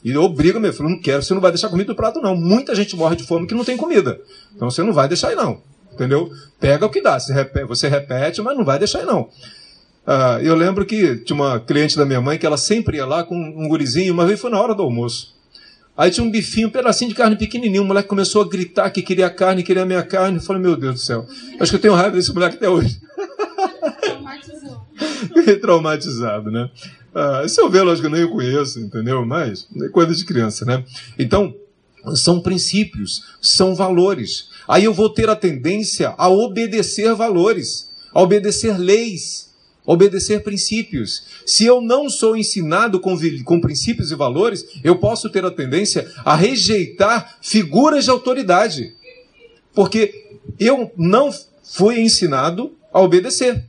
E 0.04 0.10
eu 0.10 0.22
obrigo 0.22 0.60
meu 0.60 0.72
filho, 0.72 0.88
não 0.88 1.00
quero, 1.00 1.22
você 1.22 1.32
não 1.32 1.40
vai 1.40 1.50
deixar 1.50 1.70
comida 1.70 1.90
no 1.90 1.96
prato, 1.96 2.20
não. 2.20 2.36
Muita 2.36 2.74
gente 2.74 2.94
morre 2.94 3.16
de 3.16 3.24
fome 3.24 3.46
que 3.46 3.54
não 3.54 3.64
tem 3.64 3.76
comida. 3.76 4.20
Então 4.54 4.70
você 4.70 4.82
não 4.82 4.92
vai 4.92 5.08
deixar 5.08 5.28
aí, 5.28 5.34
não. 5.34 5.62
Entendeu? 5.92 6.30
Pega 6.60 6.84
o 6.84 6.90
que 6.90 7.00
dá. 7.00 7.18
Você 7.18 7.88
repete, 7.88 8.42
mas 8.42 8.56
não 8.56 8.64
vai 8.64 8.78
deixar 8.78 8.98
aí, 8.98 9.06
não. 9.06 9.30
Ah, 10.06 10.38
eu 10.42 10.54
lembro 10.54 10.84
que 10.84 11.16
tinha 11.18 11.34
uma 11.34 11.58
cliente 11.58 11.96
da 11.96 12.04
minha 12.04 12.20
mãe 12.20 12.36
que 12.36 12.44
ela 12.44 12.58
sempre 12.58 12.98
ia 12.98 13.06
lá 13.06 13.24
com 13.24 13.34
um 13.34 13.66
gurizinho, 13.68 14.12
uma 14.12 14.26
vez 14.26 14.38
foi 14.38 14.50
na 14.50 14.60
hora 14.60 14.74
do 14.74 14.82
almoço. 14.82 15.33
Aí 15.96 16.10
tinha 16.10 16.26
um 16.26 16.30
bifinho, 16.30 16.68
um 16.68 16.70
pedacinho 16.70 17.10
de 17.10 17.14
carne 17.14 17.36
pequenininho. 17.36 17.82
O 17.82 17.86
moleque 17.86 18.08
começou 18.08 18.42
a 18.42 18.48
gritar 18.48 18.90
que 18.90 19.00
queria 19.00 19.30
carne, 19.30 19.62
queria 19.62 19.84
a 19.84 19.86
minha 19.86 20.02
carne. 20.02 20.38
Eu 20.38 20.42
falei, 20.42 20.60
meu 20.60 20.76
Deus 20.76 20.94
do 20.94 21.00
céu. 21.00 21.26
Acho 21.60 21.70
que 21.70 21.76
eu 21.76 21.80
tenho 21.80 21.94
raiva 21.94 22.16
desse 22.16 22.32
moleque 22.34 22.56
até 22.56 22.68
hoje. 22.68 23.00
Fiquei 25.34 25.56
traumatizado, 25.60 26.50
né? 26.50 26.68
Ah, 27.14 27.46
se 27.46 27.60
eu 27.60 27.70
ver, 27.70 27.82
lógico, 27.82 28.08
eu 28.08 28.10
nem 28.10 28.24
o 28.24 28.30
conheço, 28.30 28.80
entendeu? 28.80 29.24
Mas 29.24 29.68
é 29.82 29.88
coisa 29.88 30.12
de 30.12 30.24
criança, 30.24 30.64
né? 30.64 30.84
Então, 31.16 31.54
são 32.16 32.40
princípios, 32.40 33.22
são 33.40 33.74
valores. 33.74 34.48
Aí 34.68 34.84
eu 34.84 34.92
vou 34.92 35.08
ter 35.08 35.30
a 35.30 35.36
tendência 35.36 36.12
a 36.18 36.28
obedecer 36.28 37.14
valores, 37.14 37.88
a 38.12 38.20
obedecer 38.20 38.76
leis, 38.78 39.53
obedecer 39.84 40.42
princípios. 40.42 41.24
Se 41.44 41.64
eu 41.64 41.80
não 41.80 42.08
sou 42.08 42.36
ensinado 42.36 42.98
com, 43.00 43.16
com 43.44 43.60
princípios 43.60 44.10
e 44.10 44.14
valores, 44.14 44.64
eu 44.82 44.96
posso 44.96 45.28
ter 45.28 45.44
a 45.44 45.50
tendência 45.50 46.10
a 46.24 46.34
rejeitar 46.34 47.38
figuras 47.40 48.04
de 48.04 48.10
autoridade. 48.10 48.94
Porque 49.74 50.38
eu 50.58 50.92
não 50.96 51.30
fui 51.62 52.00
ensinado 52.00 52.74
a 52.92 53.00
obedecer. 53.00 53.64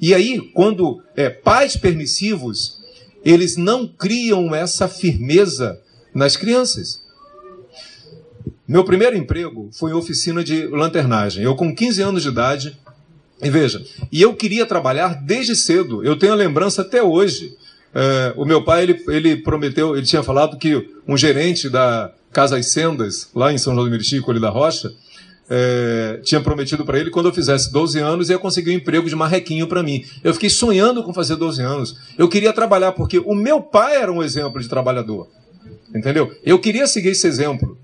E 0.00 0.14
aí, 0.14 0.40
quando 0.54 1.02
é, 1.14 1.28
pais 1.28 1.76
permissivos, 1.76 2.80
eles 3.24 3.56
não 3.56 3.86
criam 3.86 4.54
essa 4.54 4.88
firmeza 4.88 5.80
nas 6.14 6.36
crianças. 6.36 7.04
Meu 8.66 8.84
primeiro 8.84 9.16
emprego 9.16 9.68
foi 9.72 9.90
em 9.90 9.94
oficina 9.94 10.42
de 10.42 10.66
lanternagem. 10.68 11.44
Eu, 11.44 11.54
com 11.54 11.74
15 11.74 12.02
anos 12.02 12.22
de 12.22 12.28
idade, 12.28 12.78
e 13.42 13.50
veja, 13.50 13.82
e 14.12 14.20
eu 14.20 14.34
queria 14.34 14.66
trabalhar 14.66 15.14
desde 15.22 15.56
cedo. 15.56 16.04
Eu 16.04 16.16
tenho 16.16 16.32
a 16.32 16.36
lembrança 16.36 16.82
até 16.82 17.02
hoje. 17.02 17.56
É, 17.94 18.34
o 18.36 18.44
meu 18.44 18.62
pai, 18.62 18.82
ele, 18.82 19.04
ele 19.08 19.36
prometeu, 19.36 19.96
ele 19.96 20.06
tinha 20.06 20.22
falado 20.22 20.56
que 20.56 20.88
um 21.08 21.16
gerente 21.16 21.68
da 21.68 22.12
Casa 22.32 22.56
As 22.56 22.66
Sendas, 22.66 23.28
lá 23.34 23.52
em 23.52 23.58
São 23.58 23.74
João 23.74 23.86
do 23.86 23.90
Meriti, 23.90 24.20
Colhe 24.20 24.40
da 24.40 24.50
Rocha, 24.50 24.92
é, 25.52 26.20
tinha 26.22 26.40
prometido 26.40 26.84
para 26.84 26.98
ele 27.00 27.10
quando 27.10 27.26
eu 27.26 27.34
fizesse 27.34 27.72
12 27.72 27.98
anos 27.98 28.30
ia 28.30 28.38
conseguir 28.38 28.70
um 28.70 28.74
emprego 28.74 29.08
de 29.08 29.16
marrequinho 29.16 29.66
para 29.66 29.82
mim. 29.82 30.04
Eu 30.22 30.32
fiquei 30.32 30.48
sonhando 30.48 31.02
com 31.02 31.12
fazer 31.12 31.34
12 31.34 31.60
anos. 31.60 31.96
Eu 32.16 32.28
queria 32.28 32.52
trabalhar 32.52 32.92
porque 32.92 33.18
o 33.18 33.34
meu 33.34 33.60
pai 33.60 33.96
era 33.96 34.12
um 34.12 34.22
exemplo 34.22 34.60
de 34.60 34.68
trabalhador. 34.68 35.28
Entendeu? 35.92 36.32
Eu 36.44 36.60
queria 36.60 36.86
seguir 36.86 37.08
esse 37.08 37.26
exemplo. 37.26 37.76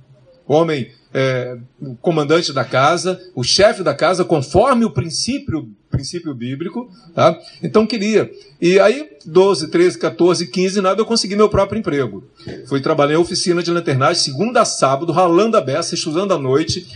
O 0.46 0.54
homem, 0.54 0.92
é, 1.18 1.56
o 1.80 1.94
comandante 1.96 2.52
da 2.52 2.62
casa, 2.62 3.18
o 3.34 3.42
chefe 3.42 3.82
da 3.82 3.94
casa, 3.94 4.22
conforme 4.22 4.84
o 4.84 4.90
princípio, 4.90 5.68
princípio 5.90 6.34
bíblico, 6.34 6.90
tá? 7.14 7.38
Então 7.62 7.86
queria. 7.86 8.30
E 8.60 8.78
aí, 8.78 9.08
12, 9.24 9.68
13, 9.68 9.98
14, 9.98 10.46
15, 10.48 10.80
nada, 10.82 11.00
eu 11.00 11.06
consegui 11.06 11.34
meu 11.34 11.48
próprio 11.48 11.78
emprego. 11.78 12.24
Fui 12.66 12.80
trabalhar 12.80 13.14
em 13.14 13.18
oficina 13.18 13.62
de 13.62 13.70
lanternagem, 13.70 14.22
segunda 14.22 14.60
a 14.60 14.64
sábado, 14.66 15.10
ralando 15.10 15.56
a 15.56 15.60
beça, 15.62 15.94
estudando 15.94 16.34
à 16.34 16.38
noite 16.38 16.86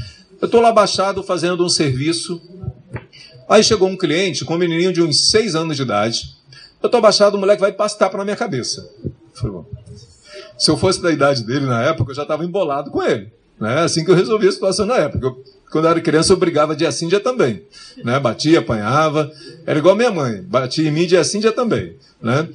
eu 0.40 0.46
estou 0.46 0.60
lá 0.60 0.72
baixado 0.72 1.22
fazendo 1.22 1.64
um 1.64 1.68
serviço. 1.68 2.40
Aí 3.48 3.62
chegou 3.62 3.88
um 3.88 3.96
cliente 3.96 4.44
com 4.44 4.54
um 4.54 4.58
menininho 4.58 4.92
de 4.92 5.02
uns 5.02 5.28
seis 5.30 5.54
anos 5.54 5.76
de 5.76 5.82
idade. 5.82 6.34
Eu 6.82 6.86
estou 6.86 7.00
baixado, 7.00 7.34
o 7.34 7.38
moleque 7.38 7.60
vai 7.60 7.72
passar 7.72 8.08
para 8.08 8.24
minha 8.24 8.36
cabeça. 8.36 8.88
falei, 9.34 9.52
bom, 9.52 9.66
se 10.56 10.70
eu 10.70 10.78
fosse 10.78 11.02
da 11.02 11.12
idade 11.12 11.44
dele 11.44 11.66
na 11.66 11.82
época, 11.82 12.12
eu 12.12 12.14
já 12.14 12.22
estava 12.22 12.44
embolado 12.44 12.90
com 12.90 13.02
ele. 13.02 13.30
Né? 13.60 13.80
Assim 13.80 14.04
que 14.04 14.10
eu 14.10 14.14
resolvi 14.14 14.48
a 14.48 14.52
situação 14.52 14.86
na 14.86 14.96
época. 14.96 15.26
Eu, 15.26 15.44
quando 15.70 15.84
eu 15.84 15.90
era 15.90 16.00
criança, 16.00 16.32
eu 16.32 16.36
brigava 16.36 16.74
dia 16.74 16.90
sim, 16.90 17.08
dia 17.08 17.20
também. 17.20 17.62
Né? 18.02 18.18
Batia, 18.18 18.60
apanhava. 18.60 19.30
Era 19.66 19.78
igual 19.78 19.94
minha 19.94 20.10
mãe. 20.10 20.42
Batia 20.42 20.88
em 20.88 20.92
mim 20.92 21.06
dia 21.06 21.22
sim, 21.22 21.38
dia 21.38 21.52
também. 21.52 21.96
Né? 22.20 22.48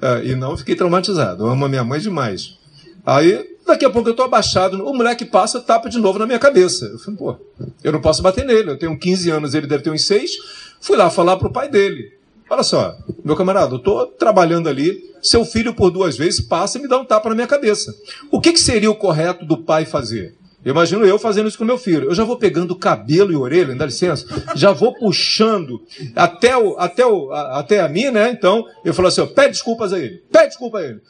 É, 0.00 0.26
e 0.26 0.34
não 0.34 0.56
fiquei 0.56 0.74
traumatizado. 0.74 1.44
Eu 1.44 1.50
amo 1.50 1.64
a 1.64 1.68
minha 1.68 1.84
mãe 1.84 2.00
demais. 2.00 2.56
Aí 3.04 3.52
Daqui 3.64 3.84
a 3.84 3.90
pouco 3.90 4.08
eu 4.08 4.12
estou 4.12 4.26
abaixado, 4.26 4.84
o 4.84 4.92
moleque 4.92 5.24
passa, 5.24 5.60
tapa 5.60 5.88
de 5.88 5.98
novo 5.98 6.18
na 6.18 6.26
minha 6.26 6.38
cabeça. 6.38 6.86
Eu 6.86 6.98
falei, 6.98 7.16
pô, 7.16 7.36
eu 7.82 7.92
não 7.92 8.00
posso 8.00 8.22
bater 8.22 8.44
nele. 8.44 8.70
Eu 8.70 8.78
tenho 8.78 8.98
15 8.98 9.30
anos, 9.30 9.54
ele 9.54 9.66
deve 9.66 9.84
ter 9.84 9.90
uns 9.90 10.04
6. 10.04 10.32
Fui 10.80 10.96
lá 10.96 11.08
falar 11.08 11.36
para 11.36 11.46
o 11.46 11.52
pai 11.52 11.68
dele. 11.68 12.12
Olha 12.50 12.62
só, 12.62 12.94
meu 13.24 13.36
camarada, 13.36 13.72
eu 13.72 13.78
estou 13.78 14.06
trabalhando 14.06 14.68
ali, 14.68 15.02
seu 15.22 15.44
filho 15.44 15.72
por 15.72 15.90
duas 15.90 16.18
vezes 16.18 16.40
passa 16.40 16.76
e 16.76 16.82
me 16.82 16.88
dá 16.88 16.98
um 16.98 17.04
tapa 17.04 17.28
na 17.28 17.34
minha 17.34 17.46
cabeça. 17.46 17.94
O 18.30 18.40
que, 18.40 18.52
que 18.52 18.60
seria 18.60 18.90
o 18.90 18.94
correto 18.94 19.46
do 19.46 19.56
pai 19.56 19.86
fazer? 19.86 20.34
Imagino 20.64 21.04
eu 21.04 21.18
fazendo 21.18 21.48
isso 21.48 21.58
com 21.58 21.64
meu 21.64 21.76
filho. 21.76 22.04
Eu 22.04 22.14
já 22.14 22.22
vou 22.24 22.36
pegando 22.36 22.76
cabelo 22.76 23.32
e 23.32 23.36
orelha, 23.36 23.74
dá 23.74 23.86
licença, 23.86 24.26
já 24.54 24.70
vou 24.70 24.94
puxando 24.94 25.82
até, 26.14 26.56
o, 26.56 26.78
até, 26.78 27.04
o, 27.04 27.32
a, 27.32 27.58
até 27.58 27.80
a 27.80 27.88
mim, 27.88 28.10
né? 28.10 28.30
Então, 28.30 28.64
eu 28.84 28.94
falo 28.94 29.08
assim: 29.08 29.20
ó, 29.20 29.26
pede 29.26 29.50
desculpas 29.50 29.92
a 29.92 29.98
ele, 29.98 30.22
pede 30.30 30.48
desculpa 30.48 30.78
a 30.78 30.84
ele, 30.84 31.00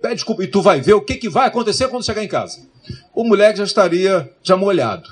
pede 0.00 0.14
desculpa, 0.14 0.42
e 0.42 0.48
tu 0.48 0.60
vai 0.60 0.80
ver 0.80 0.94
o 0.94 1.00
que, 1.00 1.14
que 1.14 1.28
vai 1.28 1.46
acontecer 1.46 1.88
quando 1.88 2.04
chegar 2.04 2.24
em 2.24 2.28
casa. 2.28 2.60
O 3.14 3.22
moleque 3.22 3.58
já 3.58 3.64
estaria 3.64 4.28
já 4.42 4.56
molhado. 4.56 5.08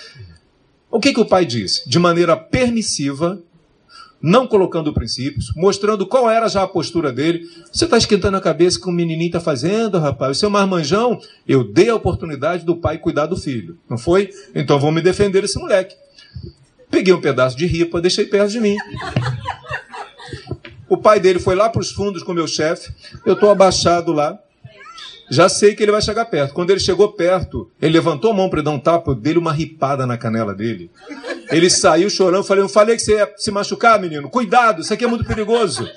o 0.90 1.00
que, 1.00 1.14
que 1.14 1.20
o 1.20 1.26
pai 1.26 1.46
disse? 1.46 1.88
De 1.88 1.98
maneira 1.98 2.36
permissiva, 2.36 3.40
não 4.20 4.46
colocando 4.46 4.92
princípios, 4.92 5.52
mostrando 5.54 6.06
qual 6.06 6.28
era 6.28 6.48
já 6.48 6.62
a 6.62 6.68
postura 6.68 7.12
dele. 7.12 7.48
Você 7.72 7.84
está 7.84 7.96
esquentando 7.96 8.36
a 8.36 8.40
cabeça 8.40 8.80
que 8.80 8.88
o 8.88 8.92
menininho 8.92 9.28
está 9.28 9.40
fazendo, 9.40 9.98
rapaz. 9.98 10.36
O 10.36 10.40
seu 10.40 10.50
marmanjão, 10.50 11.20
eu 11.46 11.64
dei 11.64 11.88
a 11.88 11.94
oportunidade 11.94 12.64
do 12.64 12.76
pai 12.76 12.98
cuidar 12.98 13.26
do 13.26 13.36
filho, 13.36 13.78
não 13.88 13.98
foi? 13.98 14.30
Então 14.54 14.78
vou 14.78 14.92
me 14.92 15.00
defender 15.00 15.44
esse 15.44 15.58
moleque. 15.58 15.96
Peguei 16.90 17.12
um 17.12 17.20
pedaço 17.20 17.56
de 17.56 17.66
ripa, 17.66 18.00
deixei 18.00 18.24
perto 18.24 18.50
de 18.50 18.60
mim. 18.60 18.76
O 20.88 20.96
pai 20.96 21.20
dele 21.20 21.38
foi 21.38 21.54
lá 21.54 21.68
para 21.68 21.80
os 21.80 21.90
fundos 21.90 22.22
com 22.22 22.32
o 22.32 22.34
meu 22.34 22.46
chefe. 22.46 22.90
Eu 23.26 23.34
estou 23.34 23.50
abaixado 23.50 24.12
lá 24.12 24.38
já 25.30 25.48
sei 25.48 25.74
que 25.74 25.82
ele 25.82 25.92
vai 25.92 26.00
chegar 26.00 26.24
perto. 26.24 26.54
Quando 26.54 26.70
ele 26.70 26.80
chegou 26.80 27.12
perto, 27.12 27.70
ele 27.80 27.92
levantou 27.92 28.30
a 28.30 28.34
mão 28.34 28.48
para 28.48 28.62
dar 28.62 28.70
um 28.70 28.78
tapa, 28.78 29.14
dele 29.14 29.38
uma 29.38 29.52
ripada 29.52 30.06
na 30.06 30.16
canela 30.16 30.54
dele. 30.54 30.90
Ele 31.50 31.70
saiu 31.70 32.10
chorando, 32.10 32.44
falei, 32.44 32.62
eu 32.62 32.68
falei 32.68 32.96
que 32.96 33.02
você 33.02 33.14
ia 33.14 33.32
se 33.36 33.50
machucar, 33.50 34.00
menino. 34.00 34.28
Cuidado, 34.28 34.82
isso 34.82 34.92
aqui 34.92 35.04
é 35.04 35.08
muito 35.08 35.24
perigoso. 35.24 35.88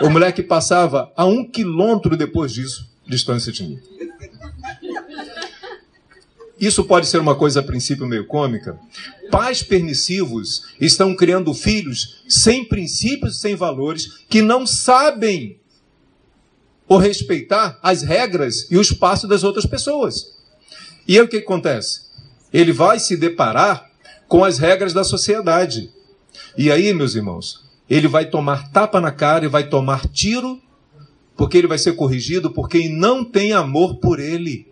O 0.00 0.08
moleque 0.08 0.42
passava 0.42 1.12
a 1.14 1.24
um 1.26 1.44
quilômetro 1.44 2.16
depois 2.16 2.52
disso, 2.52 2.88
distância 3.06 3.52
de 3.52 3.62
mim. 3.62 3.78
Isso 6.58 6.84
pode 6.84 7.06
ser 7.06 7.18
uma 7.18 7.34
coisa 7.34 7.60
a 7.60 7.62
princípio 7.62 8.06
meio 8.06 8.26
cômica. 8.26 8.78
Pais 9.30 9.62
permissivos 9.62 10.64
estão 10.78 11.14
criando 11.14 11.54
filhos 11.54 12.22
sem 12.28 12.64
princípios, 12.64 13.40
sem 13.40 13.54
valores, 13.56 14.24
que 14.28 14.42
não 14.42 14.66
sabem 14.66 15.58
ou 16.86 16.98
respeitar 16.98 17.78
as 17.82 18.02
regras 18.02 18.66
e 18.70 18.76
o 18.76 18.80
espaço 18.80 19.26
das 19.26 19.42
outras 19.44 19.64
pessoas. 19.64 20.38
E 21.06 21.16
aí 21.16 21.24
o 21.24 21.28
que 21.28 21.38
acontece? 21.38 22.02
Ele 22.52 22.72
vai 22.72 22.98
se 22.98 23.16
deparar 23.16 23.89
com 24.30 24.44
as 24.44 24.60
regras 24.60 24.92
da 24.92 25.02
sociedade. 25.02 25.90
E 26.56 26.70
aí, 26.70 26.94
meus 26.94 27.16
irmãos, 27.16 27.64
ele 27.88 28.06
vai 28.06 28.24
tomar 28.24 28.70
tapa 28.70 29.00
na 29.00 29.10
cara 29.10 29.44
e 29.44 29.48
vai 29.48 29.68
tomar 29.68 30.06
tiro, 30.06 30.62
porque 31.36 31.58
ele 31.58 31.66
vai 31.66 31.78
ser 31.78 31.96
corrigido 31.96 32.48
por 32.48 32.68
quem 32.68 32.88
não 32.88 33.24
tem 33.24 33.52
amor 33.52 33.96
por 33.96 34.20
ele. 34.20 34.68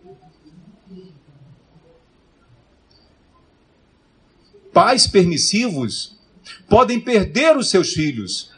Pais 4.72 5.08
permissivos 5.08 6.16
podem 6.68 7.00
perder 7.00 7.56
os 7.56 7.68
seus 7.68 7.92
filhos 7.92 8.52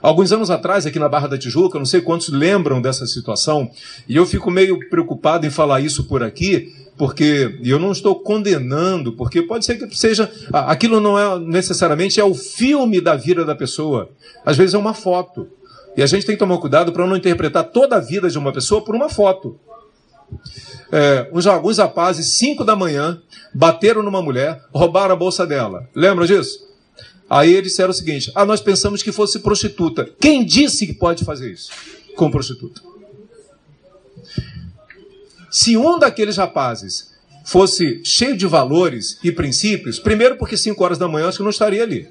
Alguns 0.00 0.32
anos 0.32 0.50
atrás, 0.50 0.86
aqui 0.86 0.98
na 0.98 1.08
Barra 1.08 1.28
da 1.28 1.38
Tijuca, 1.38 1.78
não 1.78 1.86
sei 1.86 2.00
quantos 2.00 2.28
lembram 2.28 2.80
dessa 2.80 3.06
situação, 3.06 3.70
e 4.08 4.16
eu 4.16 4.26
fico 4.26 4.50
meio 4.50 4.88
preocupado 4.88 5.46
em 5.46 5.50
falar 5.50 5.80
isso 5.80 6.04
por 6.04 6.22
aqui, 6.22 6.72
porque 6.98 7.58
eu 7.62 7.78
não 7.78 7.92
estou 7.92 8.16
condenando, 8.16 9.12
porque 9.12 9.40
pode 9.40 9.64
ser 9.64 9.76
que 9.76 9.96
seja 9.96 10.30
aquilo 10.52 11.00
não 11.00 11.16
é 11.16 11.38
necessariamente 11.38 12.18
é 12.18 12.24
o 12.24 12.34
filme 12.34 13.00
da 13.00 13.14
vida 13.14 13.44
da 13.44 13.54
pessoa. 13.54 14.10
Às 14.44 14.56
vezes 14.56 14.74
é 14.74 14.78
uma 14.78 14.92
foto. 14.92 15.48
E 15.96 16.02
a 16.02 16.06
gente 16.06 16.26
tem 16.26 16.34
que 16.34 16.40
tomar 16.40 16.58
cuidado 16.58 16.92
para 16.92 17.06
não 17.06 17.16
interpretar 17.16 17.64
toda 17.64 17.96
a 17.96 18.00
vida 18.00 18.28
de 18.28 18.36
uma 18.36 18.52
pessoa 18.52 18.82
por 18.82 18.94
uma 18.94 19.08
foto. 19.08 19.58
É, 20.90 21.30
uns, 21.32 21.46
alguns 21.46 21.78
rapazes, 21.78 22.26
5 22.34 22.64
da 22.64 22.74
manhã, 22.74 23.22
bateram 23.54 24.02
numa 24.02 24.20
mulher, 24.20 24.62
roubaram 24.72 25.14
a 25.14 25.16
bolsa 25.16 25.46
dela. 25.46 25.88
Lembra 25.94 26.26
disso? 26.26 26.66
Aí 27.30 27.52
eles 27.52 27.70
disseram 27.70 27.90
o 27.90 27.94
seguinte: 27.94 28.32
Ah, 28.34 28.44
nós 28.44 28.60
pensamos 28.60 29.02
que 29.02 29.12
fosse 29.12 29.38
prostituta. 29.38 30.08
Quem 30.20 30.44
disse 30.44 30.86
que 30.86 30.94
pode 30.94 31.24
fazer 31.24 31.52
isso 31.52 31.70
com 32.16 32.30
prostituta? 32.30 32.80
Se 35.50 35.76
um 35.76 35.98
daqueles 35.98 36.36
rapazes 36.36 37.12
fosse 37.44 38.02
cheio 38.04 38.36
de 38.36 38.46
valores 38.46 39.18
e 39.24 39.32
princípios, 39.32 39.98
primeiro 39.98 40.36
porque 40.36 40.56
5 40.56 40.82
horas 40.84 40.98
da 40.98 41.08
manhã 41.08 41.28
acho 41.28 41.38
que 41.38 41.42
não 41.42 41.50
estaria 41.50 41.82
ali. 41.82 42.08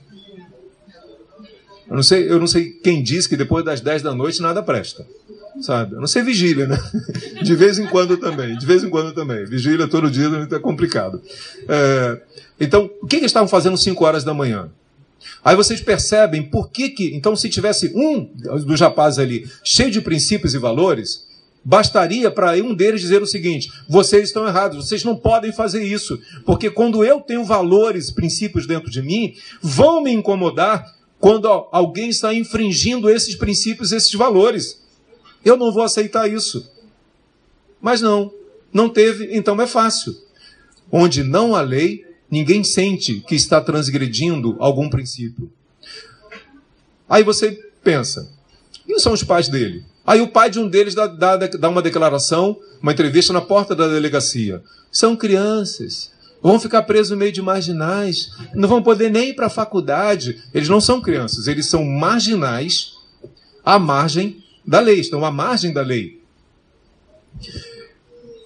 Eu 1.89 1.95
não 1.95 2.03
sei, 2.03 2.29
eu 2.29 2.39
não 2.39 2.47
sei 2.47 2.71
quem 2.71 3.01
diz 3.01 3.27
que 3.27 3.37
depois 3.37 3.63
das 3.63 3.79
10 3.79 4.01
da 4.01 4.13
noite 4.13 4.41
nada 4.41 4.61
presta. 4.61 5.05
Sabe? 5.61 5.95
Eu 5.95 5.99
não 5.99 6.07
sei 6.07 6.21
vigília, 6.21 6.67
né? 6.67 6.77
De 7.41 7.55
vez 7.55 7.79
em 7.79 7.87
quando 7.87 8.17
também. 8.17 8.57
De 8.57 8.65
vez 8.65 8.83
em 8.83 8.89
quando 8.89 9.13
também. 9.13 9.45
Vigília 9.45 9.87
todo 9.87 10.09
dia 10.09 10.27
é 10.51 10.59
complicado. 10.59 11.21
É, 11.67 12.21
então, 12.59 12.89
o 13.01 13.07
que, 13.07 13.17
que 13.17 13.21
eles 13.21 13.29
estavam 13.29 13.47
fazendo 13.47 13.77
5 13.77 14.03
horas 14.03 14.23
da 14.23 14.33
manhã? 14.33 14.69
Aí 15.43 15.55
vocês 15.55 15.81
percebem 15.81 16.43
por 16.43 16.69
que 16.69 16.89
que. 16.89 17.15
Então, 17.15 17.35
se 17.35 17.49
tivesse 17.49 17.91
um 17.95 18.25
dos 18.65 18.79
rapazes 18.79 19.19
ali 19.19 19.49
cheio 19.63 19.89
de 19.89 20.01
princípios 20.01 20.53
e 20.53 20.57
valores, 20.57 21.26
bastaria 21.67 22.31
para 22.31 22.53
um 22.63 22.73
deles 22.73 23.01
dizer 23.01 23.21
o 23.21 23.27
seguinte: 23.27 23.69
vocês 23.89 24.29
estão 24.29 24.47
errados, 24.47 24.87
vocês 24.87 25.03
não 25.03 25.17
podem 25.17 25.51
fazer 25.51 25.83
isso, 25.83 26.17
porque 26.45 26.71
quando 26.71 27.03
eu 27.03 27.19
tenho 27.19 27.43
valores, 27.43 28.09
princípios 28.09 28.65
dentro 28.65 28.89
de 28.89 29.01
mim, 29.01 29.35
vão 29.61 30.01
me 30.01 30.09
incomodar 30.11 30.95
quando 31.19 31.47
alguém 31.71 32.07
está 32.07 32.33
infringindo 32.33 33.09
esses 33.09 33.35
princípios, 33.35 33.91
esses 33.91 34.13
valores. 34.13 34.81
Eu 35.43 35.57
não 35.57 35.71
vou 35.73 35.83
aceitar 35.83 36.31
isso. 36.31 36.71
Mas 37.81 37.99
não, 37.99 38.31
não 38.71 38.87
teve, 38.87 39.35
então 39.35 39.59
é 39.61 39.67
fácil. 39.67 40.15
Onde 40.89 41.21
não 41.21 41.53
há 41.53 41.61
lei, 41.61 42.05
ninguém 42.31 42.63
sente 42.63 43.19
que 43.27 43.35
está 43.35 43.59
transgredindo 43.59 44.55
algum 44.59 44.89
princípio. 44.89 45.51
Aí 47.09 47.23
você 47.23 47.51
pensa, 47.83 48.31
quem 48.85 48.97
são 48.99 49.11
os 49.11 49.23
pais 49.23 49.49
dele? 49.49 49.83
Aí 50.07 50.21
o 50.21 50.29
pai 50.29 50.49
de 50.49 50.57
um 50.57 50.69
deles 50.69 50.95
dá, 50.95 51.05
dá, 51.05 51.35
dá 51.35 51.67
uma 51.67 51.81
declaração, 51.81 52.57
uma 52.81 52.93
entrevista 52.93 53.33
na 53.33 53.41
porta 53.41 53.75
da 53.75 53.89
delegacia. 53.89 54.63
São 54.89 55.17
crianças, 55.17 56.09
vão 56.41 56.57
ficar 56.57 56.83
presos 56.83 57.11
no 57.11 57.17
meio 57.17 57.33
de 57.33 57.41
marginais, 57.41 58.31
não 58.55 58.69
vão 58.69 58.81
poder 58.81 59.11
nem 59.11 59.31
ir 59.31 59.33
para 59.33 59.47
a 59.47 59.49
faculdade. 59.49 60.41
Eles 60.53 60.69
não 60.69 60.79
são 60.79 61.01
crianças, 61.01 61.47
eles 61.47 61.65
são 61.65 61.83
marginais 61.83 62.93
à 63.65 63.77
margem 63.77 64.41
da 64.65 64.79
lei, 64.79 65.01
estão 65.01 65.25
à 65.25 65.29
margem 65.29 65.73
da 65.73 65.81
lei. 65.81 66.21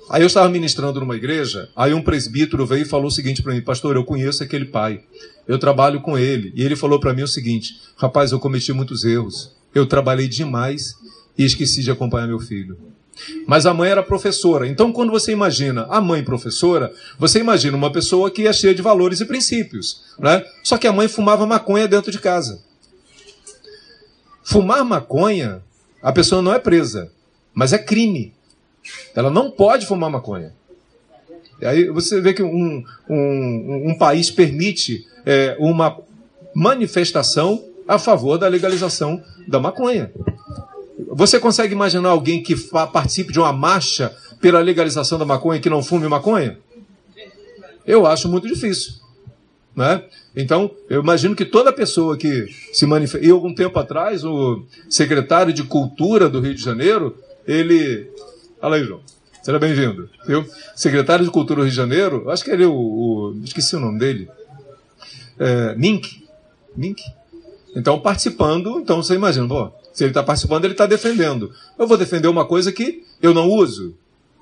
Aí 0.09 0.23
eu 0.23 0.27
estava 0.27 0.49
ministrando 0.49 0.99
numa 0.99 1.15
igreja, 1.15 1.69
aí 1.75 1.93
um 1.93 2.01
presbítero 2.01 2.65
veio 2.65 2.81
e 2.81 2.85
falou 2.85 3.05
o 3.05 3.11
seguinte 3.11 3.43
para 3.43 3.53
mim, 3.53 3.61
pastor, 3.61 3.95
eu 3.95 4.03
conheço 4.03 4.43
aquele 4.43 4.65
pai, 4.65 5.03
eu 5.47 5.59
trabalho 5.59 6.01
com 6.01 6.17
ele. 6.17 6.51
E 6.55 6.63
ele 6.63 6.75
falou 6.75 6.99
para 6.99 7.13
mim 7.13 7.21
o 7.21 7.27
seguinte, 7.27 7.79
rapaz, 7.95 8.31
eu 8.31 8.39
cometi 8.39 8.73
muitos 8.73 9.05
erros, 9.05 9.55
eu 9.75 9.85
trabalhei 9.85 10.27
demais 10.27 10.95
e 11.37 11.45
esqueci 11.45 11.83
de 11.83 11.91
acompanhar 11.91 12.27
meu 12.27 12.39
filho. 12.39 12.77
Mas 13.45 13.65
a 13.65 13.73
mãe 13.73 13.89
era 13.89 14.01
professora. 14.01 14.67
Então, 14.67 14.91
quando 14.91 15.11
você 15.11 15.31
imagina 15.31 15.85
a 15.89 16.01
mãe 16.01 16.23
professora, 16.23 16.93
você 17.19 17.39
imagina 17.39 17.77
uma 17.77 17.91
pessoa 17.91 18.31
que 18.31 18.47
é 18.47 18.53
cheia 18.53 18.73
de 18.73 18.81
valores 18.81 19.19
e 19.19 19.25
princípios. 19.25 20.15
Né? 20.17 20.43
Só 20.63 20.77
que 20.77 20.87
a 20.87 20.93
mãe 20.93 21.07
fumava 21.07 21.45
maconha 21.45 21.87
dentro 21.87 22.11
de 22.11 22.19
casa. 22.19 22.63
Fumar 24.43 24.83
maconha, 24.83 25.61
a 26.01 26.11
pessoa 26.11 26.41
não 26.41 26.53
é 26.53 26.59
presa, 26.59 27.11
mas 27.53 27.73
é 27.73 27.77
crime. 27.77 28.33
Ela 29.15 29.29
não 29.29 29.51
pode 29.51 29.85
fumar 29.85 30.09
maconha. 30.09 30.53
E 31.61 31.65
aí 31.65 31.85
você 31.89 32.19
vê 32.19 32.33
que 32.33 32.41
um, 32.41 32.83
um, 33.07 33.91
um 33.91 33.97
país 33.97 34.31
permite 34.31 35.05
é, 35.25 35.55
uma 35.59 35.99
manifestação 36.55 37.63
a 37.87 37.99
favor 37.99 38.37
da 38.37 38.47
legalização 38.47 39.23
da 39.47 39.59
maconha. 39.59 40.11
Você 41.13 41.39
consegue 41.39 41.73
imaginar 41.73 42.09
alguém 42.09 42.41
que 42.41 42.55
participe 42.55 43.33
de 43.33 43.39
uma 43.39 43.51
marcha 43.51 44.15
pela 44.39 44.59
legalização 44.61 45.19
da 45.19 45.25
maconha 45.25 45.59
que 45.59 45.69
não 45.69 45.83
fume 45.83 46.07
maconha? 46.07 46.57
Eu 47.85 48.07
acho 48.07 48.29
muito 48.29 48.47
difícil. 48.47 48.93
Né? 49.75 50.03
Então, 50.35 50.71
eu 50.89 51.01
imagino 51.01 51.35
que 51.35 51.43
toda 51.43 51.73
pessoa 51.73 52.17
que 52.17 52.45
se 52.71 52.85
manifesta. 52.85 53.25
E 53.25 53.29
algum 53.29 53.53
tempo 53.53 53.77
atrás, 53.77 54.23
o 54.23 54.63
secretário 54.89 55.53
de 55.53 55.63
Cultura 55.63 56.29
do 56.29 56.39
Rio 56.39 56.55
de 56.55 56.63
Janeiro, 56.63 57.17
ele. 57.45 58.09
Olha 58.61 58.75
aí, 58.75 58.83
João. 58.83 59.01
Seja 59.43 59.59
bem-vindo. 59.59 60.09
Viu? 60.25 60.45
Secretário 60.75 61.25
de 61.25 61.31
Cultura 61.31 61.61
do 61.61 61.63
Rio 61.63 61.71
de 61.71 61.75
Janeiro, 61.75 62.29
acho 62.29 62.43
que 62.43 62.51
ele 62.51 62.63
é 62.63 62.67
o. 62.67 62.73
o 62.73 63.41
esqueci 63.43 63.75
o 63.75 63.79
nome 63.79 63.99
dele. 63.99 64.29
É, 65.37 65.75
Mink. 65.75 66.25
Mink? 66.75 67.03
Então, 67.75 67.99
participando, 67.99 68.79
então 68.79 69.01
você 69.01 69.15
imagina, 69.15 69.47
pô, 69.47 69.71
se 69.93 70.03
ele 70.03 70.11
está 70.11 70.23
participando, 70.23 70.65
ele 70.65 70.73
está 70.73 70.85
defendendo. 70.85 71.51
Eu 71.77 71.87
vou 71.87 71.97
defender 71.97 72.27
uma 72.27 72.45
coisa 72.45 72.71
que 72.71 73.03
eu 73.21 73.33
não 73.33 73.49
uso. 73.49 73.95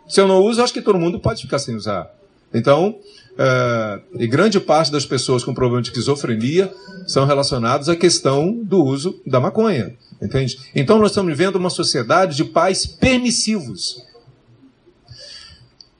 Se 0.08 0.20
eu 0.20 0.28
não 0.28 0.42
uso, 0.42 0.62
acho 0.62 0.74
que 0.74 0.82
todo 0.82 1.00
mundo 1.00 1.20
pode 1.20 1.42
ficar 1.42 1.60
sem 1.60 1.76
usar. 1.76 2.12
Então, 2.54 2.98
é, 3.38 4.00
e 4.16 4.28
grande 4.28 4.60
parte 4.60 4.92
das 4.92 5.06
pessoas 5.06 5.44
com 5.44 5.54
problema 5.54 5.82
de 5.82 5.90
esquizofrenia 5.90 6.74
são 7.08 7.26
relacionadas 7.26 7.88
à 7.90 7.96
questão 7.96 8.54
do 8.54 8.84
uso 8.84 9.22
da 9.26 9.40
maconha. 9.40 9.96
Entende? 10.22 10.60
Então, 10.76 11.00
nós 11.00 11.12
estamos 11.12 11.32
vivendo 11.32 11.56
uma 11.56 11.70
sociedade 11.70 12.36
de 12.36 12.44
pais 12.44 12.86
permissivos. 12.86 14.04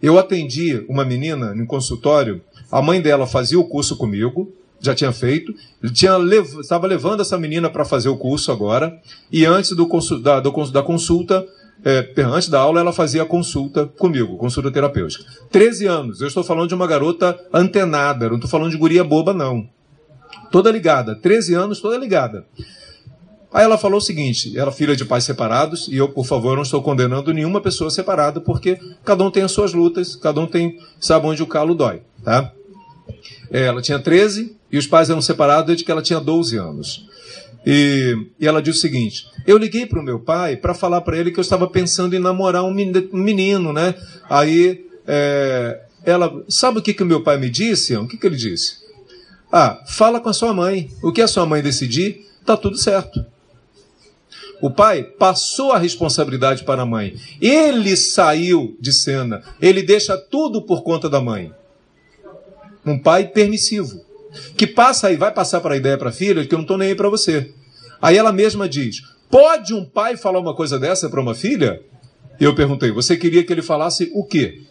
Eu 0.02 0.18
atendi 0.18 0.84
uma 0.88 1.06
menina 1.06 1.54
no 1.54 1.66
consultório, 1.66 2.42
a 2.72 2.82
mãe 2.82 3.02
dela 3.02 3.28
fazia 3.28 3.60
o 3.60 3.68
curso 3.68 3.96
comigo, 3.96 4.52
já 4.80 4.96
tinha 4.96 5.12
feito, 5.12 5.54
ele 5.84 5.92
tinha 5.92 6.18
estava 6.60 6.88
levando 6.88 7.22
essa 7.22 7.38
menina 7.38 7.70
para 7.70 7.86
fazer 7.86 8.10
o 8.10 8.18
curso 8.18 8.52
agora, 8.52 9.00
e 9.32 9.46
antes 9.46 9.72
do, 9.72 9.88
da, 10.22 10.40
do, 10.40 10.72
da 10.72 10.82
consulta, 10.82 11.46
é, 11.84 12.14
antes 12.24 12.50
da 12.50 12.60
aula, 12.60 12.80
ela 12.80 12.92
fazia 12.92 13.26
consulta 13.26 13.86
comigo, 13.86 14.38
consulta 14.38 14.72
terapêutica. 14.72 15.24
13 15.52 15.86
anos, 15.86 16.22
eu 16.22 16.28
estou 16.28 16.44
falando 16.44 16.68
de 16.68 16.76
uma 16.76 16.88
garota 16.88 17.40
antenada, 17.54 18.28
não 18.28 18.36
estou 18.36 18.50
falando 18.50 18.72
de 18.72 18.78
guria 18.78 19.04
boba, 19.04 19.34
não. 19.34 19.68
Toda 20.52 20.72
ligada, 20.72 21.16
13 21.16 21.54
anos, 21.54 21.80
toda 21.80 21.98
ligada. 21.98 22.46
Aí 23.52 23.64
ela 23.64 23.78
falou 23.78 23.98
o 23.98 24.02
seguinte: 24.02 24.58
ela 24.58 24.72
filha 24.72 24.96
de 24.96 25.06
pais 25.06 25.24
separados, 25.24 25.88
e 25.88 25.98
eu, 25.98 26.10
por 26.10 26.26
favor, 26.26 26.56
não 26.56 26.64
estou 26.64 26.82
condenando 26.82 27.34
nenhuma 27.34 27.62
pessoa 27.62 27.90
separada, 27.90 28.40
porque 28.40 28.80
cada 29.04 29.24
um 29.24 29.32
tem 29.32 29.44
as 29.44 29.52
suas 29.52 29.74
lutas, 29.74 30.16
cada 30.16 30.40
um 30.40 30.48
tem, 30.48 30.78
sabe 31.00 31.26
onde 31.26 31.42
o 31.42 31.48
calo 31.48 31.74
dói, 31.74 32.02
tá? 32.24 32.52
É, 33.52 33.66
ela 33.66 33.82
tinha 33.82 34.00
13 34.00 34.56
e 34.72 34.78
os 34.78 34.88
pais 34.88 35.10
eram 35.10 35.22
separados 35.22 35.68
desde 35.68 35.84
que 35.84 35.92
ela 35.92 36.02
tinha 36.02 36.20
12 36.20 36.58
anos. 36.58 37.06
E, 37.66 38.16
e 38.40 38.48
ela 38.48 38.62
disse 38.62 38.80
o 38.80 38.82
seguinte: 38.82 39.28
Eu 39.46 39.58
liguei 39.58 39.86
para 39.86 40.00
o 40.00 40.04
meu 40.04 40.20
pai 40.20 40.56
para 40.56 40.74
falar 40.74 41.02
para 41.02 41.18
ele 41.18 41.32
que 41.32 41.40
eu 41.40 41.44
estava 41.44 41.68
pensando 41.68 42.16
em 42.16 42.20
namorar 42.20 42.64
um 42.64 42.74
menino, 42.74 43.74
né? 43.74 43.96
Aí 44.30 44.86
é, 45.06 45.82
ela, 46.04 46.44
sabe 46.48 46.80
o 46.80 46.82
que, 46.82 46.94
que 46.94 47.04
meu 47.04 47.22
pai 47.22 47.38
me 47.38 47.50
disse? 47.50 47.96
O 47.96 48.08
que, 48.08 48.18
que 48.18 48.26
ele 48.26 48.38
disse? 48.38 48.78
Ah, 49.52 49.84
fala 49.88 50.20
com 50.20 50.30
a 50.30 50.34
sua 50.34 50.54
mãe. 50.54 50.90
O 51.04 51.12
que 51.12 51.22
a 51.22 51.28
sua 51.28 51.46
mãe 51.46 51.62
decidir, 51.62 52.26
tá 52.46 52.56
tudo 52.56 52.78
certo. 52.78 53.26
O 54.62 54.70
pai 54.70 55.04
passou 55.04 55.72
a 55.72 55.78
responsabilidade 55.78 56.64
para 56.64 56.82
a 56.82 56.86
mãe. 56.86 57.16
Ele 57.42 57.96
saiu 57.96 58.78
de 58.80 58.92
cena. 58.92 59.42
Ele 59.62 59.82
deixa 59.82 60.18
tudo 60.18 60.62
por 60.62 60.84
conta 60.84 61.10
da 61.10 61.22
mãe. 61.22 61.52
Um 62.90 62.98
pai 62.98 63.28
permissivo. 63.28 64.02
Que 64.58 64.68
passa 64.68 65.12
e 65.12 65.16
vai 65.16 65.32
passar 65.32 65.62
para 65.62 65.74
a 65.74 65.78
ideia 65.78 65.98
para 65.98 66.10
a 66.10 66.14
filha 66.14 66.46
que 66.46 66.54
eu 66.54 66.58
não 66.58 66.64
estou 66.64 66.78
nem 66.78 66.90
aí 66.90 66.96
para 66.96 67.10
você. 67.10 67.52
Aí 68.02 68.18
ela 68.18 68.32
mesma 68.32 68.68
diz: 68.68 69.02
Pode 69.30 69.74
um 69.74 69.86
pai 69.86 70.18
falar 70.18 70.40
uma 70.40 70.56
coisa 70.56 70.80
dessa 70.80 71.10
para 71.10 71.22
uma 71.22 71.36
filha? 71.36 71.82
E 72.40 72.44
eu 72.44 72.56
perguntei: 72.56 72.92
Você 72.92 73.18
queria 73.18 73.44
que 73.44 73.52
ele 73.52 73.62
falasse 73.62 74.10
o 74.14 74.24
quê? 74.24 74.62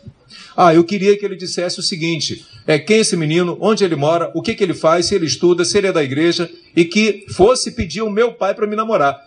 Ah, 0.57 0.75
eu 0.75 0.85
queria 0.85 1.17
que 1.17 1.25
ele 1.25 1.37
dissesse 1.37 1.79
o 1.79 1.83
seguinte: 1.83 2.45
é 2.67 2.79
quem 2.79 2.99
esse 2.99 3.17
menino, 3.17 3.57
onde 3.61 3.85
ele 3.85 3.97
mora, 3.97 4.31
o 4.35 4.43
que, 4.43 4.55
que 4.55 4.63
ele 4.65 4.75
faz, 4.75 5.07
se 5.07 5.15
ele 5.15 5.27
estuda, 5.27 5.65
se 5.65 5.79
ele 5.79 5.87
é 5.87 5.93
da 5.93 6.03
igreja, 6.03 6.51
e 6.75 6.85
que 6.85 7.27
fosse 7.31 7.71
pedir 7.73 8.03
o 8.03 8.11
meu 8.11 8.33
pai 8.33 8.55
para 8.55 8.67
me 8.67 8.77
namorar. 8.77 9.21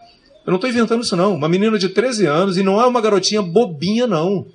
Eu 0.45 0.51
não 0.51 0.55
estou 0.55 0.69
inventando 0.69 1.03
isso, 1.03 1.15
não. 1.15 1.35
Uma 1.35 1.47
menina 1.47 1.77
de 1.77 1.89
13 1.89 2.25
anos 2.25 2.57
e 2.57 2.63
não 2.63 2.81
é 2.81 2.85
uma 2.85 2.99
garotinha 2.99 3.41
bobinha, 3.41 4.07
não. 4.07 4.47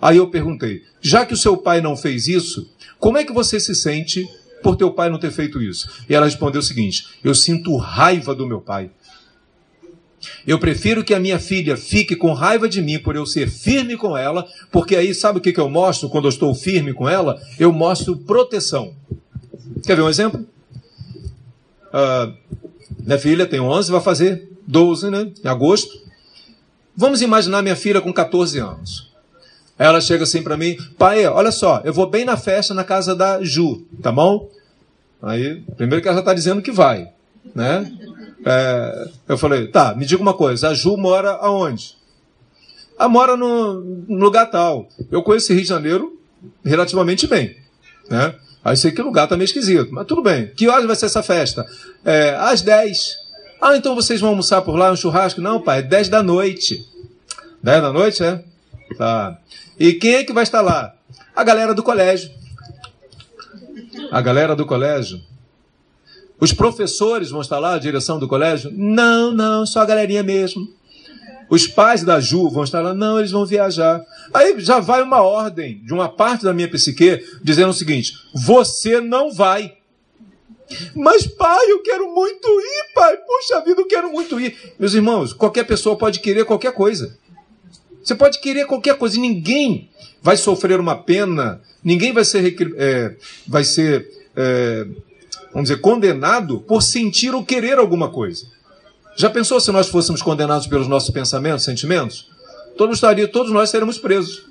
Aí 0.00 0.16
eu 0.16 0.28
perguntei: 0.28 0.82
já 1.00 1.26
que 1.26 1.34
o 1.34 1.36
seu 1.36 1.56
pai 1.56 1.80
não 1.80 1.96
fez 1.96 2.26
isso, 2.28 2.70
como 2.98 3.18
é 3.18 3.24
que 3.24 3.32
você 3.32 3.60
se 3.60 3.74
sente 3.74 4.28
por 4.62 4.76
teu 4.76 4.92
pai 4.92 5.10
não 5.10 5.18
ter 5.18 5.30
feito 5.30 5.60
isso? 5.60 5.88
E 6.08 6.14
ela 6.14 6.26
respondeu 6.26 6.60
o 6.60 6.64
seguinte: 6.64 7.06
Eu 7.22 7.34
sinto 7.34 7.76
raiva 7.76 8.34
do 8.34 8.46
meu 8.46 8.60
pai. 8.60 8.90
Eu 10.46 10.58
prefiro 10.58 11.02
que 11.02 11.14
a 11.14 11.20
minha 11.20 11.38
filha 11.38 11.76
fique 11.76 12.14
com 12.14 12.34
raiva 12.34 12.68
de 12.68 12.82
mim 12.82 12.98
por 12.98 13.16
eu 13.16 13.24
ser 13.24 13.48
firme 13.48 13.96
com 13.96 14.16
ela, 14.16 14.46
porque 14.70 14.94
aí 14.94 15.14
sabe 15.14 15.38
o 15.38 15.40
que, 15.40 15.52
que 15.52 15.60
eu 15.60 15.68
mostro 15.68 16.10
quando 16.10 16.24
eu 16.24 16.30
estou 16.30 16.54
firme 16.54 16.92
com 16.92 17.08
ela? 17.08 17.40
Eu 17.58 17.72
mostro 17.72 18.16
proteção. 18.16 18.94
Quer 19.84 19.96
ver 19.96 20.02
um 20.02 20.08
exemplo? 20.10 20.46
Uh, 21.92 22.34
minha 23.02 23.18
filha 23.18 23.46
tem 23.46 23.60
11, 23.60 23.90
vai 23.90 24.00
fazer 24.00 24.48
12, 24.66 25.10
né? 25.10 25.32
Em 25.42 25.48
agosto. 25.48 26.00
Vamos 26.94 27.22
imaginar 27.22 27.62
minha 27.62 27.76
filha 27.76 28.00
com 28.00 28.12
14 28.12 28.58
anos. 28.58 29.09
Ela 29.80 29.98
chega 29.98 30.24
assim 30.24 30.42
para 30.42 30.58
mim, 30.58 30.76
pai, 30.98 31.26
olha 31.26 31.50
só, 31.50 31.80
eu 31.86 31.94
vou 31.94 32.06
bem 32.06 32.22
na 32.22 32.36
festa 32.36 32.74
na 32.74 32.84
casa 32.84 33.16
da 33.16 33.42
Ju, 33.42 33.86
tá 34.02 34.12
bom? 34.12 34.46
Aí, 35.22 35.62
primeiro 35.74 36.02
que 36.02 36.08
ela 36.08 36.16
já 36.16 36.20
está 36.20 36.34
dizendo 36.34 36.60
que 36.60 36.70
vai, 36.70 37.08
né? 37.54 37.90
É, 38.44 39.08
eu 39.26 39.38
falei, 39.38 39.68
tá, 39.68 39.94
me 39.94 40.04
diga 40.04 40.20
uma 40.20 40.34
coisa, 40.34 40.68
a 40.68 40.74
Ju 40.74 40.98
mora 40.98 41.30
aonde? 41.30 41.96
Ela 42.98 43.08
mora 43.08 43.38
no, 43.38 43.80
no 43.80 44.18
lugar 44.18 44.50
tal. 44.50 44.86
Eu 45.10 45.22
conheço 45.22 45.54
Rio 45.54 45.62
de 45.62 45.68
Janeiro 45.68 46.20
relativamente 46.62 47.26
bem, 47.26 47.56
né? 48.10 48.34
Aí 48.62 48.76
sei 48.76 48.90
que 48.90 49.00
lugar 49.00 49.28
tá 49.28 49.34
meio 49.34 49.46
esquisito, 49.46 49.88
mas 49.92 50.06
tudo 50.06 50.20
bem. 50.20 50.48
Que 50.48 50.68
horas 50.68 50.84
vai 50.84 50.94
ser 50.94 51.06
essa 51.06 51.22
festa? 51.22 51.64
É, 52.04 52.36
às 52.38 52.60
10. 52.60 53.16
Ah, 53.62 53.78
então 53.78 53.94
vocês 53.94 54.20
vão 54.20 54.28
almoçar 54.28 54.60
por 54.60 54.76
lá, 54.76 54.92
um 54.92 54.96
churrasco? 54.96 55.40
Não, 55.40 55.58
pai, 55.58 55.78
é 55.78 55.82
10 55.82 56.10
da 56.10 56.22
noite. 56.22 56.86
10 57.62 57.80
da 57.80 57.90
noite, 57.90 58.22
é? 58.22 58.44
Tá. 58.96 59.38
E 59.78 59.94
quem 59.94 60.14
é 60.14 60.24
que 60.24 60.32
vai 60.32 60.42
estar 60.42 60.60
lá? 60.60 60.94
A 61.34 61.44
galera 61.44 61.74
do 61.74 61.82
colégio. 61.82 62.30
A 64.10 64.20
galera 64.20 64.54
do 64.54 64.66
colégio. 64.66 65.20
Os 66.40 66.52
professores 66.52 67.30
vão 67.30 67.42
estar 67.42 67.58
lá, 67.58 67.74
a 67.74 67.78
direção 67.78 68.18
do 68.18 68.26
colégio? 68.26 68.72
Não, 68.74 69.30
não, 69.30 69.66
só 69.66 69.80
a 69.80 69.86
galerinha 69.86 70.22
mesmo. 70.22 70.66
Os 71.50 71.66
pais 71.66 72.02
da 72.02 72.20
Ju 72.20 72.48
vão 72.48 72.64
estar 72.64 72.80
lá? 72.80 72.94
Não, 72.94 73.18
eles 73.18 73.32
vão 73.32 73.44
viajar. 73.44 74.02
Aí 74.32 74.58
já 74.60 74.80
vai 74.80 75.02
uma 75.02 75.20
ordem 75.20 75.82
de 75.84 75.92
uma 75.92 76.08
parte 76.08 76.44
da 76.44 76.54
minha 76.54 76.70
psique 76.70 77.24
dizendo 77.42 77.70
o 77.70 77.74
seguinte: 77.74 78.14
você 78.32 79.00
não 79.00 79.32
vai. 79.32 79.76
Mas, 80.94 81.26
pai, 81.26 81.70
eu 81.70 81.82
quero 81.82 82.14
muito 82.14 82.48
ir, 82.48 82.94
pai. 82.94 83.16
Puxa 83.16 83.60
vida, 83.62 83.80
eu 83.80 83.86
quero 83.86 84.12
muito 84.12 84.38
ir. 84.38 84.56
Meus 84.78 84.94
irmãos, 84.94 85.32
qualquer 85.32 85.64
pessoa 85.64 85.96
pode 85.96 86.20
querer 86.20 86.44
qualquer 86.44 86.72
coisa. 86.72 87.18
Você 88.02 88.14
pode 88.14 88.40
querer 88.40 88.66
qualquer 88.66 88.96
coisa 88.96 89.16
e 89.16 89.20
ninguém 89.20 89.88
vai 90.22 90.36
sofrer 90.36 90.80
uma 90.80 90.96
pena, 90.96 91.60
ninguém 91.82 92.12
vai 92.12 92.24
ser, 92.24 92.56
é, 92.76 93.14
vai 93.46 93.64
ser 93.64 94.08
é, 94.36 94.86
vamos 95.52 95.68
dizer, 95.68 95.80
condenado 95.80 96.60
por 96.60 96.82
sentir 96.82 97.34
ou 97.34 97.44
querer 97.44 97.78
alguma 97.78 98.08
coisa. 98.08 98.46
Já 99.16 99.28
pensou 99.28 99.60
se 99.60 99.70
nós 99.72 99.88
fôssemos 99.88 100.22
condenados 100.22 100.66
pelos 100.66 100.88
nossos 100.88 101.10
pensamentos, 101.10 101.64
sentimentos? 101.64 102.28
Todos, 102.76 102.96
estaria, 102.96 103.28
todos 103.28 103.52
nós 103.52 103.70
seríamos 103.70 103.98
presos. 103.98 104.44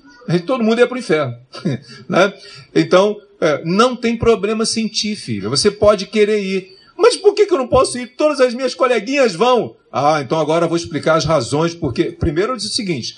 Todo 0.46 0.64
mundo 0.64 0.80
ia 0.80 0.88
para 0.88 0.96
o 0.96 1.00
inferno. 1.00 1.36
né? 2.08 2.34
Então, 2.76 3.20
é, 3.42 3.64
não 3.66 3.96
tem 3.96 4.16
problema 4.16 4.66
sentir, 4.66 5.16
filho. 5.16 5.50
Você 5.50 5.72
pode 5.72 6.06
querer 6.06 6.40
ir. 6.44 6.78
Mas 6.96 7.16
por 7.16 7.34
que, 7.34 7.46
que 7.46 7.54
eu 7.54 7.58
não 7.58 7.68
posso 7.68 7.98
ir? 7.98 8.08
Todas 8.16 8.40
as 8.42 8.54
minhas 8.54 8.76
coleguinhas 8.76 9.34
vão. 9.34 9.76
Ah, 9.92 10.22
então 10.22 10.40
agora 10.40 10.66
eu 10.66 10.70
vou 10.70 10.78
explicar 10.78 11.16
as 11.16 11.26
razões. 11.26 11.74
Porque, 11.74 12.12
primeiro, 12.12 12.54
eu 12.54 12.58
disse 12.58 12.70
o 12.70 12.76
seguinte: 12.76 13.18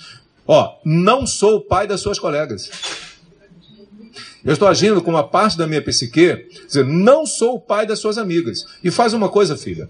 ó, 0.51 0.79
não 0.83 1.25
sou 1.25 1.55
o 1.55 1.61
pai 1.61 1.87
das 1.87 2.01
suas 2.01 2.19
colegas. 2.19 2.69
Eu 4.43 4.51
estou 4.51 4.67
agindo 4.67 5.01
com 5.01 5.09
uma 5.09 5.23
parte 5.23 5.57
da 5.57 5.65
minha 5.65 5.81
psique, 5.81 6.45
dizer, 6.67 6.83
não 6.85 7.25
sou 7.25 7.55
o 7.55 7.59
pai 7.59 7.87
das 7.87 7.99
suas 7.99 8.17
amigas. 8.17 8.65
E 8.83 8.91
faz 8.91 9.13
uma 9.13 9.29
coisa, 9.29 9.55
filha. 9.55 9.89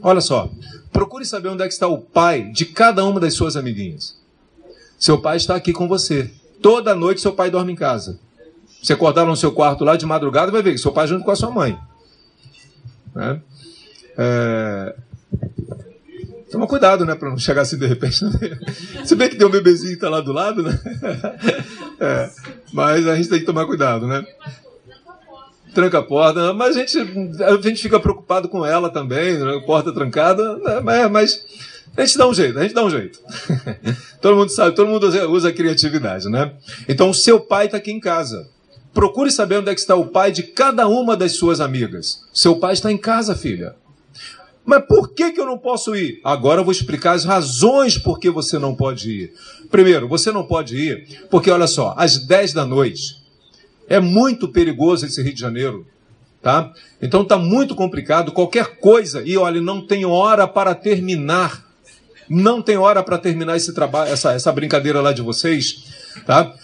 Olha 0.00 0.20
só, 0.20 0.48
procure 0.92 1.24
saber 1.24 1.48
onde 1.48 1.64
é 1.64 1.66
que 1.66 1.72
está 1.72 1.88
o 1.88 1.98
pai 1.98 2.44
de 2.52 2.66
cada 2.66 3.04
uma 3.04 3.18
das 3.18 3.34
suas 3.34 3.56
amiguinhas. 3.56 4.16
Seu 4.96 5.20
pai 5.20 5.36
está 5.36 5.56
aqui 5.56 5.72
com 5.72 5.88
você. 5.88 6.30
Toda 6.62 6.94
noite 6.94 7.20
seu 7.20 7.32
pai 7.32 7.50
dorme 7.50 7.72
em 7.72 7.76
casa. 7.76 8.20
Você 8.80 8.92
acordar 8.92 9.26
no 9.26 9.36
seu 9.36 9.50
quarto 9.50 9.84
lá 9.84 9.96
de 9.96 10.06
madrugada, 10.06 10.52
vai 10.52 10.62
ver 10.62 10.72
que 10.72 10.78
seu 10.78 10.92
pai 10.92 11.08
junto 11.08 11.24
com 11.24 11.32
a 11.32 11.36
sua 11.36 11.50
mãe. 11.50 11.76
Né? 13.16 13.40
É... 14.16 14.94
Toma 16.50 16.66
cuidado, 16.66 17.04
né? 17.04 17.14
Pra 17.14 17.28
não 17.28 17.38
chegar 17.38 17.62
assim 17.62 17.78
de 17.78 17.86
repente. 17.86 18.24
Né? 18.24 18.58
Se 19.04 19.14
bem 19.14 19.28
que 19.28 19.36
tem 19.36 19.46
um 19.46 19.50
bebezinho 19.50 19.94
que 19.94 20.00
tá 20.00 20.08
lá 20.08 20.20
do 20.20 20.32
lado, 20.32 20.62
né? 20.62 20.78
É, 22.00 22.30
mas 22.72 23.08
a 23.08 23.16
gente 23.16 23.28
tem 23.28 23.40
que 23.40 23.44
tomar 23.44 23.66
cuidado, 23.66 24.06
né? 24.06 24.24
Tranca 25.74 25.98
a 25.98 26.02
porta, 26.02 26.54
mas 26.54 26.76
a 26.76 26.78
gente, 26.80 26.96
a 27.42 27.60
gente 27.60 27.82
fica 27.82 27.98
preocupado 27.98 28.48
com 28.48 28.64
ela 28.64 28.88
também, 28.88 29.36
né? 29.36 29.60
porta 29.66 29.92
trancada, 29.92 30.58
né? 30.58 30.80
mas, 30.80 31.10
mas 31.10 31.44
a 31.96 32.04
gente 32.04 32.16
dá 32.16 32.28
um 32.28 32.32
jeito, 32.32 32.56
a 32.56 32.62
gente 32.62 32.74
dá 32.74 32.84
um 32.84 32.90
jeito. 32.90 33.18
todo 34.22 34.36
mundo 34.36 34.48
sabe, 34.50 34.76
todo 34.76 34.86
mundo 34.86 35.08
usa 35.28 35.48
a 35.48 35.52
criatividade, 35.52 36.28
né? 36.28 36.52
Então 36.88 37.10
o 37.10 37.14
seu 37.14 37.40
pai 37.40 37.66
está 37.66 37.78
aqui 37.78 37.90
em 37.90 37.98
casa. 37.98 38.48
Procure 38.94 39.32
saber 39.32 39.58
onde 39.58 39.70
é 39.70 39.74
que 39.74 39.80
está 39.80 39.96
o 39.96 40.06
pai 40.06 40.30
de 40.30 40.44
cada 40.44 40.86
uma 40.86 41.16
das 41.16 41.32
suas 41.32 41.60
amigas. 41.60 42.20
Seu 42.32 42.56
pai 42.56 42.74
está 42.74 42.92
em 42.92 42.96
casa, 42.96 43.34
filha. 43.34 43.74
Mas 44.68 44.84
por 44.84 45.14
que, 45.14 45.32
que 45.32 45.40
eu 45.40 45.46
não 45.46 45.56
posso 45.56 45.96
ir? 45.96 46.20
Agora 46.22 46.60
eu 46.60 46.64
vou 46.64 46.72
explicar 46.72 47.12
as 47.12 47.24
razões 47.24 47.96
por 47.96 48.20
que 48.20 48.28
você 48.28 48.58
não 48.58 48.74
pode 48.74 49.10
ir. 49.10 49.32
Primeiro, 49.70 50.06
você 50.06 50.30
não 50.30 50.44
pode 50.44 50.76
ir 50.76 51.26
porque, 51.30 51.50
olha 51.50 51.66
só, 51.66 51.94
às 51.96 52.18
10 52.18 52.52
da 52.52 52.66
noite 52.66 53.16
é 53.88 53.98
muito 53.98 54.46
perigoso 54.46 55.06
esse 55.06 55.22
Rio 55.22 55.32
de 55.32 55.40
Janeiro. 55.40 55.86
Tá? 56.42 56.70
Então 57.00 57.22
está 57.22 57.38
muito 57.38 57.74
complicado. 57.74 58.30
Qualquer 58.30 58.76
coisa, 58.76 59.22
e 59.24 59.38
olha, 59.38 59.58
não 59.58 59.86
tem 59.86 60.04
hora 60.04 60.46
para 60.46 60.74
terminar. 60.74 61.64
Não 62.28 62.60
tem 62.60 62.76
hora 62.76 63.02
para 63.02 63.16
terminar 63.16 63.56
esse 63.56 63.72
trabalho, 63.72 64.12
essa, 64.12 64.34
essa 64.34 64.52
brincadeira 64.52 65.00
lá 65.00 65.14
de 65.14 65.22
vocês. 65.22 65.86
Tá? 66.26 66.54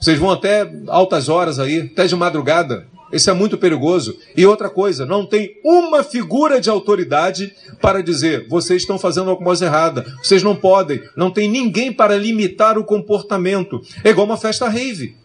Vocês 0.00 0.18
vão 0.18 0.30
até 0.30 0.72
altas 0.88 1.28
horas 1.28 1.58
aí, 1.58 1.82
até 1.82 2.06
de 2.06 2.16
madrugada. 2.16 2.88
Isso 3.12 3.30
é 3.30 3.32
muito 3.32 3.56
perigoso. 3.56 4.18
E 4.36 4.44
outra 4.44 4.68
coisa, 4.68 5.06
não 5.06 5.24
tem 5.24 5.58
uma 5.64 6.02
figura 6.02 6.60
de 6.60 6.68
autoridade 6.68 7.54
para 7.80 8.02
dizer 8.02 8.46
vocês 8.48 8.82
estão 8.82 8.98
fazendo 8.98 9.30
alguma 9.30 9.46
coisa 9.46 9.66
errada, 9.66 10.04
vocês 10.22 10.42
não 10.42 10.56
podem, 10.56 11.02
não 11.16 11.30
tem 11.30 11.48
ninguém 11.48 11.92
para 11.92 12.16
limitar 12.16 12.78
o 12.78 12.84
comportamento. 12.84 13.80
É 14.02 14.10
igual 14.10 14.26
uma 14.26 14.36
festa 14.36 14.68
rave. 14.68 15.16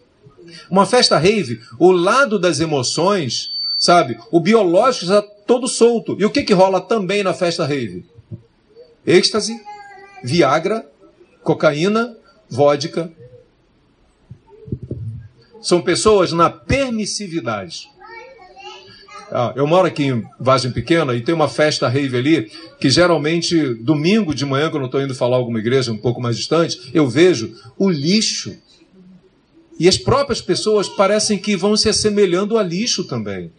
Uma 0.70 0.86
festa 0.86 1.18
rave, 1.18 1.62
o 1.80 1.92
lado 1.92 2.38
das 2.38 2.60
emoções, 2.60 3.52
sabe, 3.78 4.18
o 4.32 4.40
biológico 4.40 5.06
está 5.06 5.22
todo 5.22 5.68
solto. 5.68 6.16
E 6.20 6.26
o 6.26 6.30
que, 6.30 6.44
que 6.44 6.54
rola 6.54 6.82
também 6.82 7.24
na 7.24 7.34
festa 7.34 7.66
rave? 7.66 8.06
Êxtase, 9.06 9.60
Viagra, 10.24 10.86
cocaína, 11.44 12.16
vodka, 12.50 13.12
são 15.62 15.82
pessoas 15.82 16.32
na 16.32 16.50
permissividade. 16.50 17.90
Ah, 19.32 19.54
eu 19.56 19.66
moro 19.66 19.88
aqui 19.88 20.04
em 20.04 20.26
Vagem 20.38 20.72
Pequena 20.72 21.16
e 21.16 21.22
tem 21.22 21.34
uma 21.34 21.48
festa 21.48 21.88
rave 21.88 22.18
ali, 22.18 22.52
que 22.82 22.90
geralmente, 22.90 23.76
domingo 23.76 24.36
de 24.36 24.46
manhã, 24.46 24.70
quando 24.70 24.84
eu 24.84 24.88
estou 24.88 25.02
indo 25.02 25.16
falar 25.16 25.38
alguma 25.38 25.60
igreja 25.60 25.92
um 25.92 25.98
pouco 25.98 26.20
mais 26.20 26.36
distante, 26.36 26.92
eu 26.94 27.08
vejo 27.08 27.56
o 27.78 27.90
lixo. 27.90 28.58
E 29.80 29.88
as 29.88 29.98
próprias 29.98 30.42
pessoas 30.42 30.90
parecem 30.90 31.38
que 31.38 31.56
vão 31.56 31.78
se 31.78 31.88
assemelhando 31.88 32.58
a 32.58 32.64
lixo 32.64 33.06
também. 33.06 33.52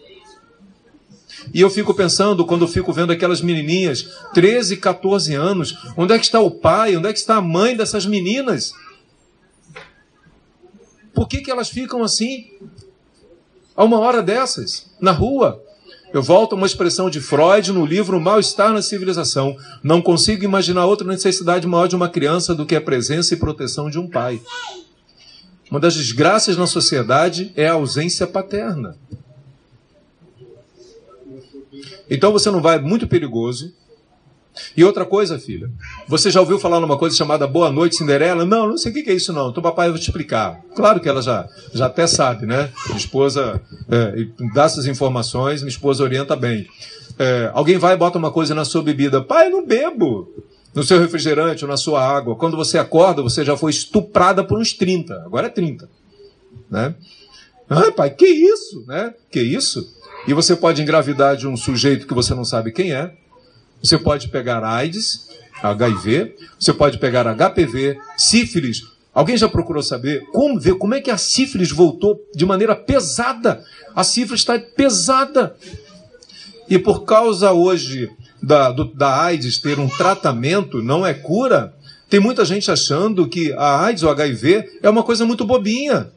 E 1.55 1.61
eu 1.61 1.71
fico 1.71 1.95
pensando, 1.95 2.45
quando 2.45 2.63
eu 2.63 2.69
fico 2.69 2.93
vendo 2.93 3.11
aquelas 3.11 3.41
menininhas, 3.41 4.07
13, 4.35 4.77
14 4.77 5.35
anos, 5.35 5.75
onde 5.97 6.13
é 6.13 6.19
que 6.19 6.25
está 6.25 6.39
o 6.39 6.51
pai, 6.51 6.97
onde 6.97 7.09
é 7.09 7.13
que 7.13 7.19
está 7.19 7.37
a 7.37 7.43
mãe 7.43 7.75
dessas 7.75 8.05
meninas? 8.05 8.75
Por 11.15 11.29
que, 11.29 11.41
que 11.41 11.51
elas 11.51 11.69
ficam 11.69 12.03
assim? 12.03 12.53
A 13.77 13.85
uma 13.85 13.99
hora 13.99 14.23
dessas, 14.23 14.87
na 15.01 15.13
rua. 15.13 15.63
Eu 16.13 16.23
volto 16.23 16.53
a 16.53 16.57
uma 16.57 16.67
expressão 16.67 17.09
de 17.09 17.21
Freud 17.21 17.73
no 17.73 17.87
livro 17.87 18.21
Mal-Estar 18.21 18.73
na 18.73 18.83
Civilização. 18.83 19.57
Não 19.83 20.03
consigo 20.03 20.45
imaginar 20.45 20.85
outra 20.85 21.07
necessidade 21.07 21.67
maior 21.67 21.87
de 21.87 21.97
uma 21.97 22.09
criança 22.09 22.55
do 22.55 22.67
que 22.67 22.77
a 22.77 22.81
presença 22.81 23.33
e 23.33 23.39
proteção 23.39 23.89
de 23.89 23.99
um 23.99 24.07
pai. 24.07 24.41
Uma 25.71 25.81
das 25.81 25.95
desgraças 25.95 26.55
na 26.55 26.67
sociedade 26.67 27.51
é 27.57 27.67
a 27.67 27.73
ausência 27.73 28.27
paterna. 28.27 28.95
Então 32.11 32.31
você 32.31 32.51
não 32.51 32.61
vai 32.61 32.79
muito 32.79 33.07
perigoso 33.07 33.73
e 34.77 34.85
outra 34.85 35.05
coisa, 35.05 35.39
filha, 35.39 35.71
você 36.07 36.31
já 36.31 36.41
ouviu 36.41 36.59
falar 36.59 36.81
numa 36.81 36.99
coisa 36.99 37.17
chamada 37.17 37.47
Boa 37.47 37.71
Noite 37.71 37.97
Cinderela? 37.97 38.45
Não, 38.45 38.69
não 38.69 38.79
sei 38.79 38.91
o 38.91 38.95
que 38.95 39.11
é 39.11 39.15
isso 39.15 39.33
não. 39.33 39.51
Então 39.51 39.63
papai 39.63 39.91
vai 39.91 39.99
te 39.99 40.03
explicar. 40.03 40.61
Claro 40.75 41.01
que 41.01 41.09
ela 41.09 41.23
já, 41.23 41.49
já 41.73 41.87
até 41.87 42.07
sabe, 42.07 42.47
né? 42.47 42.71
Minha 42.87 42.99
esposa 42.99 43.61
é, 43.91 44.27
dá 44.55 44.65
essas 44.65 44.87
informações, 44.87 45.63
minha 45.63 45.71
esposa 45.71 46.03
orienta 46.03 46.37
bem. 46.37 46.67
É, 47.19 47.51
alguém 47.55 47.79
vai 47.79 47.95
e 47.95 47.97
bota 47.97 48.19
uma 48.19 48.31
coisa 48.31 48.55
na 48.55 48.65
sua 48.65 48.83
bebida. 48.83 49.23
Pai, 49.23 49.49
não 49.49 49.65
bebo. 49.65 50.31
No 50.75 50.83
seu 50.83 50.99
refrigerante 50.99 51.65
ou 51.65 51.71
na 51.71 51.77
sua 51.77 52.03
água. 52.03 52.37
Quando 52.37 52.57
você 52.57 52.79
acorda, 52.79 53.23
você 53.23 53.45
já 53.45 53.57
foi 53.57 53.71
estuprada 53.71 54.43
por 54.43 54.59
uns 54.59 54.73
30. 54.73 55.23
Agora 55.27 55.47
é 55.47 55.51
30. 55.51 55.89
Né? 56.71 56.95
Ai, 57.69 57.93
pai, 57.93 58.11
que 58.11 58.27
isso? 58.27 58.85
Né? 58.87 59.13
Que 59.31 59.41
isso? 59.41 59.95
E 60.27 60.33
você 60.33 60.57
pode 60.57 60.81
engravidar 60.81 61.37
de 61.37 61.47
um 61.47 61.57
sujeito 61.57 62.07
que 62.07 62.15
você 62.15 62.35
não 62.35 62.45
sabe 62.45 62.73
quem 62.73 62.93
é 62.93 63.13
você 63.83 63.99
pode 63.99 64.29
pegar 64.29 64.65
AIDS, 64.65 65.29
HIV, 65.63 66.37
você 66.59 66.73
pode 66.73 66.99
pegar 66.99 67.25
HPV, 67.25 67.99
sífilis. 68.17 68.85
Alguém 69.15 69.37
já 69.37 69.49
procurou 69.49 69.83
saber 69.83 70.25
como 70.33 70.59
ver 70.59 70.75
como 70.77 70.95
é 70.95 71.01
que 71.01 71.11
a 71.11 71.19
sífilis 71.19 71.71
voltou 71.71 72.19
de 72.35 72.47
maneira 72.47 72.75
pesada? 72.75 73.63
A 73.95 74.03
sífilis 74.03 74.41
está 74.41 74.59
pesada. 74.59 75.55
E 76.69 76.79
por 76.79 77.05
causa 77.05 77.53
hoje 77.53 78.11
da, 78.43 78.71
do, 78.71 78.85
da 78.85 79.23
AIDS 79.23 79.59
ter 79.59 79.79
um 79.79 79.89
tratamento, 79.89 80.83
não 80.83 81.05
é 81.05 81.13
cura, 81.13 81.75
tem 82.09 82.21
muita 82.21 82.45
gente 82.45 82.71
achando 82.71 83.29
que 83.29 83.53
a 83.53 83.85
AIDS 83.85 84.03
ou 84.03 84.11
HIV 84.11 84.79
é 84.83 84.91
uma 84.91 85.03
coisa 85.03 85.25
muito 85.25 85.45
bobinha. 85.45 86.11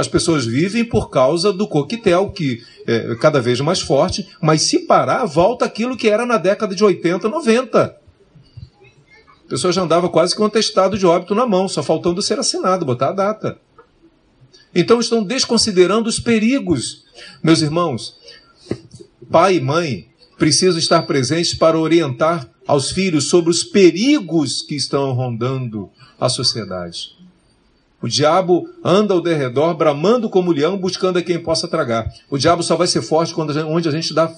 As 0.00 0.08
pessoas 0.08 0.46
vivem 0.46 0.82
por 0.82 1.10
causa 1.10 1.52
do 1.52 1.68
coquetel, 1.68 2.30
que 2.30 2.62
é 2.86 3.14
cada 3.16 3.38
vez 3.38 3.60
mais 3.60 3.82
forte, 3.82 4.26
mas 4.40 4.62
se 4.62 4.78
parar, 4.86 5.26
volta 5.26 5.66
aquilo 5.66 5.94
que 5.94 6.08
era 6.08 6.24
na 6.24 6.38
década 6.38 6.74
de 6.74 6.82
80, 6.82 7.28
90. 7.28 7.82
A 7.84 9.48
pessoa 9.50 9.70
já 9.70 9.82
andava 9.82 10.08
quase 10.08 10.34
com 10.34 10.42
um 10.42 10.46
atestado 10.46 10.96
de 10.96 11.04
óbito 11.04 11.34
na 11.34 11.44
mão, 11.46 11.68
só 11.68 11.82
faltando 11.82 12.22
ser 12.22 12.38
assinado, 12.38 12.86
botar 12.86 13.10
a 13.10 13.12
data. 13.12 13.58
Então 14.74 15.00
estão 15.00 15.22
desconsiderando 15.22 16.08
os 16.08 16.18
perigos. 16.18 17.04
Meus 17.42 17.60
irmãos, 17.60 18.16
pai 19.30 19.56
e 19.56 19.60
mãe 19.60 20.08
precisam 20.38 20.78
estar 20.78 21.02
presentes 21.02 21.52
para 21.52 21.78
orientar 21.78 22.48
aos 22.66 22.90
filhos 22.90 23.28
sobre 23.28 23.50
os 23.50 23.62
perigos 23.62 24.62
que 24.62 24.76
estão 24.76 25.12
rondando 25.12 25.90
a 26.18 26.30
sociedade. 26.30 27.19
O 28.02 28.08
diabo 28.08 28.68
anda 28.82 29.12
ao 29.12 29.20
derredor, 29.20 29.74
bramando 29.74 30.30
como 30.30 30.52
leão, 30.52 30.78
buscando 30.78 31.18
a 31.18 31.22
quem 31.22 31.38
possa 31.38 31.68
tragar. 31.68 32.10
O 32.30 32.38
diabo 32.38 32.62
só 32.62 32.76
vai 32.76 32.86
ser 32.86 33.02
forte 33.02 33.34
quando 33.34 33.50
a 33.50 33.52
gente, 33.54 33.64
onde 33.64 33.88
a 33.88 33.92
gente 33.92 34.14
dá, 34.14 34.34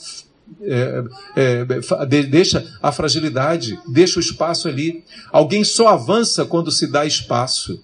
é, 0.61 1.05
é, 1.37 1.65
deixa 2.25 2.67
a 2.83 2.91
fragilidade, 2.91 3.79
deixa 3.87 4.19
o 4.19 4.23
espaço 4.23 4.67
ali. 4.67 5.05
Alguém 5.31 5.63
só 5.63 5.89
avança 5.89 6.45
quando 6.45 6.73
se 6.73 6.89
dá 6.89 7.07
espaço. 7.07 7.81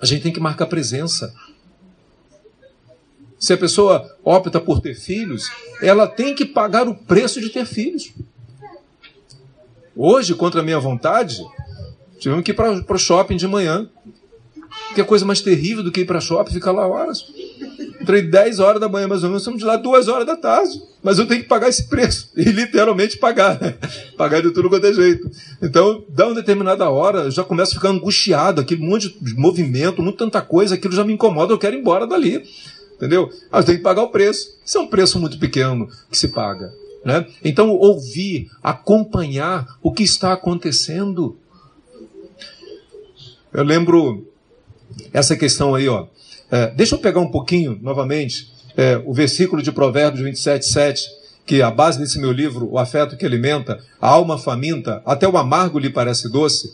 A 0.00 0.06
gente 0.06 0.22
tem 0.22 0.32
que 0.32 0.40
marcar 0.40 0.66
presença. 0.66 1.34
Se 3.38 3.52
a 3.52 3.58
pessoa 3.58 4.16
opta 4.22 4.60
por 4.60 4.80
ter 4.80 4.94
filhos, 4.94 5.50
ela 5.82 6.06
tem 6.06 6.34
que 6.34 6.44
pagar 6.44 6.88
o 6.88 6.94
preço 6.94 7.40
de 7.40 7.50
ter 7.50 7.66
filhos. 7.66 8.12
Hoje, 9.96 10.34
contra 10.34 10.60
a 10.60 10.64
minha 10.64 10.78
vontade, 10.78 11.44
tivemos 12.18 12.44
que 12.44 12.52
ir 12.52 12.54
para 12.54 12.94
o 12.94 12.98
shopping 12.98 13.36
de 13.36 13.46
manhã. 13.46 13.88
Que 14.94 15.00
é 15.00 15.04
coisa 15.04 15.24
mais 15.24 15.40
terrível 15.40 15.82
do 15.82 15.90
que 15.90 16.02
ir 16.02 16.04
para 16.04 16.20
shopping 16.20 16.50
e 16.50 16.54
ficar 16.54 16.72
lá 16.72 16.86
horas. 16.86 17.24
Entrei 18.00 18.22
10 18.22 18.60
horas 18.60 18.80
da 18.80 18.88
manhã, 18.88 19.08
mais 19.08 19.22
ou 19.22 19.30
menos, 19.30 19.42
estamos 19.42 19.58
de 19.58 19.64
lá 19.64 19.76
2 19.76 20.08
horas 20.08 20.26
da 20.26 20.36
tarde. 20.36 20.80
Mas 21.02 21.18
eu 21.18 21.26
tenho 21.26 21.42
que 21.42 21.48
pagar 21.48 21.68
esse 21.68 21.88
preço. 21.88 22.30
E 22.36 22.44
literalmente 22.44 23.16
pagar, 23.16 23.60
né? 23.60 23.74
Pagar 24.16 24.42
de 24.42 24.50
tudo 24.50 24.68
quanto 24.68 24.86
é 24.86 24.92
jeito. 24.92 25.30
Então, 25.62 26.04
dá 26.08 26.26
uma 26.26 26.34
determinada 26.34 26.88
hora, 26.90 27.20
eu 27.20 27.30
já 27.30 27.42
começo 27.42 27.72
a 27.72 27.74
ficar 27.76 27.88
angustiado, 27.88 28.60
aquele 28.60 28.86
monte 28.86 29.16
de 29.20 29.34
movimento, 29.34 30.02
muito 30.02 30.18
tanta 30.18 30.42
coisa, 30.42 30.74
aquilo 30.74 30.94
já 30.94 31.02
me 31.02 31.14
incomoda, 31.14 31.52
eu 31.52 31.58
quero 31.58 31.74
ir 31.74 31.80
embora 31.80 32.06
dali. 32.06 32.42
Entendeu? 32.96 33.30
Mas 33.50 33.64
tem 33.64 33.76
que 33.76 33.82
pagar 33.82 34.02
o 34.02 34.10
preço. 34.10 34.56
Isso 34.64 34.78
é 34.78 34.80
um 34.80 34.86
preço 34.86 35.18
muito 35.18 35.38
pequeno 35.38 35.88
que 36.10 36.18
se 36.18 36.28
paga. 36.28 36.72
Né? 37.04 37.26
Então, 37.42 37.70
ouvir, 37.70 38.50
acompanhar 38.62 39.66
o 39.82 39.92
que 39.92 40.02
está 40.02 40.32
acontecendo. 40.32 41.36
Eu 43.52 43.64
lembro 43.64 44.26
essa 45.12 45.36
questão 45.36 45.74
aí, 45.74 45.88
ó. 45.88 46.06
É, 46.50 46.68
deixa 46.68 46.94
eu 46.94 46.98
pegar 46.98 47.20
um 47.20 47.30
pouquinho, 47.30 47.78
novamente, 47.82 48.52
é, 48.76 49.00
o 49.04 49.12
versículo 49.12 49.62
de 49.62 49.72
Provérbios 49.72 50.22
27, 50.24 50.66
7, 50.66 51.08
que 51.46 51.60
a 51.62 51.70
base 51.70 51.98
desse 51.98 52.18
meu 52.18 52.32
livro, 52.32 52.68
O 52.70 52.78
Afeto 52.78 53.16
que 53.16 53.26
Alimenta, 53.26 53.78
a 54.00 54.08
alma 54.08 54.38
faminta, 54.38 55.02
até 55.04 55.28
o 55.28 55.36
amargo 55.36 55.78
lhe 55.78 55.90
parece 55.90 56.30
doce. 56.30 56.72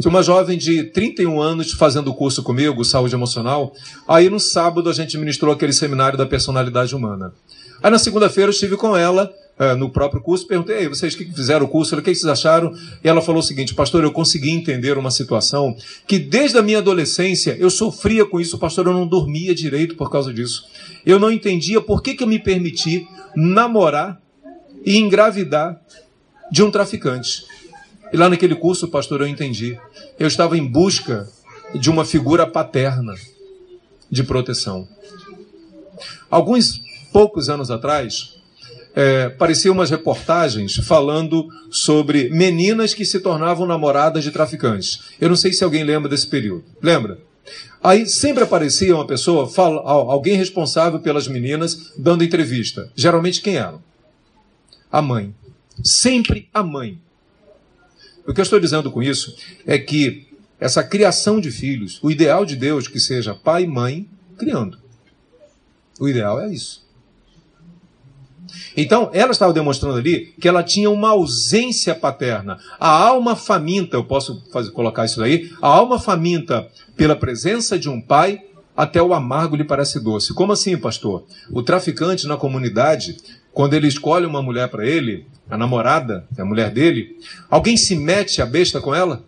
Tinha 0.00 0.10
uma 0.10 0.22
jovem 0.22 0.56
de 0.56 0.84
31 0.84 1.40
anos 1.40 1.72
fazendo 1.72 2.14
curso 2.14 2.42
comigo, 2.42 2.84
saúde 2.84 3.14
emocional. 3.14 3.72
Aí 4.08 4.30
no 4.30 4.40
sábado 4.40 4.88
a 4.88 4.92
gente 4.92 5.18
ministrou 5.18 5.52
aquele 5.52 5.72
seminário 5.72 6.16
da 6.16 6.26
personalidade 6.26 6.94
humana. 6.94 7.32
Aí 7.82 7.90
na 7.90 7.98
segunda-feira 7.98 8.48
eu 8.48 8.52
estive 8.52 8.76
com 8.76 8.96
ela 8.96 9.32
é, 9.60 9.74
no 9.74 9.90
próprio 9.90 10.22
curso, 10.22 10.46
perguntei, 10.46 10.88
vocês 10.88 11.14
que 11.14 11.22
fizeram 11.22 11.66
o 11.66 11.68
curso, 11.68 11.94
o 11.94 12.00
que 12.00 12.14
vocês 12.14 12.24
acharam? 12.24 12.74
E 13.04 13.06
ela 13.06 13.20
falou 13.20 13.40
o 13.40 13.42
seguinte, 13.42 13.74
pastor, 13.74 14.02
eu 14.02 14.10
consegui 14.10 14.48
entender 14.48 14.96
uma 14.96 15.10
situação 15.10 15.76
que 16.06 16.18
desde 16.18 16.56
a 16.56 16.62
minha 16.62 16.78
adolescência 16.78 17.54
eu 17.60 17.68
sofria 17.68 18.24
com 18.24 18.40
isso, 18.40 18.56
pastor, 18.56 18.86
eu 18.86 18.94
não 18.94 19.06
dormia 19.06 19.54
direito 19.54 19.96
por 19.96 20.10
causa 20.10 20.32
disso. 20.32 20.64
Eu 21.04 21.18
não 21.18 21.30
entendia 21.30 21.78
por 21.78 22.02
que, 22.02 22.14
que 22.14 22.22
eu 22.22 22.26
me 22.26 22.38
permiti 22.38 23.06
namorar 23.36 24.18
e 24.82 24.96
engravidar 24.96 25.78
de 26.50 26.62
um 26.62 26.70
traficante. 26.70 27.44
E 28.10 28.16
lá 28.16 28.30
naquele 28.30 28.54
curso, 28.54 28.88
pastor, 28.88 29.20
eu 29.20 29.26
entendi. 29.26 29.78
Eu 30.18 30.26
estava 30.26 30.56
em 30.56 30.66
busca 30.66 31.28
de 31.74 31.90
uma 31.90 32.06
figura 32.06 32.46
paterna 32.46 33.14
de 34.10 34.24
proteção. 34.24 34.88
Alguns 36.30 36.80
poucos 37.12 37.50
anos 37.50 37.70
atrás, 37.70 38.39
é, 39.00 39.30
pareciam 39.30 39.72
umas 39.72 39.88
reportagens 39.88 40.76
falando 40.76 41.48
sobre 41.70 42.28
meninas 42.28 42.92
que 42.92 43.06
se 43.06 43.18
tornavam 43.20 43.66
namoradas 43.66 44.22
de 44.22 44.30
traficantes. 44.30 45.00
Eu 45.18 45.30
não 45.30 45.36
sei 45.36 45.54
se 45.54 45.64
alguém 45.64 45.82
lembra 45.82 46.06
desse 46.06 46.26
período. 46.26 46.66
Lembra? 46.82 47.18
Aí 47.82 48.06
sempre 48.06 48.44
aparecia 48.44 48.94
uma 48.94 49.06
pessoa, 49.06 49.48
fala, 49.48 49.80
alguém 49.80 50.36
responsável 50.36 51.00
pelas 51.00 51.26
meninas, 51.26 51.94
dando 51.96 52.22
entrevista. 52.22 52.92
Geralmente 52.94 53.40
quem 53.40 53.56
era? 53.56 53.78
A 54.92 55.00
mãe. 55.00 55.34
Sempre 55.82 56.46
a 56.52 56.62
mãe. 56.62 56.98
O 58.28 58.34
que 58.34 58.40
eu 58.40 58.44
estou 58.44 58.60
dizendo 58.60 58.90
com 58.90 59.02
isso 59.02 59.34
é 59.66 59.78
que 59.78 60.28
essa 60.60 60.84
criação 60.84 61.40
de 61.40 61.50
filhos, 61.50 61.98
o 62.02 62.10
ideal 62.10 62.44
de 62.44 62.54
Deus 62.54 62.86
que 62.86 63.00
seja 63.00 63.34
pai 63.34 63.62
e 63.62 63.66
mãe 63.66 64.06
criando. 64.36 64.78
O 65.98 66.06
ideal 66.06 66.38
é 66.38 66.52
isso. 66.52 66.84
Então, 68.76 69.10
ela 69.12 69.32
estava 69.32 69.52
demonstrando 69.52 69.98
ali 69.98 70.34
que 70.40 70.48
ela 70.48 70.62
tinha 70.62 70.90
uma 70.90 71.10
ausência 71.10 71.94
paterna. 71.94 72.58
A 72.78 72.88
alma 72.88 73.34
faminta, 73.34 73.96
eu 73.96 74.04
posso 74.04 74.42
fazer, 74.52 74.70
colocar 74.70 75.04
isso 75.04 75.22
aí, 75.22 75.50
a 75.60 75.68
alma 75.68 75.98
faminta 75.98 76.68
pela 76.96 77.16
presença 77.16 77.78
de 77.78 77.88
um 77.88 78.00
pai, 78.00 78.42
até 78.76 79.02
o 79.02 79.12
amargo 79.12 79.56
lhe 79.56 79.64
parece 79.64 80.00
doce. 80.00 80.32
Como 80.32 80.52
assim, 80.52 80.76
pastor? 80.76 81.24
O 81.50 81.62
traficante 81.62 82.26
na 82.26 82.36
comunidade, 82.36 83.16
quando 83.52 83.74
ele 83.74 83.88
escolhe 83.88 84.24
uma 84.24 84.42
mulher 84.42 84.68
para 84.68 84.86
ele, 84.86 85.26
a 85.48 85.56
namorada, 85.56 86.26
a 86.38 86.44
mulher 86.44 86.70
dele, 86.70 87.18
alguém 87.50 87.76
se 87.76 87.96
mete 87.96 88.40
a 88.40 88.46
besta 88.46 88.80
com 88.80 88.94
ela? 88.94 89.22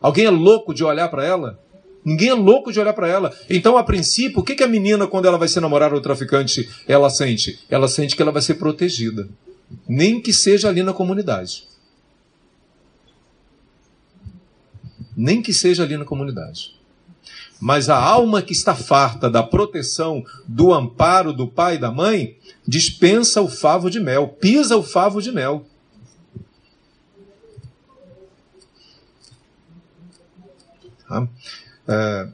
Alguém 0.00 0.26
é 0.26 0.30
louco 0.30 0.72
de 0.72 0.84
olhar 0.84 1.08
para 1.08 1.24
ela? 1.24 1.58
Ninguém 2.04 2.28
é 2.28 2.34
louco 2.34 2.70
de 2.70 2.78
olhar 2.78 2.92
para 2.92 3.08
ela. 3.08 3.34
Então, 3.48 3.78
a 3.78 3.82
princípio, 3.82 4.40
o 4.40 4.42
que, 4.42 4.54
que 4.54 4.62
a 4.62 4.68
menina, 4.68 5.06
quando 5.06 5.26
ela 5.26 5.38
vai 5.38 5.48
ser 5.48 5.60
namorada 5.60 5.94
do 5.94 6.02
traficante, 6.02 6.68
ela 6.86 7.08
sente? 7.08 7.58
Ela 7.70 7.88
sente 7.88 8.14
que 8.14 8.20
ela 8.20 8.32
vai 8.32 8.42
ser 8.42 8.54
protegida. 8.54 9.28
Nem 9.88 10.20
que 10.20 10.32
seja 10.32 10.68
ali 10.68 10.82
na 10.82 10.92
comunidade. 10.92 11.66
Nem 15.16 15.40
que 15.40 15.54
seja 15.54 15.82
ali 15.82 15.96
na 15.96 16.04
comunidade. 16.04 16.74
Mas 17.58 17.88
a 17.88 17.96
alma 17.96 18.42
que 18.42 18.52
está 18.52 18.74
farta 18.74 19.30
da 19.30 19.42
proteção, 19.42 20.22
do 20.46 20.74
amparo 20.74 21.32
do 21.32 21.48
pai 21.48 21.76
e 21.76 21.78
da 21.78 21.90
mãe, 21.90 22.36
dispensa 22.66 23.40
o 23.40 23.48
favo 23.48 23.88
de 23.88 24.00
mel, 24.00 24.28
pisa 24.28 24.76
o 24.76 24.82
favo 24.82 25.22
de 25.22 25.32
mel. 25.32 25.64
Tá? 31.08 31.28
É... 31.86 32.28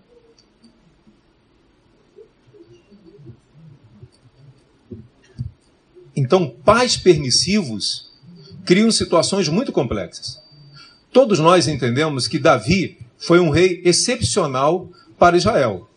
Então, 6.15 6.51
pais 6.65 6.97
permissivos 6.97 8.11
criam 8.65 8.91
situações 8.91 9.49
muito 9.49 9.73
complexas. 9.73 10.41
Todos 11.13 11.39
nós 11.39 11.67
entendemos 11.67 12.29
que 12.29 12.39
Davi 12.39 12.99
foi 13.19 13.41
um 13.41 13.51
rei 13.51 13.81
excepcional 13.85 14.89
para 15.19 15.37
Israel. 15.37 15.89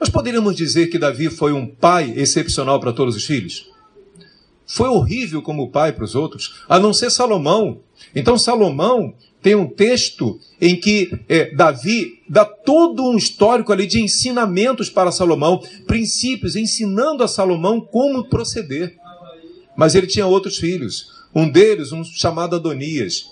Nós 0.00 0.08
poderíamos 0.08 0.54
dizer 0.54 0.86
que 0.86 0.98
Davi 0.98 1.28
foi 1.28 1.52
um 1.52 1.66
pai 1.66 2.12
excepcional 2.16 2.80
para 2.80 2.92
todos 2.92 3.16
os 3.16 3.24
filhos? 3.24 3.70
Foi 4.66 4.88
horrível 4.88 5.42
como 5.42 5.70
pai 5.70 5.92
para 5.92 6.04
os 6.04 6.14
outros, 6.14 6.62
a 6.68 6.78
não 6.78 6.92
ser 6.92 7.10
Salomão. 7.10 7.80
Então, 8.14 8.38
Salomão 8.38 9.14
tem 9.42 9.54
um 9.54 9.66
texto 9.66 10.38
em 10.60 10.76
que 10.76 11.12
é, 11.28 11.54
Davi 11.54 12.22
dá 12.28 12.44
todo 12.44 13.04
um 13.04 13.16
histórico 13.16 13.72
ali 13.72 13.86
de 13.86 14.00
ensinamentos 14.00 14.90
para 14.90 15.12
Salomão, 15.12 15.62
princípios, 15.86 16.56
ensinando 16.56 17.22
a 17.22 17.28
Salomão 17.28 17.80
como 17.80 18.28
proceder. 18.28 18.96
Mas 19.76 19.94
ele 19.94 20.06
tinha 20.06 20.26
outros 20.26 20.58
filhos. 20.58 21.18
Um 21.34 21.48
deles, 21.48 21.92
um 21.92 22.02
chamado 22.02 22.56
Adonias, 22.56 23.26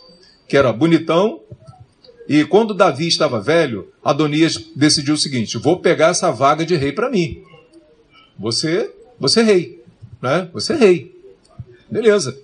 que 0.48 0.56
era 0.56 0.72
bonitão. 0.72 1.40
E 2.28 2.44
quando 2.44 2.74
Davi 2.74 3.08
estava 3.08 3.40
velho, 3.40 3.88
Adonias 4.04 4.56
decidiu 4.76 5.14
o 5.14 5.18
seguinte: 5.18 5.58
vou 5.58 5.80
pegar 5.80 6.08
essa 6.08 6.30
vaga 6.30 6.64
de 6.64 6.76
rei 6.76 6.92
para 6.92 7.10
mim. 7.10 7.42
Você, 8.38 8.92
você 9.18 9.40
é 9.40 9.42
rei, 9.42 9.82
né? 10.22 10.48
Você 10.52 10.74
é 10.74 10.76
rei. 10.76 11.16
Beleza. 11.90 12.38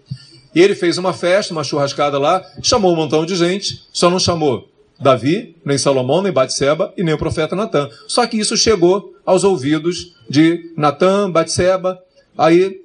E 0.55 0.61
ele 0.61 0.75
fez 0.75 0.99
uma 0.99 1.13
festa, 1.13 1.53
uma 1.53 1.65
churrascada 1.65 2.19
lá, 2.19 2.45
chamou 2.63 2.93
um 2.93 2.97
montão 2.97 3.25
de 3.25 3.35
gente, 3.35 3.83
só 3.93 4.11
não 4.11 4.19
chamou 4.19 4.69
Davi, 5.01 5.57
nem 5.65 5.77
Salomão, 5.77 6.23
nem 6.23 6.33
Batseba 6.33 6.93
e 6.97 7.03
nem 7.03 7.15
o 7.15 7.19
profeta 7.19 7.57
Natan. 7.57 7.89
Só 8.07 8.27
que 8.27 8.39
isso 8.39 8.57
chegou 8.57 9.15
aos 9.25 9.45
ouvidos 9.45 10.15
de 10.29 10.73
Natan, 10.77 11.31
Batseba. 11.31 11.99
Aí 12.39 12.81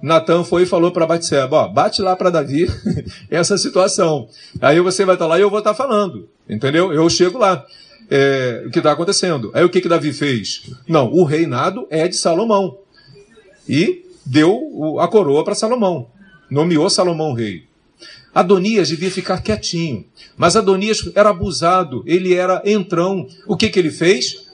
Natan 0.00 0.44
foi 0.44 0.62
e 0.62 0.66
falou 0.66 0.92
para 0.92 1.06
Batseba, 1.06 1.56
ó, 1.56 1.68
bate 1.68 2.00
lá 2.00 2.16
para 2.16 2.30
Davi 2.30 2.66
essa 3.30 3.58
situação. 3.58 4.28
Aí 4.60 4.80
você 4.80 5.04
vai 5.04 5.14
estar 5.16 5.26
tá 5.26 5.28
lá 5.28 5.38
e 5.38 5.42
eu 5.42 5.50
vou 5.50 5.58
estar 5.58 5.74
tá 5.74 5.76
falando, 5.76 6.28
entendeu? 6.48 6.92
Eu 6.92 7.08
chego 7.10 7.38
lá. 7.38 7.64
É, 8.10 8.64
o 8.66 8.70
que 8.70 8.78
está 8.78 8.92
acontecendo? 8.92 9.50
Aí 9.52 9.62
o 9.62 9.68
que 9.68 9.82
que 9.82 9.88
Davi 9.88 10.14
fez? 10.14 10.62
Não, 10.86 11.12
o 11.12 11.24
reinado 11.24 11.86
é 11.90 12.08
de 12.08 12.16
Salomão. 12.16 12.78
E 13.68 14.06
deu 14.24 14.98
a 14.98 15.06
coroa 15.08 15.44
para 15.44 15.54
Salomão. 15.54 16.08
Nomeou 16.50 16.88
Salomão 16.88 17.32
rei. 17.32 17.64
Adonias 18.34 18.88
devia 18.88 19.10
ficar 19.10 19.42
quietinho. 19.42 20.04
Mas 20.36 20.56
Adonias 20.56 21.10
era 21.14 21.30
abusado, 21.30 22.02
ele 22.06 22.34
era 22.34 22.62
entrão. 22.64 23.26
O 23.46 23.56
que, 23.56 23.68
que 23.68 23.78
ele 23.78 23.90
fez? 23.90 24.48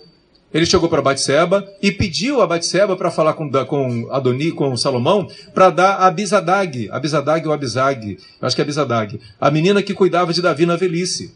Ele 0.54 0.64
chegou 0.64 0.88
para 0.88 1.02
Batseba 1.02 1.68
e 1.82 1.90
pediu 1.90 2.40
a 2.40 2.46
Batseba 2.46 2.96
para 2.96 3.10
falar 3.10 3.34
com, 3.34 3.50
com 3.66 4.08
Adoni, 4.12 4.52
com 4.52 4.76
Salomão, 4.76 5.28
para 5.52 5.68
dar 5.68 5.94
a 5.96 6.06
Abisadag, 6.06 6.88
Abisadag 6.92 7.44
ou 7.44 7.52
Abisag, 7.52 8.18
acho 8.40 8.54
que 8.54 8.62
é 8.62 8.64
Abisadag, 8.64 9.20
a 9.40 9.50
menina 9.50 9.82
que 9.82 9.92
cuidava 9.92 10.32
de 10.32 10.40
Davi 10.40 10.64
na 10.64 10.76
velhice. 10.76 11.34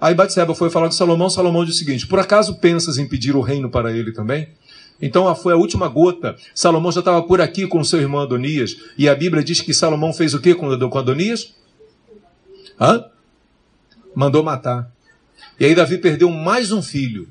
Aí 0.00 0.14
Batseba 0.14 0.52
foi 0.52 0.68
falar 0.68 0.86
com 0.86 0.92
Salomão, 0.92 1.30
Salomão 1.30 1.64
disse 1.64 1.76
o 1.76 1.86
seguinte: 1.86 2.08
Por 2.08 2.18
acaso 2.18 2.56
pensas 2.56 2.98
em 2.98 3.06
pedir 3.06 3.36
o 3.36 3.40
reino 3.40 3.70
para 3.70 3.96
ele 3.96 4.10
também? 4.10 4.48
Então 5.00 5.34
foi 5.34 5.52
a 5.52 5.56
última 5.56 5.88
gota. 5.88 6.36
Salomão 6.54 6.92
já 6.92 7.00
estava 7.00 7.22
por 7.22 7.40
aqui 7.40 7.66
com 7.66 7.82
seu 7.82 8.00
irmão 8.00 8.20
Adonias. 8.20 8.76
E 8.98 9.08
a 9.08 9.14
Bíblia 9.14 9.42
diz 9.42 9.60
que 9.60 9.72
Salomão 9.72 10.12
fez 10.12 10.34
o 10.34 10.40
que 10.40 10.54
com 10.54 10.98
Adonias? 10.98 11.54
Hã? 12.80 13.04
Mandou 14.14 14.42
matar. 14.42 14.90
E 15.58 15.64
aí 15.64 15.74
Davi 15.74 15.98
perdeu 15.98 16.30
mais 16.30 16.72
um 16.72 16.82
filho. 16.82 17.28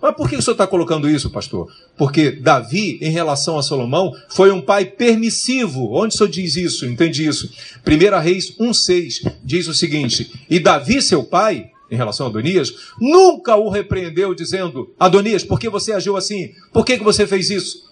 Mas 0.00 0.14
por 0.14 0.28
que 0.28 0.36
o 0.36 0.42
senhor 0.42 0.54
está 0.54 0.66
colocando 0.66 1.08
isso, 1.08 1.30
pastor? 1.30 1.72
Porque 1.96 2.30
Davi, 2.30 2.98
em 3.00 3.10
relação 3.10 3.58
a 3.58 3.62
Salomão, 3.62 4.12
foi 4.28 4.50
um 4.50 4.60
pai 4.60 4.84
permissivo. 4.84 5.92
Onde 5.92 6.14
o 6.14 6.18
senhor 6.18 6.30
diz 6.30 6.56
isso? 6.56 6.86
Entende 6.86 7.26
isso? 7.26 7.50
1 7.86 8.20
Reis 8.20 8.56
1,6 8.58 9.32
diz 9.44 9.68
o 9.68 9.74
seguinte: 9.74 10.32
E 10.48 10.58
Davi, 10.58 11.00
seu 11.00 11.22
pai, 11.22 11.70
em 11.90 11.96
relação 11.96 12.26
a 12.26 12.28
Adonias, 12.28 12.72
nunca 13.00 13.56
o 13.56 13.68
repreendeu, 13.68 14.34
dizendo: 14.34 14.94
Adonias, 14.98 15.42
por 15.42 15.58
que 15.58 15.68
você 15.68 15.92
agiu 15.92 16.16
assim? 16.16 16.54
Por 16.72 16.84
que, 16.84 16.98
que 16.98 17.04
você 17.04 17.26
fez 17.26 17.50
isso? 17.50 17.90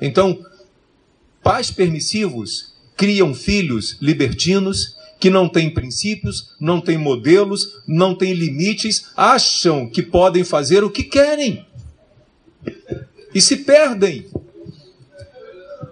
Então, 0.00 0.44
pais 1.42 1.70
permissivos 1.70 2.72
criam 2.96 3.34
filhos 3.34 3.98
libertinos 4.00 4.96
que 5.20 5.30
não 5.30 5.48
têm 5.48 5.70
princípios, 5.70 6.50
não 6.58 6.80
têm 6.80 6.98
modelos, 6.98 7.80
não 7.86 8.14
têm 8.14 8.32
limites, 8.32 9.12
acham 9.16 9.88
que 9.88 10.02
podem 10.02 10.42
fazer 10.42 10.82
o 10.82 10.90
que 10.90 11.04
querem 11.04 11.64
e 13.34 13.40
se 13.40 13.58
perdem. 13.58 14.26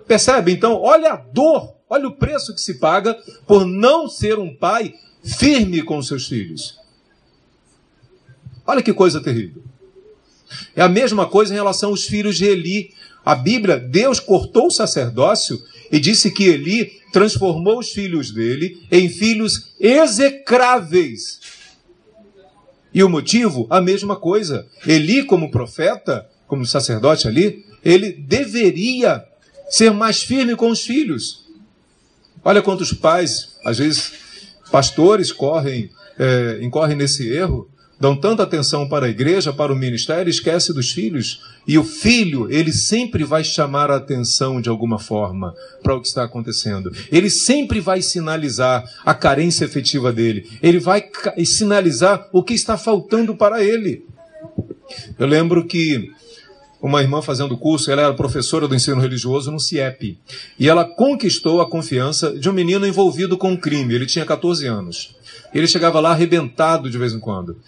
Percebe? 0.06 0.52
Então, 0.52 0.74
olha 0.80 1.12
a 1.12 1.16
dor, 1.16 1.74
olha 1.88 2.08
o 2.08 2.16
preço 2.16 2.54
que 2.54 2.60
se 2.60 2.74
paga 2.74 3.14
por 3.46 3.64
não 3.64 4.08
ser 4.08 4.38
um 4.38 4.54
pai 4.54 4.94
firme 5.22 5.82
com 5.82 6.02
seus 6.02 6.26
filhos. 6.26 6.78
Olha 8.66 8.82
que 8.82 8.92
coisa 8.92 9.20
terrível. 9.20 9.62
É 10.74 10.82
a 10.82 10.88
mesma 10.88 11.26
coisa 11.26 11.52
em 11.52 11.56
relação 11.56 11.90
aos 11.90 12.04
filhos 12.04 12.36
de 12.36 12.44
Eli. 12.44 12.94
A 13.24 13.34
Bíblia, 13.34 13.78
Deus 13.78 14.18
cortou 14.18 14.66
o 14.66 14.70
sacerdócio 14.70 15.62
e 15.90 15.98
disse 15.98 16.30
que 16.30 16.44
Eli 16.44 17.00
transformou 17.12 17.78
os 17.78 17.90
filhos 17.90 18.30
dele 18.30 18.80
em 18.90 19.08
filhos 19.08 19.72
execráveis. 19.78 21.40
E 22.92 23.02
o 23.02 23.08
motivo? 23.08 23.66
A 23.70 23.80
mesma 23.80 24.16
coisa. 24.16 24.66
Eli, 24.86 25.24
como 25.24 25.50
profeta, 25.50 26.28
como 26.46 26.66
sacerdote 26.66 27.28
ali, 27.28 27.64
ele 27.84 28.12
deveria 28.12 29.24
ser 29.68 29.92
mais 29.92 30.22
firme 30.22 30.56
com 30.56 30.70
os 30.70 30.82
filhos. 30.82 31.44
Olha 32.44 32.62
quantos 32.62 32.92
pais, 32.92 33.56
às 33.64 33.78
vezes 33.78 34.12
pastores, 34.70 35.32
correm, 35.32 35.90
é, 36.18 36.58
incorrem 36.62 36.96
nesse 36.96 37.28
erro 37.30 37.70
dão 38.00 38.16
tanta 38.16 38.42
atenção 38.42 38.88
para 38.88 39.04
a 39.04 39.10
igreja, 39.10 39.52
para 39.52 39.70
o 39.70 39.76
ministério, 39.76 40.30
esquece 40.30 40.72
dos 40.72 40.90
filhos. 40.90 41.42
E 41.68 41.76
o 41.76 41.84
filho, 41.84 42.50
ele 42.50 42.72
sempre 42.72 43.22
vai 43.22 43.44
chamar 43.44 43.90
a 43.90 43.96
atenção 43.96 44.58
de 44.58 44.70
alguma 44.70 44.98
forma 44.98 45.54
para 45.82 45.94
o 45.94 46.00
que 46.00 46.08
está 46.08 46.24
acontecendo. 46.24 46.90
Ele 47.12 47.28
sempre 47.28 47.78
vai 47.78 48.00
sinalizar 48.00 48.82
a 49.04 49.12
carência 49.12 49.66
efetiva 49.66 50.10
dele. 50.10 50.48
Ele 50.62 50.78
vai 50.78 51.04
sinalizar 51.44 52.26
o 52.32 52.42
que 52.42 52.54
está 52.54 52.78
faltando 52.78 53.36
para 53.36 53.62
ele. 53.62 54.06
Eu 55.18 55.26
lembro 55.26 55.66
que 55.66 56.10
uma 56.82 57.02
irmã 57.02 57.20
fazendo 57.20 57.56
curso, 57.56 57.90
ela 57.90 58.02
era 58.02 58.14
professora 58.14 58.66
do 58.66 58.74
ensino 58.74 59.00
religioso 59.00 59.50
no 59.50 59.60
CIEP. 59.60 60.18
E 60.58 60.68
ela 60.68 60.84
conquistou 60.84 61.60
a 61.60 61.68
confiança 61.68 62.32
de 62.38 62.48
um 62.48 62.52
menino 62.52 62.86
envolvido 62.86 63.36
com 63.36 63.50
um 63.50 63.56
crime. 63.56 63.94
Ele 63.94 64.06
tinha 64.06 64.24
14 64.24 64.66
anos. 64.66 65.14
Ele 65.52 65.66
chegava 65.66 66.00
lá 66.00 66.10
arrebentado 66.10 66.88
de 66.88 66.96
vez 66.96 67.12
em 67.12 67.20
quando. 67.20 67.58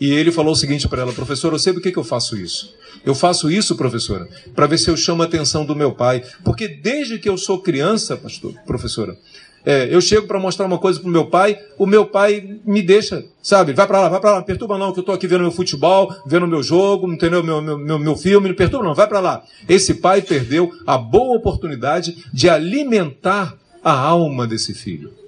E 0.00 0.10
ele 0.10 0.30
falou 0.30 0.52
o 0.52 0.56
seguinte 0.56 0.88
para 0.88 1.02
ela: 1.02 1.12
professora, 1.12 1.54
eu 1.54 1.58
sei 1.58 1.72
por 1.72 1.82
que, 1.82 1.92
que 1.92 1.98
eu 1.98 2.04
faço 2.04 2.36
isso. 2.36 2.74
Eu 3.04 3.14
faço 3.14 3.50
isso, 3.50 3.76
professora, 3.76 4.28
para 4.54 4.66
ver 4.66 4.78
se 4.78 4.88
eu 4.88 4.96
chamo 4.96 5.22
a 5.22 5.26
atenção 5.26 5.64
do 5.64 5.74
meu 5.74 5.92
pai. 5.92 6.22
Porque 6.44 6.68
desde 6.68 7.18
que 7.18 7.28
eu 7.28 7.36
sou 7.36 7.60
criança, 7.60 8.16
pastor, 8.16 8.54
professora, 8.64 9.16
é, 9.64 9.88
eu 9.94 10.00
chego 10.00 10.26
para 10.26 10.38
mostrar 10.38 10.66
uma 10.66 10.78
coisa 10.78 10.98
para 10.98 11.08
o 11.08 11.12
meu 11.12 11.26
pai, 11.26 11.58
o 11.78 11.86
meu 11.86 12.04
pai 12.04 12.58
me 12.64 12.82
deixa, 12.82 13.24
sabe? 13.42 13.72
Vai 13.72 13.86
para 13.86 14.00
lá, 14.00 14.08
vai 14.08 14.20
para 14.20 14.32
lá, 14.32 14.42
perturba 14.42 14.76
não, 14.76 14.92
que 14.92 14.98
eu 14.98 15.02
estou 15.02 15.14
aqui 15.14 15.26
vendo 15.26 15.42
meu 15.42 15.52
futebol, 15.52 16.14
vendo 16.26 16.46
meu 16.46 16.62
jogo, 16.62 17.10
entendeu? 17.12 17.42
Meu, 17.42 17.62
meu, 17.62 17.78
meu, 17.78 17.98
meu 17.98 18.16
filme, 18.16 18.48
não 18.48 18.56
perturba 18.56 18.84
não, 18.84 18.94
vai 18.94 19.06
para 19.06 19.20
lá. 19.20 19.42
Esse 19.68 19.94
pai 19.94 20.20
perdeu 20.20 20.72
a 20.86 20.98
boa 20.98 21.36
oportunidade 21.36 22.24
de 22.32 22.48
alimentar 22.48 23.56
a 23.84 23.92
alma 23.92 24.46
desse 24.46 24.74
filho. 24.74 25.21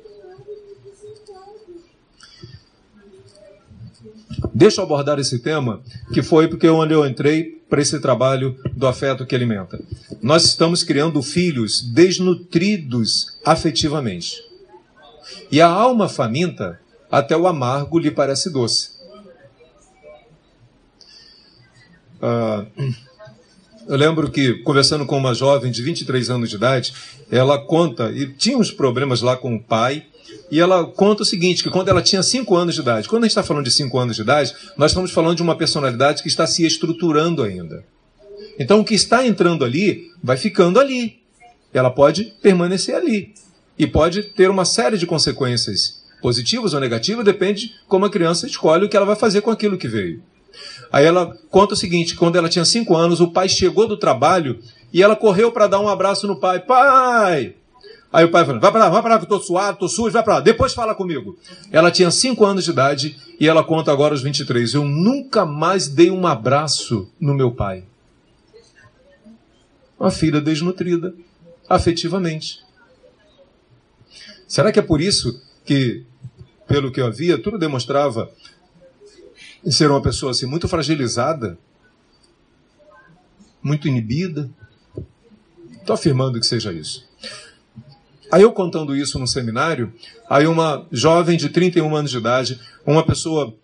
Deixa 4.55 4.81
eu 4.81 4.85
abordar 4.85 5.19
esse 5.19 5.41
tema, 5.41 5.83
que 6.13 6.23
foi 6.23 6.47
porque 6.47 6.69
onde 6.69 6.95
eu 6.95 7.05
entrei 7.05 7.61
para 7.69 7.83
esse 7.83 7.99
trabalho 7.99 8.57
do 8.73 8.87
afeto 8.87 9.27
que 9.27 9.35
alimenta. 9.35 9.81
Nós 10.23 10.45
estamos 10.45 10.85
criando 10.85 11.21
filhos 11.21 11.83
desnutridos 11.83 13.37
afetivamente. 13.45 14.41
E 15.51 15.61
a 15.61 15.67
alma 15.67 16.09
faminta, 16.09 16.81
até 17.11 17.37
o 17.37 17.49
amargo 17.49 17.99
lhe 17.99 18.13
parece 18.13 18.49
doce. 18.49 18.91
Ah, 22.23 22.65
eu 23.89 23.97
lembro 23.97 24.31
que, 24.31 24.55
conversando 24.63 25.05
com 25.05 25.19
uma 25.19 25.35
jovem 25.35 25.73
de 25.73 25.83
23 25.83 26.31
anos 26.31 26.49
de 26.49 26.57
idade, 26.57 26.95
ela 27.29 27.59
conta, 27.59 28.13
e 28.13 28.33
tinha 28.33 28.57
uns 28.57 28.71
problemas 28.71 29.21
lá 29.21 29.37
com 29.37 29.57
o 29.57 29.63
pai, 29.63 30.07
e 30.51 30.61
ela 30.61 30.87
conta 30.87 31.23
o 31.23 31.27
seguinte: 31.27 31.63
que 31.63 31.71
quando 31.71 31.89
ela 31.89 32.03
tinha 32.03 32.23
5 32.23 32.55
anos 32.55 32.75
de 32.75 32.81
idade, 32.81 33.09
quando 33.09 33.25
a 33.25 33.27
gente 33.27 33.33
está 33.33 33.43
falando 33.43 33.65
de 33.65 33.71
5 33.71 33.99
anos 33.99 34.17
de 34.17 34.23
idade, 34.23 34.55
nós 34.77 34.91
estamos 34.91 35.11
falando 35.11 35.37
de 35.37 35.43
uma 35.43 35.57
personalidade 35.57 36.23
que 36.23 36.29
está 36.29 36.47
se 36.47 36.65
estruturando 36.65 37.43
ainda. 37.43 37.85
Então 38.59 38.81
o 38.81 38.85
que 38.85 38.95
está 38.95 39.27
entrando 39.27 39.65
ali 39.65 40.11
vai 40.23 40.37
ficando 40.37 40.79
ali. 40.79 41.19
Ela 41.73 41.91
pode 41.91 42.35
permanecer 42.41 42.95
ali. 42.95 43.35
E 43.77 43.87
pode 43.87 44.23
ter 44.23 44.49
uma 44.49 44.65
série 44.65 44.97
de 44.97 45.07
consequências 45.07 46.05
positivas 46.23 46.73
ou 46.73 46.81
negativas, 46.81 47.25
depende 47.25 47.75
como 47.89 48.05
a 48.05 48.11
criança 48.11 48.47
escolhe 48.47 48.85
o 48.85 48.89
que 48.89 48.97
ela 48.97 49.05
vai 49.05 49.17
fazer 49.17 49.41
com 49.41 49.51
aquilo 49.51 49.77
que 49.77 49.89
veio. 49.89 50.23
Aí 50.93 51.05
ela 51.05 51.37
conta 51.51 51.75
o 51.75 51.77
seguinte: 51.77 52.15
quando 52.15 52.37
ela 52.37 52.49
tinha 52.49 52.65
5 52.65 52.97
anos, 52.97 53.21
o 53.21 53.33
pai 53.33 53.49
chegou 53.49 53.89
do 53.89 53.97
trabalho 53.97 54.61
e 54.93 55.03
ela 55.03 55.17
correu 55.17 55.51
para 55.51 55.67
dar 55.67 55.81
um 55.81 55.89
abraço 55.89 56.27
no 56.27 56.37
pai. 56.37 56.61
Pai! 56.61 57.55
Aí 58.15 58.25
o 58.25 58.31
pai 58.31 58.45
falou, 58.45 58.61
vai 58.61 58.71
para 58.71 58.85
lá, 58.85 58.91
vai 58.91 59.03
para 59.03 59.15
lá 59.15 59.19
que 59.19 59.25
eu 59.25 59.29
tô 59.29 59.41
suado, 59.41 59.77
tô 59.77 59.89
sujo, 59.89 60.13
vai 60.13 60.23
para 60.23 60.35
lá, 60.35 60.41
depois 60.41 60.73
fala 60.73 60.95
comigo. 60.95 61.37
Ela 61.73 61.91
tinha 61.91 62.13
5 62.13 62.45
anos 62.45 62.63
de 62.63 62.71
idade 62.71 63.21
e 63.41 63.49
ela 63.49 63.65
conta 63.65 63.91
agora 63.91 64.15
os 64.15 64.23
23. 64.23 64.75
Eu 64.75 64.85
nunca 64.85 65.45
mais 65.45 65.89
dei 65.89 66.13
um 66.13 66.25
abraço 66.25 67.11
no 67.19 67.35
meu 67.35 67.51
pai. 67.51 67.83
Uma 69.99 70.13
filha 70.13 70.41
desnutrida, 70.41 71.13
afetivamente. 71.69 72.61
Será 74.47 74.71
que 74.71 74.79
é 74.79 74.83
por 74.83 75.01
isso 75.01 75.43
que, 75.65 76.05
pelo 76.69 76.93
que 76.93 77.01
eu 77.01 77.07
havia, 77.07 77.37
tudo 77.37 77.59
demonstrava 77.59 78.31
ser 79.69 79.91
uma 79.91 80.01
pessoa 80.01 80.31
assim 80.31 80.47
muito 80.47 80.69
fragilizada, 80.69 81.59
muito 83.61 83.89
inibida? 83.89 84.49
Estou 85.81 85.95
afirmando 85.95 86.39
que 86.39 86.47
seja 86.47 86.73
isso. 86.73 87.13
Aí 88.35 88.43
eu 88.43 88.51
contando 88.51 88.97
isso 88.97 89.17
no 89.17 89.29
seminário, 89.29 89.93
aí 90.29 90.45
uma 90.49 90.89
jovem 90.91 91.37
de 91.37 91.51
31 91.51 91.95
anos 91.95 92.11
de 92.11 92.19
idade, 92.19 92.59
uma 92.85 93.07
pessoa 93.07 93.55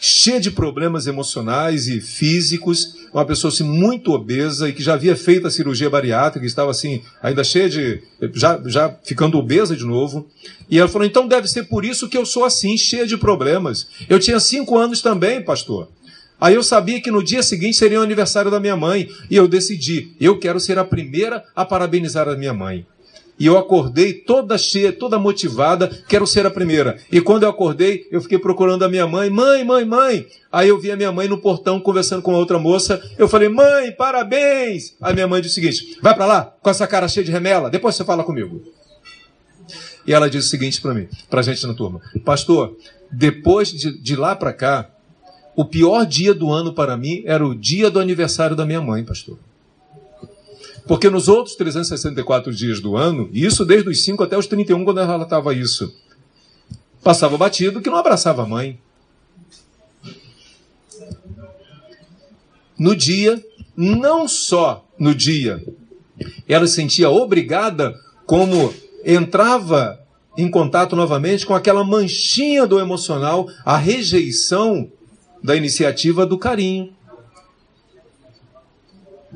cheia 0.00 0.40
de 0.40 0.50
problemas 0.50 1.06
emocionais 1.06 1.86
e 1.86 2.00
físicos, 2.00 2.96
uma 3.14 3.24
pessoa 3.24 3.52
assim, 3.52 3.62
muito 3.62 4.10
obesa 4.10 4.68
e 4.68 4.72
que 4.72 4.82
já 4.82 4.94
havia 4.94 5.14
feito 5.14 5.46
a 5.46 5.52
cirurgia 5.52 5.88
bariátrica, 5.88 6.44
estava 6.44 6.72
assim, 6.72 7.00
ainda 7.22 7.44
cheia 7.44 7.68
de. 7.70 8.02
já, 8.34 8.60
já 8.66 8.92
ficando 9.04 9.38
obesa 9.38 9.76
de 9.76 9.84
novo. 9.84 10.26
E 10.68 10.80
ela 10.80 10.88
falou: 10.88 11.06
então 11.06 11.28
deve 11.28 11.46
ser 11.46 11.68
por 11.68 11.84
isso 11.84 12.08
que 12.08 12.18
eu 12.18 12.26
sou 12.26 12.44
assim, 12.44 12.76
cheia 12.76 13.06
de 13.06 13.16
problemas. 13.16 13.86
Eu 14.08 14.18
tinha 14.18 14.40
cinco 14.40 14.76
anos 14.76 15.00
também, 15.00 15.44
pastor. 15.44 15.86
Aí 16.40 16.56
eu 16.56 16.62
sabia 16.64 17.00
que 17.00 17.12
no 17.12 17.22
dia 17.22 17.44
seguinte 17.44 17.76
seria 17.76 18.00
o 18.00 18.02
aniversário 18.02 18.50
da 18.50 18.58
minha 18.58 18.76
mãe. 18.76 19.08
E 19.30 19.36
eu 19.36 19.46
decidi: 19.46 20.10
eu 20.20 20.40
quero 20.40 20.58
ser 20.58 20.76
a 20.76 20.84
primeira 20.84 21.44
a 21.54 21.64
parabenizar 21.64 22.28
a 22.28 22.34
minha 22.34 22.52
mãe. 22.52 22.84
E 23.38 23.46
eu 23.46 23.56
acordei 23.56 24.12
toda 24.12 24.58
cheia, 24.58 24.92
toda 24.92 25.18
motivada, 25.18 25.88
quero 26.08 26.26
ser 26.26 26.44
a 26.44 26.50
primeira. 26.50 26.98
E 27.10 27.20
quando 27.20 27.44
eu 27.44 27.48
acordei, 27.48 28.06
eu 28.10 28.20
fiquei 28.20 28.38
procurando 28.38 28.84
a 28.84 28.88
minha 28.88 29.06
mãe, 29.06 29.30
mãe, 29.30 29.64
mãe, 29.64 29.84
mãe. 29.84 30.26
Aí 30.50 30.68
eu 30.68 30.80
vi 30.80 30.90
a 30.90 30.96
minha 30.96 31.12
mãe 31.12 31.28
no 31.28 31.38
portão 31.38 31.78
conversando 31.78 32.20
com 32.20 32.34
outra 32.34 32.58
moça. 32.58 33.00
Eu 33.16 33.28
falei, 33.28 33.48
mãe, 33.48 33.92
parabéns. 33.92 34.96
Aí 35.00 35.14
minha 35.14 35.28
mãe 35.28 35.40
disse 35.40 35.60
o 35.60 35.62
seguinte: 35.62 35.98
vai 36.02 36.14
para 36.14 36.26
lá, 36.26 36.54
com 36.60 36.68
essa 36.68 36.86
cara 36.86 37.06
cheia 37.06 37.24
de 37.24 37.30
remela, 37.30 37.70
depois 37.70 37.94
você 37.94 38.04
fala 38.04 38.24
comigo. 38.24 38.60
E 40.04 40.12
ela 40.12 40.28
disse 40.28 40.46
o 40.46 40.50
seguinte 40.50 40.80
para 40.80 40.94
mim, 40.94 41.06
para 41.30 41.40
a 41.40 41.42
gente 41.42 41.64
na 41.66 41.74
turma: 41.74 42.00
Pastor, 42.24 42.76
depois 43.12 43.70
de, 43.70 43.96
de 44.00 44.16
lá 44.16 44.34
para 44.34 44.52
cá, 44.52 44.90
o 45.54 45.64
pior 45.64 46.06
dia 46.06 46.34
do 46.34 46.50
ano 46.50 46.72
para 46.72 46.96
mim 46.96 47.22
era 47.26 47.46
o 47.46 47.54
dia 47.54 47.90
do 47.90 48.00
aniversário 48.00 48.56
da 48.56 48.66
minha 48.66 48.80
mãe, 48.80 49.04
pastor. 49.04 49.38
Porque 50.88 51.10
nos 51.10 51.28
outros 51.28 51.54
364 51.54 52.52
dias 52.52 52.80
do 52.80 52.96
ano, 52.96 53.28
e 53.30 53.44
isso 53.44 53.62
desde 53.62 53.90
os 53.90 54.02
5 54.02 54.22
até 54.22 54.38
os 54.38 54.46
31, 54.46 54.84
quando 54.84 54.98
ela 54.98 55.12
relatava 55.12 55.52
isso, 55.52 55.94
passava 57.04 57.36
batido 57.36 57.82
que 57.82 57.90
não 57.90 57.98
abraçava 57.98 58.42
a 58.42 58.46
mãe. 58.46 58.80
No 62.78 62.96
dia, 62.96 63.44
não 63.76 64.26
só 64.26 64.86
no 64.98 65.14
dia, 65.14 65.62
ela 66.48 66.66
se 66.66 66.76
sentia 66.76 67.10
obrigada, 67.10 67.94
como 68.24 68.72
entrava 69.04 70.00
em 70.38 70.48
contato 70.50 70.96
novamente 70.96 71.44
com 71.44 71.54
aquela 71.54 71.84
manchinha 71.84 72.66
do 72.66 72.80
emocional, 72.80 73.46
a 73.62 73.76
rejeição 73.76 74.90
da 75.44 75.54
iniciativa 75.54 76.24
do 76.24 76.38
carinho. 76.38 76.94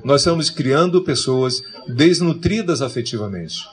Nós 0.05 0.23
estamos 0.23 0.49
criando 0.49 1.03
pessoas 1.03 1.63
desnutridas 1.87 2.81
afetivamente. 2.81 3.67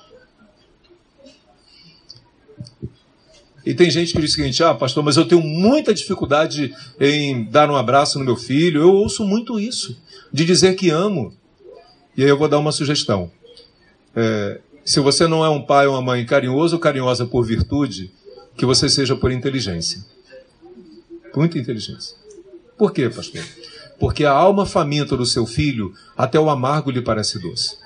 E 3.66 3.74
tem 3.74 3.90
gente 3.90 4.14
que 4.14 4.20
diz 4.20 4.32
o 4.32 4.36
seguinte: 4.36 4.64
ah, 4.64 4.74
pastor, 4.74 5.04
mas 5.04 5.16
eu 5.16 5.28
tenho 5.28 5.42
muita 5.42 5.94
dificuldade 5.94 6.74
em 7.00 7.44
dar 7.46 7.70
um 7.70 7.76
abraço 7.76 8.18
no 8.20 8.26
meu 8.26 8.36
filho. 8.36 8.82
Eu 8.82 8.94
ouço 8.94 9.24
muito 9.26 9.60
isso, 9.60 9.98
de 10.32 10.44
dizer 10.44 10.76
que 10.76 10.90
amo. 10.90 11.34
E 12.18 12.24
aí 12.24 12.30
eu 12.30 12.38
vou 12.38 12.48
dar 12.48 12.60
uma 12.60 12.72
sugestão. 12.72 13.32
É, 14.16 14.60
se 14.84 15.00
você 15.00 15.28
não 15.28 15.46
é 15.46 15.50
um 15.50 15.62
pai 15.62 15.88
ou 15.88 15.94
uma 15.94 16.02
mãe 16.02 16.26
carinhoso 16.26 16.76
ou 16.76 16.82
carinhosa 16.82 17.26
por 17.26 17.46
virtude, 17.46 18.12
que 18.58 18.66
você 18.66 18.90
seja 18.90 19.16
por 19.16 19.32
inteligência. 19.32 20.04
Muita 21.36 21.60
inteligência. 21.60 22.18
Por 22.78 22.92
quê, 22.92 23.10
pastor? 23.10 23.44
Porque 24.00 24.24
a 24.26 24.32
alma 24.32 24.66
faminta 24.66 25.18
do 25.18 25.26
seu 25.26 25.46
filho, 25.46 25.94
até 26.18 26.40
o 26.40 26.50
amargo 26.50 26.90
lhe 26.90 27.02
parece 27.02 27.40
doce. 27.40 27.78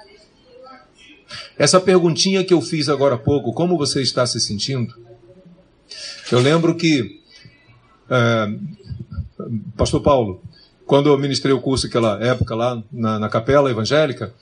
Essa 1.58 1.80
perguntinha 1.80 2.44
que 2.44 2.54
eu 2.54 2.62
fiz 2.62 2.90
agora 2.90 3.16
há 3.16 3.18
pouco, 3.18 3.54
como 3.54 3.78
você 3.78 4.02
está 4.02 4.26
se 4.26 4.40
sentindo? 4.40 4.94
Eu 6.32 6.40
lembro 6.40 6.76
que, 6.76 7.20
é, 8.10 8.54
Pastor 9.76 10.02
Paulo, 10.02 10.42
quando 10.86 11.10
eu 11.10 11.18
ministrei 11.18 11.54
o 11.54 11.62
curso 11.62 11.88
naquela 11.88 12.24
época 12.24 12.56
lá 12.56 12.82
na, 12.92 13.20
na 13.20 13.30
capela 13.30 13.70
evangélica, 13.70 14.34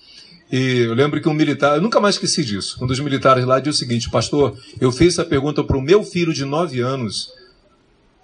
e 0.52 0.80
eu 0.80 0.94
lembro 0.94 1.22
que 1.22 1.30
um 1.30 1.34
militar, 1.34 1.78
eu 1.78 1.82
nunca 1.82 2.00
mais 2.00 2.16
esqueci 2.16 2.44
disso, 2.44 2.78
um 2.84 2.88
dos 2.88 3.00
militares 3.00 3.46
lá 3.46 3.60
disse 3.60 3.70
o 3.70 3.80
seguinte: 3.80 4.10
Pastor, 4.10 4.58
eu 4.82 4.92
fiz 4.92 5.14
essa 5.14 5.24
pergunta 5.24 5.64
para 5.64 5.78
o 5.78 5.82
meu 5.82 6.04
filho 6.04 6.34
de 6.34 6.44
nove 6.44 6.82
anos 6.82 7.32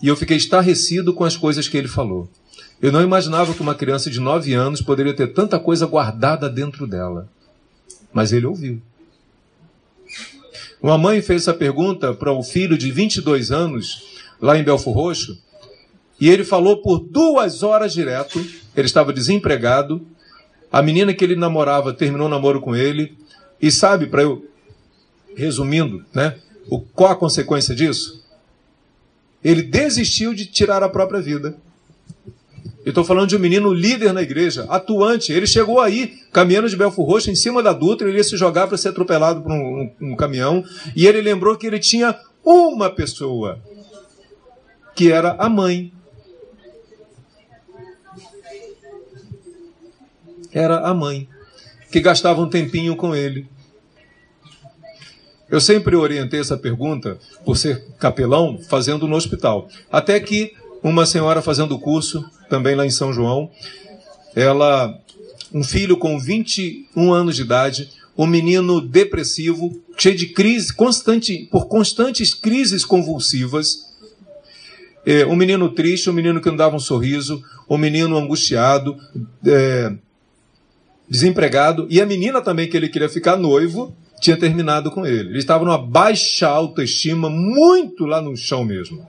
e 0.01 0.07
eu 0.07 0.15
fiquei 0.15 0.35
estarrecido 0.35 1.13
com 1.13 1.23
as 1.23 1.37
coisas 1.37 1.67
que 1.67 1.77
ele 1.77 1.87
falou. 1.87 2.29
Eu 2.81 2.91
não 2.91 3.01
imaginava 3.01 3.53
que 3.53 3.61
uma 3.61 3.73
criança 3.73 4.09
de 4.09 4.19
9 4.19 4.53
anos 4.53 4.81
poderia 4.81 5.13
ter 5.13 5.33
tanta 5.33 5.59
coisa 5.59 5.87
guardada 5.87 6.47
dentro 6.47 6.85
dela. 6.85 7.27
Mas 8.13 8.31
ele 8.31 8.45
ouviu. 8.45 8.81
Uma 10.81 10.97
mãe 10.97 11.21
fez 11.21 11.41
essa 11.43 11.53
pergunta 11.55 12.13
para 12.13 12.31
um 12.31 12.43
filho 12.43 12.77
de 12.77 12.91
22 12.91 13.51
anos, 13.51 14.19
lá 14.39 14.57
em 14.57 14.63
Belfor 14.63 14.93
Roxo, 14.93 15.41
e 16.19 16.29
ele 16.29 16.43
falou 16.43 16.81
por 16.81 16.99
duas 16.99 17.63
horas 17.63 17.93
direto. 17.93 18.39
Ele 18.75 18.85
estava 18.85 19.11
desempregado. 19.11 20.05
A 20.71 20.81
menina 20.81 21.13
que 21.13 21.23
ele 21.23 21.35
namorava 21.35 21.93
terminou 21.93 22.27
o 22.27 22.29
namoro 22.29 22.61
com 22.61 22.75
ele. 22.75 23.17
E 23.59 23.71
sabe, 23.71 24.05
para 24.05 24.21
eu, 24.21 24.45
resumindo, 25.35 26.05
né, 26.13 26.37
o, 26.69 26.79
qual 26.79 27.11
a 27.11 27.15
consequência 27.15 27.73
disso? 27.73 28.23
Ele 29.43 29.63
desistiu 29.63 30.33
de 30.33 30.45
tirar 30.45 30.83
a 30.83 30.89
própria 30.89 31.21
vida 31.21 31.57
eu 32.87 32.91
estou 32.91 33.03
falando 33.03 33.27
de 33.27 33.35
um 33.35 33.39
menino 33.39 33.73
líder 33.73 34.13
na 34.13 34.21
igreja, 34.21 34.65
atuante. 34.69 35.33
Ele 35.33 35.45
chegou 35.45 35.81
aí, 35.81 36.21
caminhando 36.31 36.69
de 36.69 36.77
Belfo 36.77 37.03
Roxo, 37.03 37.29
em 37.29 37.35
cima 37.35 37.61
da 37.61 37.73
Dutra, 37.73 38.07
ele 38.07 38.15
ia 38.15 38.23
se 38.23 38.37
jogar 38.37 38.65
para 38.65 38.77
ser 38.77 38.87
atropelado 38.87 39.41
por 39.41 39.51
um, 39.51 39.91
um, 39.99 40.11
um 40.13 40.15
caminhão. 40.15 40.63
E 40.95 41.05
ele 41.05 41.19
lembrou 41.19 41.57
que 41.57 41.67
ele 41.67 41.79
tinha 41.79 42.17
uma 42.45 42.89
pessoa, 42.89 43.59
que 44.95 45.11
era 45.11 45.35
a 45.37 45.49
mãe. 45.49 45.91
Era 50.53 50.79
a 50.79 50.93
mãe, 50.93 51.27
que 51.91 51.99
gastava 51.99 52.39
um 52.39 52.47
tempinho 52.49 52.95
com 52.95 53.13
ele. 53.13 53.49
Eu 55.49 55.59
sempre 55.59 55.93
orientei 55.93 56.39
essa 56.39 56.57
pergunta, 56.57 57.19
por 57.43 57.57
ser 57.57 57.83
capelão, 57.99 58.57
fazendo 58.69 59.09
no 59.09 59.17
hospital. 59.17 59.67
Até 59.91 60.21
que 60.21 60.53
uma 60.81 61.05
senhora 61.05 61.41
fazendo 61.41 61.75
o 61.75 61.79
curso, 61.79 62.23
também 62.49 62.75
lá 62.75 62.85
em 62.85 62.89
São 62.89 63.11
João, 63.13 63.49
ela, 64.35 64.99
um 65.53 65.63
filho 65.63 65.97
com 65.97 66.19
21 66.19 67.13
anos 67.13 67.35
de 67.35 67.41
idade, 67.41 67.89
um 68.17 68.25
menino 68.25 68.81
depressivo, 68.81 69.79
cheio 69.97 70.15
de 70.15 70.27
crise, 70.27 70.73
constante, 70.73 71.47
por 71.51 71.67
constantes 71.67 72.33
crises 72.33 72.83
convulsivas, 72.83 73.87
é, 75.05 75.25
um 75.25 75.35
menino 75.35 75.69
triste, 75.69 76.09
um 76.09 76.13
menino 76.13 76.41
que 76.41 76.49
não 76.49 76.57
dava 76.57 76.75
um 76.75 76.79
sorriso, 76.79 77.41
um 77.69 77.77
menino 77.77 78.17
angustiado, 78.17 78.97
é, 79.45 79.93
desempregado, 81.09 81.87
e 81.89 82.01
a 82.01 82.05
menina 82.05 82.41
também 82.41 82.67
que 82.67 82.75
ele 82.75 82.89
queria 82.89 83.07
ficar 83.07 83.37
noivo, 83.37 83.95
tinha 84.19 84.35
terminado 84.35 84.91
com 84.91 85.05
ele. 85.05 85.29
Ele 85.29 85.37
estava 85.37 85.63
numa 85.63 85.77
baixa 85.77 86.47
autoestima, 86.47 87.29
muito 87.29 88.05
lá 88.05 88.21
no 88.21 88.35
chão 88.35 88.65
mesmo. 88.65 89.07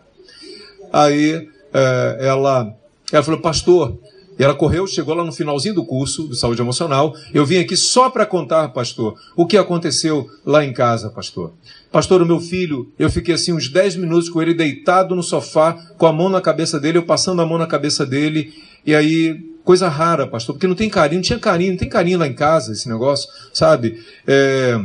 Aí 0.92 1.48
é, 1.72 2.18
ela, 2.20 2.74
ela 3.12 3.22
falou, 3.22 3.40
pastor, 3.40 3.98
e 4.38 4.44
ela 4.44 4.54
correu, 4.54 4.86
chegou 4.86 5.14
lá 5.14 5.24
no 5.24 5.32
finalzinho 5.32 5.74
do 5.74 5.84
curso 5.84 6.28
de 6.28 6.38
saúde 6.38 6.62
emocional. 6.62 7.12
Eu 7.34 7.44
vim 7.44 7.58
aqui 7.58 7.76
só 7.76 8.08
para 8.08 8.24
contar, 8.24 8.68
pastor, 8.68 9.18
o 9.34 9.44
que 9.44 9.56
aconteceu 9.56 10.30
lá 10.46 10.64
em 10.64 10.72
casa, 10.72 11.10
pastor. 11.10 11.52
Pastor, 11.90 12.22
o 12.22 12.26
meu 12.26 12.38
filho, 12.38 12.92
eu 12.98 13.10
fiquei 13.10 13.34
assim 13.34 13.52
uns 13.52 13.68
10 13.68 13.96
minutos 13.96 14.28
com 14.28 14.40
ele 14.40 14.54
deitado 14.54 15.16
no 15.16 15.22
sofá, 15.22 15.72
com 15.96 16.06
a 16.06 16.12
mão 16.12 16.28
na 16.28 16.40
cabeça 16.40 16.78
dele, 16.78 16.98
eu 16.98 17.02
passando 17.02 17.42
a 17.42 17.46
mão 17.46 17.58
na 17.58 17.66
cabeça 17.66 18.06
dele, 18.06 18.54
e 18.86 18.94
aí, 18.94 19.40
coisa 19.64 19.88
rara, 19.88 20.26
pastor, 20.26 20.54
porque 20.54 20.68
não 20.68 20.76
tem 20.76 20.88
carinho, 20.88 21.18
não 21.18 21.24
tinha 21.24 21.38
carinho, 21.38 21.72
não 21.72 21.78
tem 21.78 21.88
carinho 21.88 22.18
lá 22.18 22.26
em 22.26 22.34
casa, 22.34 22.72
esse 22.72 22.88
negócio, 22.88 23.28
sabe? 23.52 23.98
É, 24.24 24.80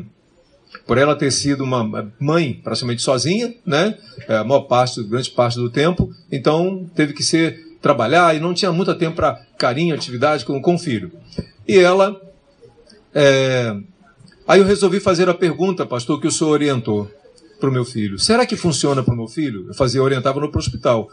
por 0.88 0.98
ela 0.98 1.16
ter 1.16 1.30
sido 1.30 1.64
uma 1.64 2.12
mãe 2.20 2.60
praticamente 2.64 3.04
sozinha, 3.04 3.54
né? 3.64 3.98
É, 4.28 4.38
a 4.38 4.44
maior 4.44 4.62
parte, 4.62 5.04
grande 5.04 5.30
parte 5.30 5.58
do 5.58 5.70
tempo, 5.70 6.10
então 6.32 6.90
teve 6.96 7.14
que 7.14 7.22
ser 7.24 7.73
trabalhar 7.84 8.34
e 8.34 8.40
não 8.40 8.54
tinha 8.54 8.72
muito 8.72 8.96
tempo 8.96 9.18
para 9.18 9.42
carinho, 9.58 9.94
atividade 9.94 10.46
com, 10.46 10.60
com 10.62 10.76
o 10.76 10.80
filho. 10.80 11.12
E 11.68 11.78
ela, 11.78 12.20
é... 13.14 13.76
aí 14.48 14.62
eu 14.62 14.66
resolvi 14.66 15.02
fazer 15.02 15.28
a 15.28 15.34
pergunta, 15.34 15.86
pastor, 15.86 16.20
que 16.20 16.26
o 16.26 16.32
senhor 16.32 16.52
orientou 16.52 17.12
para 17.60 17.70
o 17.70 17.74
meu 17.74 17.84
filho. 17.84 18.18
Será 18.18 18.46
que 18.46 18.56
funciona 18.56 19.04
para 19.04 19.14
o 19.14 19.18
meu 19.18 19.28
filho? 19.28 19.68
Eu 19.68 19.74
fazia, 19.74 20.02
orientava 20.02 20.40
no 20.40 20.50
hospital. 20.56 21.10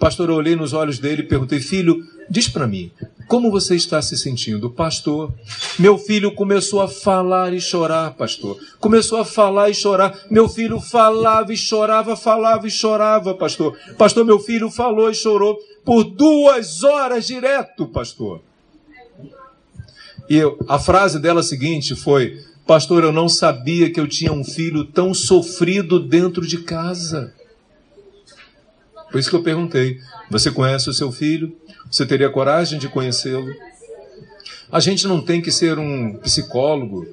Pastor, 0.00 0.30
eu 0.30 0.34
olhei 0.36 0.56
nos 0.56 0.72
olhos 0.72 0.98
dele 0.98 1.20
e 1.20 1.26
perguntei: 1.26 1.60
Filho, 1.60 2.02
diz 2.28 2.48
para 2.48 2.66
mim, 2.66 2.90
como 3.28 3.50
você 3.50 3.76
está 3.76 4.00
se 4.00 4.16
sentindo? 4.16 4.70
Pastor, 4.70 5.30
meu 5.78 5.98
filho 5.98 6.32
começou 6.32 6.80
a 6.80 6.88
falar 6.88 7.52
e 7.52 7.60
chorar, 7.60 8.14
pastor. 8.14 8.58
Começou 8.80 9.18
a 9.18 9.26
falar 9.26 9.68
e 9.68 9.74
chorar. 9.74 10.18
Meu 10.30 10.48
filho 10.48 10.80
falava 10.80 11.52
e 11.52 11.56
chorava, 11.56 12.16
falava 12.16 12.66
e 12.66 12.70
chorava, 12.70 13.34
pastor. 13.34 13.78
Pastor, 13.98 14.24
meu 14.24 14.38
filho 14.38 14.70
falou 14.70 15.10
e 15.10 15.14
chorou 15.14 15.58
por 15.84 16.02
duas 16.02 16.82
horas 16.82 17.26
direto, 17.26 17.86
pastor. 17.86 18.40
E 20.30 20.34
eu, 20.36 20.58
a 20.66 20.78
frase 20.78 21.18
dela 21.20 21.42
seguinte 21.42 21.94
foi: 21.94 22.42
Pastor, 22.66 23.04
eu 23.04 23.12
não 23.12 23.28
sabia 23.28 23.92
que 23.92 24.00
eu 24.00 24.08
tinha 24.08 24.32
um 24.32 24.44
filho 24.44 24.86
tão 24.86 25.12
sofrido 25.12 26.00
dentro 26.00 26.46
de 26.46 26.58
casa. 26.62 27.34
Por 29.10 29.18
isso 29.18 29.30
que 29.30 29.36
eu 29.36 29.42
perguntei: 29.42 29.98
você 30.30 30.50
conhece 30.50 30.88
o 30.88 30.92
seu 30.92 31.10
filho? 31.10 31.56
Você 31.90 32.06
teria 32.06 32.30
coragem 32.30 32.78
de 32.78 32.88
conhecê-lo? 32.88 33.52
A 34.70 34.78
gente 34.78 35.06
não 35.06 35.20
tem 35.20 35.42
que 35.42 35.50
ser 35.50 35.78
um 35.78 36.14
psicólogo. 36.18 37.06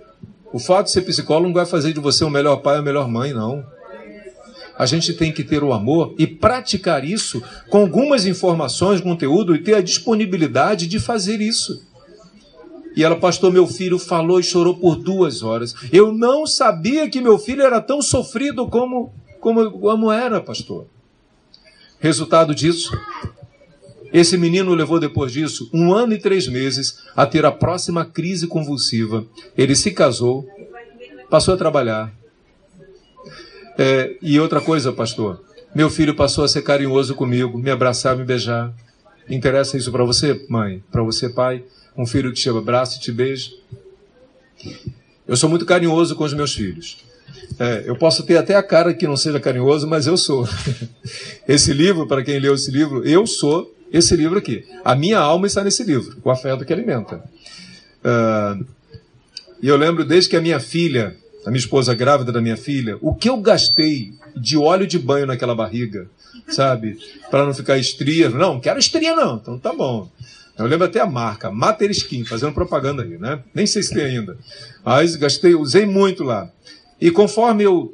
O 0.53 0.59
fato 0.59 0.85
de 0.85 0.91
ser 0.91 1.01
psicólogo 1.01 1.47
não 1.47 1.53
vai 1.53 1.65
fazer 1.65 1.91
de 1.93 1.99
você 1.99 2.23
o 2.23 2.29
melhor 2.29 2.57
pai 2.57 2.75
ou 2.75 2.81
a 2.81 2.83
melhor 2.83 3.07
mãe, 3.07 3.33
não. 3.33 3.65
A 4.77 4.85
gente 4.85 5.11
tem 5.13 5.31
que 5.31 5.43
ter 5.43 5.63
o 5.63 5.73
amor 5.73 6.13
e 6.19 6.27
praticar 6.27 7.03
isso 7.03 7.41
com 7.67 7.79
algumas 7.79 8.27
informações, 8.27 9.01
conteúdo 9.01 9.55
e 9.55 9.63
ter 9.63 9.73
a 9.73 9.81
disponibilidade 9.81 10.85
de 10.85 10.99
fazer 10.99 11.41
isso. 11.41 11.83
E 12.95 13.03
ela, 13.03 13.15
pastor, 13.15 13.51
meu 13.51 13.65
filho 13.65 13.97
falou 13.97 14.39
e 14.39 14.43
chorou 14.43 14.75
por 14.75 14.95
duas 14.95 15.41
horas. 15.41 15.73
Eu 15.91 16.11
não 16.11 16.45
sabia 16.45 17.09
que 17.09 17.21
meu 17.21 17.39
filho 17.39 17.63
era 17.63 17.81
tão 17.81 18.01
sofrido 18.03 18.67
como, 18.67 19.11
como, 19.39 19.71
como 19.71 20.11
era, 20.11 20.39
pastor. 20.39 20.87
Resultado 21.99 22.53
disso, 22.53 22.91
esse 24.13 24.37
menino 24.37 24.73
levou 24.73 24.99
depois 24.99 25.31
disso 25.31 25.69
um 25.73 25.93
ano 25.93 26.13
e 26.13 26.19
três 26.19 26.47
meses 26.47 26.99
a 27.15 27.25
ter 27.25 27.45
a 27.45 27.51
próxima 27.51 28.05
crise 28.05 28.47
convulsiva. 28.47 29.25
Ele 29.57 29.75
se 29.75 29.91
casou, 29.91 30.47
passou 31.29 31.53
a 31.53 31.57
trabalhar. 31.57 32.13
É, 33.77 34.15
e 34.21 34.39
outra 34.39 34.61
coisa, 34.61 34.91
pastor, 34.91 35.43
meu 35.73 35.89
filho 35.89 36.15
passou 36.15 36.43
a 36.43 36.47
ser 36.47 36.61
carinhoso 36.61 37.13
comigo, 37.15 37.57
me 37.57 37.69
abraçar, 37.69 38.15
me 38.15 38.23
beijar. 38.23 38.73
Interessa 39.29 39.77
isso 39.77 39.91
para 39.91 40.03
você, 40.03 40.45
mãe? 40.49 40.83
Para 40.91 41.03
você, 41.03 41.29
pai? 41.29 41.63
Um 41.95 42.05
filho 42.05 42.31
que 42.31 42.39
te 42.39 42.49
abraça 42.49 42.97
e 42.97 43.01
te 43.01 43.11
beija? 43.11 43.51
Eu 45.27 45.35
sou 45.35 45.49
muito 45.49 45.65
carinhoso 45.65 46.15
com 46.15 46.23
os 46.23 46.33
meus 46.33 46.53
filhos. 46.53 46.97
É, 47.59 47.83
eu 47.85 47.95
posso 47.95 48.23
ter 48.23 48.37
até 48.37 48.55
a 48.55 48.63
cara 48.63 48.93
que 48.93 49.07
não 49.07 49.17
seja 49.17 49.39
carinhoso, 49.39 49.87
mas 49.87 50.05
eu 50.05 50.17
sou. 50.17 50.47
Esse 51.47 51.73
livro, 51.73 52.05
para 52.07 52.23
quem 52.23 52.39
leu 52.39 52.53
esse 52.53 52.69
livro, 52.69 53.07
eu 53.07 53.25
sou 53.25 53.73
esse 53.91 54.15
livro 54.15 54.37
aqui. 54.37 54.65
A 54.83 54.93
minha 54.95 55.17
alma 55.17 55.47
está 55.47 55.63
nesse 55.63 55.83
livro, 55.83 56.17
o 56.23 56.29
afeto 56.29 56.65
que 56.65 56.73
alimenta. 56.73 57.23
Uh, 58.03 58.65
e 59.61 59.67
eu 59.67 59.77
lembro 59.77 60.03
desde 60.03 60.29
que 60.29 60.35
a 60.35 60.41
minha 60.41 60.59
filha, 60.59 61.15
a 61.45 61.49
minha 61.49 61.59
esposa 61.59 61.93
grávida 61.93 62.31
da 62.31 62.41
minha 62.41 62.57
filha, 62.57 62.97
o 63.01 63.15
que 63.15 63.29
eu 63.29 63.37
gastei 63.37 64.13
de 64.35 64.57
óleo 64.57 64.85
de 64.85 64.99
banho 64.99 65.25
naquela 65.25 65.55
barriga, 65.55 66.07
sabe? 66.49 66.97
Para 67.31 67.45
não 67.45 67.53
ficar 67.53 67.77
estria. 67.77 68.29
Não, 68.29 68.59
quero 68.59 68.77
estria 68.77 69.15
não. 69.15 69.37
Então 69.37 69.57
tá 69.57 69.73
bom. 69.73 70.09
Eu 70.57 70.65
lembro 70.65 70.87
até 70.87 70.99
a 70.99 71.05
marca, 71.05 71.51
Mater 71.51 71.91
Skin, 71.91 72.25
fazendo 72.25 72.51
propaganda 72.51 73.03
aí, 73.03 73.17
né? 73.17 73.39
Nem 73.53 73.67
sei 73.67 73.83
se 73.83 73.93
tem 73.93 74.05
ainda. 74.05 74.37
Mas 74.83 75.15
gastei, 75.15 75.53
usei 75.53 75.85
muito 75.85 76.23
lá. 76.23 76.49
E 76.99 77.11
conforme 77.11 77.63
eu 77.63 77.93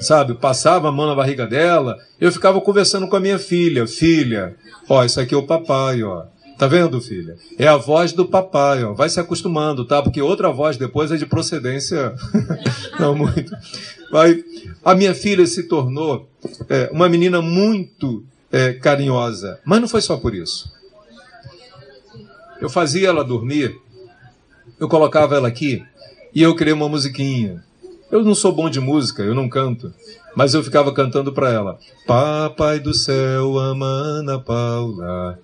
sabe? 0.00 0.34
Passava 0.34 0.88
a 0.88 0.92
mão 0.92 1.06
na 1.06 1.14
barriga 1.14 1.46
dela, 1.46 1.96
eu 2.20 2.30
ficava 2.30 2.60
conversando 2.60 3.08
com 3.08 3.16
a 3.16 3.20
minha 3.20 3.38
filha. 3.38 3.86
Filha, 3.86 4.56
ó, 4.88 5.04
isso 5.04 5.20
aqui 5.20 5.34
é 5.34 5.38
o 5.38 5.46
papai, 5.46 6.02
ó. 6.02 6.24
Tá 6.58 6.66
vendo, 6.66 7.00
filha? 7.02 7.36
É 7.58 7.68
a 7.68 7.76
voz 7.76 8.12
do 8.12 8.24
papai, 8.24 8.82
ó. 8.82 8.94
Vai 8.94 9.10
se 9.10 9.20
acostumando, 9.20 9.84
tá? 9.84 10.02
Porque 10.02 10.22
outra 10.22 10.50
voz 10.50 10.76
depois 10.76 11.12
é 11.12 11.16
de 11.16 11.26
procedência 11.26 12.14
não 12.98 13.14
muito. 13.14 13.54
Vai. 14.10 14.42
A 14.82 14.94
minha 14.94 15.14
filha 15.14 15.46
se 15.46 15.64
tornou 15.64 16.28
é, 16.68 16.88
uma 16.92 17.08
menina 17.08 17.42
muito 17.42 18.24
é, 18.50 18.72
carinhosa, 18.72 19.60
mas 19.64 19.80
não 19.80 19.88
foi 19.88 20.00
só 20.00 20.16
por 20.16 20.34
isso. 20.34 20.72
Eu 22.58 22.70
fazia 22.70 23.08
ela 23.08 23.22
dormir, 23.22 23.78
eu 24.80 24.88
colocava 24.88 25.36
ela 25.36 25.48
aqui 25.48 25.84
e 26.34 26.40
eu 26.40 26.54
criei 26.54 26.72
uma 26.72 26.88
musiquinha. 26.88 27.65
Eu 28.10 28.22
não 28.22 28.34
sou 28.34 28.52
bom 28.52 28.70
de 28.70 28.80
música, 28.80 29.22
eu 29.22 29.34
não 29.34 29.48
canto. 29.48 29.92
Mas 30.36 30.52
eu 30.52 30.62
ficava 30.62 30.92
cantando 30.92 31.32
para 31.32 31.50
ela: 31.50 31.78
Papai 32.06 32.78
do 32.78 32.92
céu, 32.92 33.58
ama 33.58 33.86
Ana 33.86 34.38
Paula, 34.38 35.38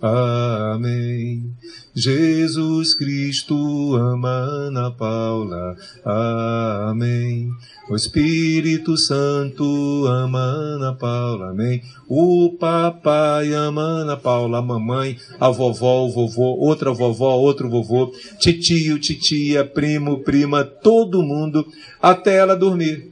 amém. 0.74 1.50
Jesus 1.94 2.94
Cristo 2.94 3.96
ama 3.96 4.28
Ana 4.28 4.90
Paula, 4.90 5.74
amém. 6.04 7.48
O 7.88 7.96
Espírito 7.96 8.96
Santo 8.98 10.06
ama 10.06 10.38
Ana 10.38 10.94
Paula, 10.94 11.50
amém. 11.50 11.82
O 12.06 12.56
papai 12.60 13.54
ama 13.54 13.80
Ana 13.80 14.16
Paula, 14.16 14.58
a 14.58 14.62
mamãe, 14.62 15.16
a 15.40 15.48
vovó, 15.48 16.04
o 16.04 16.10
vovô, 16.10 16.54
outra 16.58 16.92
vovó, 16.92 17.34
outro 17.36 17.70
vovô, 17.70 18.12
titio, 18.38 18.98
titia, 18.98 19.64
primo, 19.64 20.22
prima, 20.22 20.64
todo 20.64 21.22
mundo, 21.22 21.66
até 22.00 22.36
ela 22.36 22.54
dormir. 22.54 23.11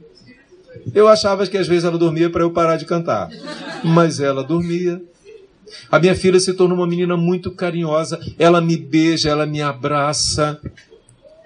Eu 0.93 1.07
achava 1.07 1.45
que 1.47 1.57
às 1.57 1.67
vezes 1.67 1.83
ela 1.83 1.97
dormia 1.97 2.29
para 2.29 2.43
eu 2.43 2.51
parar 2.51 2.77
de 2.77 2.85
cantar. 2.85 3.29
Mas 3.83 4.19
ela 4.19 4.43
dormia. 4.43 5.01
A 5.91 5.99
minha 5.99 6.15
filha 6.15 6.39
se 6.39 6.53
tornou 6.53 6.77
uma 6.77 6.87
menina 6.87 7.15
muito 7.15 7.51
carinhosa. 7.51 8.19
Ela 8.37 8.61
me 8.61 8.77
beija, 8.77 9.29
ela 9.29 9.45
me 9.45 9.61
abraça. 9.61 10.59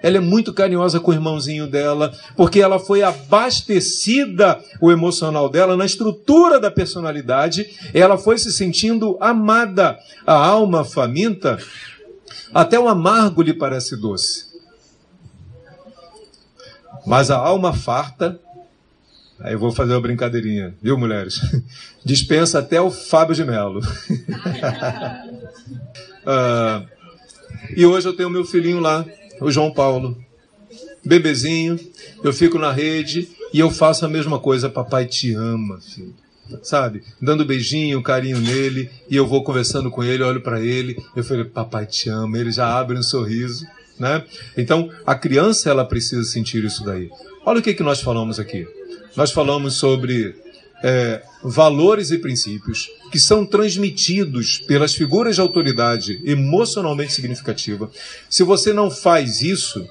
Ela 0.02 0.18
é 0.18 0.20
muito 0.20 0.52
carinhosa 0.52 1.00
com 1.00 1.10
o 1.10 1.14
irmãozinho 1.14 1.66
dela, 1.66 2.12
porque 2.36 2.60
ela 2.60 2.78
foi 2.78 3.02
abastecida, 3.02 4.60
o 4.80 4.92
emocional 4.92 5.48
dela, 5.48 5.76
na 5.76 5.86
estrutura 5.86 6.60
da 6.60 6.70
personalidade. 6.70 7.66
Ela 7.94 8.18
foi 8.18 8.38
se 8.38 8.52
sentindo 8.52 9.16
amada. 9.20 9.98
A 10.26 10.34
alma 10.34 10.84
faminta, 10.84 11.58
até 12.54 12.78
o 12.78 12.88
amargo 12.88 13.42
lhe 13.42 13.54
parece 13.54 13.96
doce. 13.96 14.46
Mas 17.06 17.30
a 17.30 17.36
alma 17.36 17.72
farta 17.72 18.38
Aí 19.40 19.52
eu 19.52 19.58
vou 19.58 19.70
fazer 19.70 19.92
uma 19.92 20.00
brincadeirinha, 20.00 20.74
viu, 20.82 20.96
mulheres? 20.96 21.40
Dispensa 22.04 22.58
até 22.58 22.80
o 22.80 22.90
Fábio 22.90 23.34
de 23.34 23.44
Mello. 23.44 23.80
uh, 26.24 26.86
e 27.76 27.84
hoje 27.84 28.08
eu 28.08 28.14
tenho 28.14 28.30
meu 28.30 28.44
filhinho 28.44 28.80
lá, 28.80 29.04
o 29.40 29.50
João 29.50 29.70
Paulo. 29.70 30.16
Bebezinho, 31.04 31.78
eu 32.24 32.32
fico 32.32 32.58
na 32.58 32.72
rede 32.72 33.28
e 33.52 33.60
eu 33.60 33.70
faço 33.70 34.04
a 34.04 34.08
mesma 34.08 34.40
coisa. 34.40 34.70
Papai 34.70 35.04
te 35.06 35.34
ama, 35.34 35.80
filho. 35.80 36.14
Sabe? 36.62 37.02
Dando 37.20 37.44
beijinho, 37.44 38.02
carinho 38.02 38.40
nele, 38.40 38.90
e 39.08 39.16
eu 39.16 39.26
vou 39.26 39.44
conversando 39.44 39.90
com 39.90 40.02
ele, 40.02 40.22
olho 40.22 40.40
para 40.40 40.60
ele, 40.60 40.96
eu 41.14 41.22
falei, 41.22 41.44
papai 41.44 41.86
te 41.86 42.08
ama. 42.08 42.38
Ele 42.38 42.50
já 42.50 42.66
abre 42.76 42.96
um 42.96 43.02
sorriso, 43.02 43.66
né? 43.98 44.24
Então, 44.56 44.90
a 45.04 45.14
criança, 45.14 45.68
ela 45.68 45.84
precisa 45.84 46.24
sentir 46.24 46.64
isso 46.64 46.84
daí. 46.84 47.10
Olha 47.44 47.60
o 47.60 47.62
que, 47.62 47.74
que 47.74 47.82
nós 47.82 48.00
falamos 48.00 48.40
aqui 48.40 48.66
nós 49.16 49.32
falamos 49.32 49.74
sobre 49.74 50.36
é, 50.82 51.22
valores 51.42 52.10
e 52.10 52.18
princípios 52.18 52.90
que 53.10 53.18
são 53.18 53.46
transmitidos 53.46 54.58
pelas 54.58 54.94
figuras 54.94 55.36
de 55.36 55.40
autoridade 55.40 56.20
emocionalmente 56.24 57.12
significativa. 57.12 57.90
Se 58.28 58.42
você 58.42 58.72
não 58.72 58.90
faz 58.90 59.40
isso, 59.40 59.88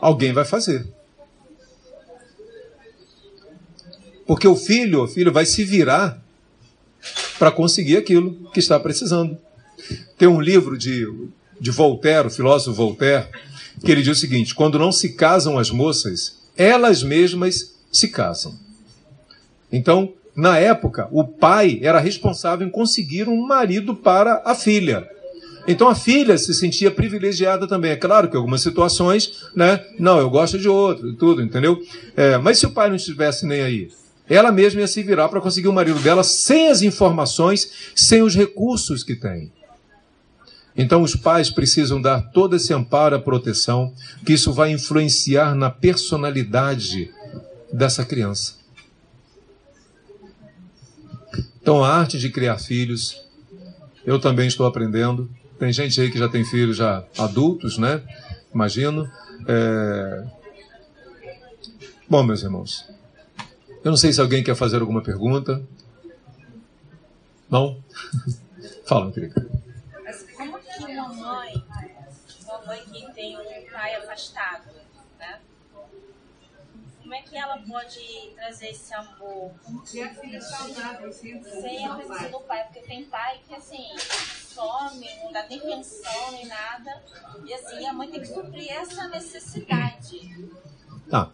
alguém 0.00 0.32
vai 0.32 0.44
fazer. 0.44 0.86
Porque 4.26 4.46
o 4.46 4.54
filho, 4.54 5.04
o 5.04 5.08
filho 5.08 5.32
vai 5.32 5.46
se 5.46 5.64
virar 5.64 6.22
para 7.38 7.50
conseguir 7.50 7.96
aquilo 7.96 8.50
que 8.52 8.60
está 8.60 8.78
precisando. 8.78 9.38
Tem 10.16 10.28
um 10.28 10.40
livro 10.40 10.76
de, 10.76 11.06
de 11.60 11.70
Voltaire, 11.70 12.28
o 12.28 12.30
filósofo 12.30 12.76
Voltaire, 12.76 13.26
que 13.84 13.90
ele 13.90 14.02
diz 14.02 14.18
o 14.18 14.20
seguinte: 14.20 14.54
quando 14.54 14.78
não 14.78 14.92
se 14.92 15.14
casam 15.14 15.58
as 15.58 15.70
moças, 15.70 16.41
elas 16.56 17.02
mesmas 17.02 17.74
se 17.90 18.08
casam. 18.08 18.58
Então, 19.70 20.12
na 20.34 20.58
época, 20.58 21.08
o 21.10 21.24
pai 21.24 21.78
era 21.82 21.98
responsável 21.98 22.66
em 22.66 22.70
conseguir 22.70 23.28
um 23.28 23.46
marido 23.46 23.94
para 23.94 24.42
a 24.44 24.54
filha. 24.54 25.08
Então 25.66 25.88
a 25.88 25.94
filha 25.94 26.36
se 26.36 26.52
sentia 26.54 26.90
privilegiada 26.90 27.68
também. 27.68 27.92
É 27.92 27.96
claro 27.96 28.28
que 28.28 28.36
algumas 28.36 28.62
situações, 28.62 29.44
né? 29.54 29.84
Não, 29.98 30.18
eu 30.18 30.28
gosto 30.28 30.58
de 30.58 30.68
outro 30.68 31.08
e 31.10 31.16
tudo, 31.16 31.42
entendeu? 31.42 31.80
É, 32.16 32.36
mas 32.38 32.58
se 32.58 32.66
o 32.66 32.70
pai 32.70 32.88
não 32.88 32.96
estivesse 32.96 33.46
nem 33.46 33.60
aí, 33.60 33.88
ela 34.28 34.50
mesma 34.50 34.80
ia 34.80 34.86
se 34.86 35.02
virar 35.02 35.28
para 35.28 35.40
conseguir 35.40 35.68
o 35.68 35.72
marido 35.72 36.00
dela 36.00 36.24
sem 36.24 36.68
as 36.68 36.82
informações, 36.82 37.92
sem 37.94 38.22
os 38.22 38.34
recursos 38.34 39.04
que 39.04 39.14
tem. 39.14 39.52
Então, 40.76 41.02
os 41.02 41.14
pais 41.14 41.50
precisam 41.50 42.00
dar 42.00 42.20
todo 42.32 42.56
esse 42.56 42.72
amparo, 42.72 43.14
a 43.14 43.20
proteção, 43.20 43.92
que 44.24 44.32
isso 44.32 44.52
vai 44.52 44.72
influenciar 44.72 45.54
na 45.54 45.70
personalidade 45.70 47.12
dessa 47.72 48.04
criança. 48.04 48.54
Então, 51.60 51.84
a 51.84 51.94
arte 51.94 52.18
de 52.18 52.30
criar 52.30 52.58
filhos, 52.58 53.22
eu 54.04 54.18
também 54.18 54.48
estou 54.48 54.66
aprendendo. 54.66 55.30
Tem 55.58 55.72
gente 55.72 56.00
aí 56.00 56.10
que 56.10 56.18
já 56.18 56.28
tem 56.28 56.44
filhos 56.44 56.76
já 56.76 57.04
adultos, 57.18 57.78
né? 57.78 58.02
Imagino. 58.52 59.08
É... 59.46 60.24
Bom, 62.08 62.22
meus 62.22 62.42
irmãos, 62.42 62.84
eu 63.84 63.90
não 63.90 63.96
sei 63.96 64.12
se 64.12 64.20
alguém 64.20 64.42
quer 64.42 64.56
fazer 64.56 64.80
alguma 64.80 65.02
pergunta. 65.02 65.62
Não? 67.48 67.78
Fala, 68.84 69.12
meu 73.44 73.62
querido. 73.62 74.02
afastado, 74.04 74.70
né? 75.18 75.40
como 77.12 77.14
é 77.14 77.22
que 77.28 77.36
ela 77.36 77.58
pode 77.58 78.32
trazer 78.34 78.70
esse 78.70 78.94
amor? 78.94 79.52
E 79.92 80.00
a 80.00 80.14
filha 80.14 80.40
saudável, 80.40 81.12
sem 81.12 81.86
a 81.86 81.94
presença 81.94 82.28
do 82.30 82.40
pai, 82.40 82.64
porque 82.64 82.80
tem 82.80 83.04
pai 83.04 83.38
que 83.46 83.54
assim 83.54 83.84
some, 83.98 85.06
não 85.22 85.30
dá 85.30 85.46
nem 85.46 85.60
pensão 85.60 86.32
nem 86.32 86.46
nada, 86.46 87.02
e 87.44 87.52
assim 87.52 87.86
a 87.86 87.92
mãe 87.92 88.08
tem 88.08 88.20
que 88.20 88.28
suprir 88.28 88.72
essa 88.72 89.08
necessidade. 89.08 90.48
Tá. 91.10 91.30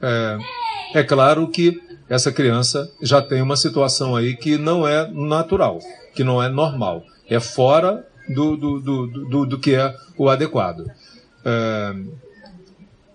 É, 0.00 0.98
é 0.98 1.04
claro 1.04 1.48
que 1.48 1.80
essa 2.08 2.32
criança 2.32 2.92
já 3.00 3.22
tem 3.22 3.40
uma 3.40 3.56
situação 3.56 4.16
aí 4.16 4.36
que 4.36 4.58
não 4.58 4.88
é 4.88 5.06
natural, 5.08 5.78
que 6.14 6.24
não 6.24 6.42
é 6.42 6.48
normal, 6.48 7.04
é 7.28 7.38
fora 7.38 8.08
do, 8.28 8.56
do, 8.56 8.80
do, 8.80 9.06
do, 9.06 9.46
do 9.46 9.60
que 9.60 9.74
é 9.74 9.94
o 10.16 10.28
adequado. 10.28 10.90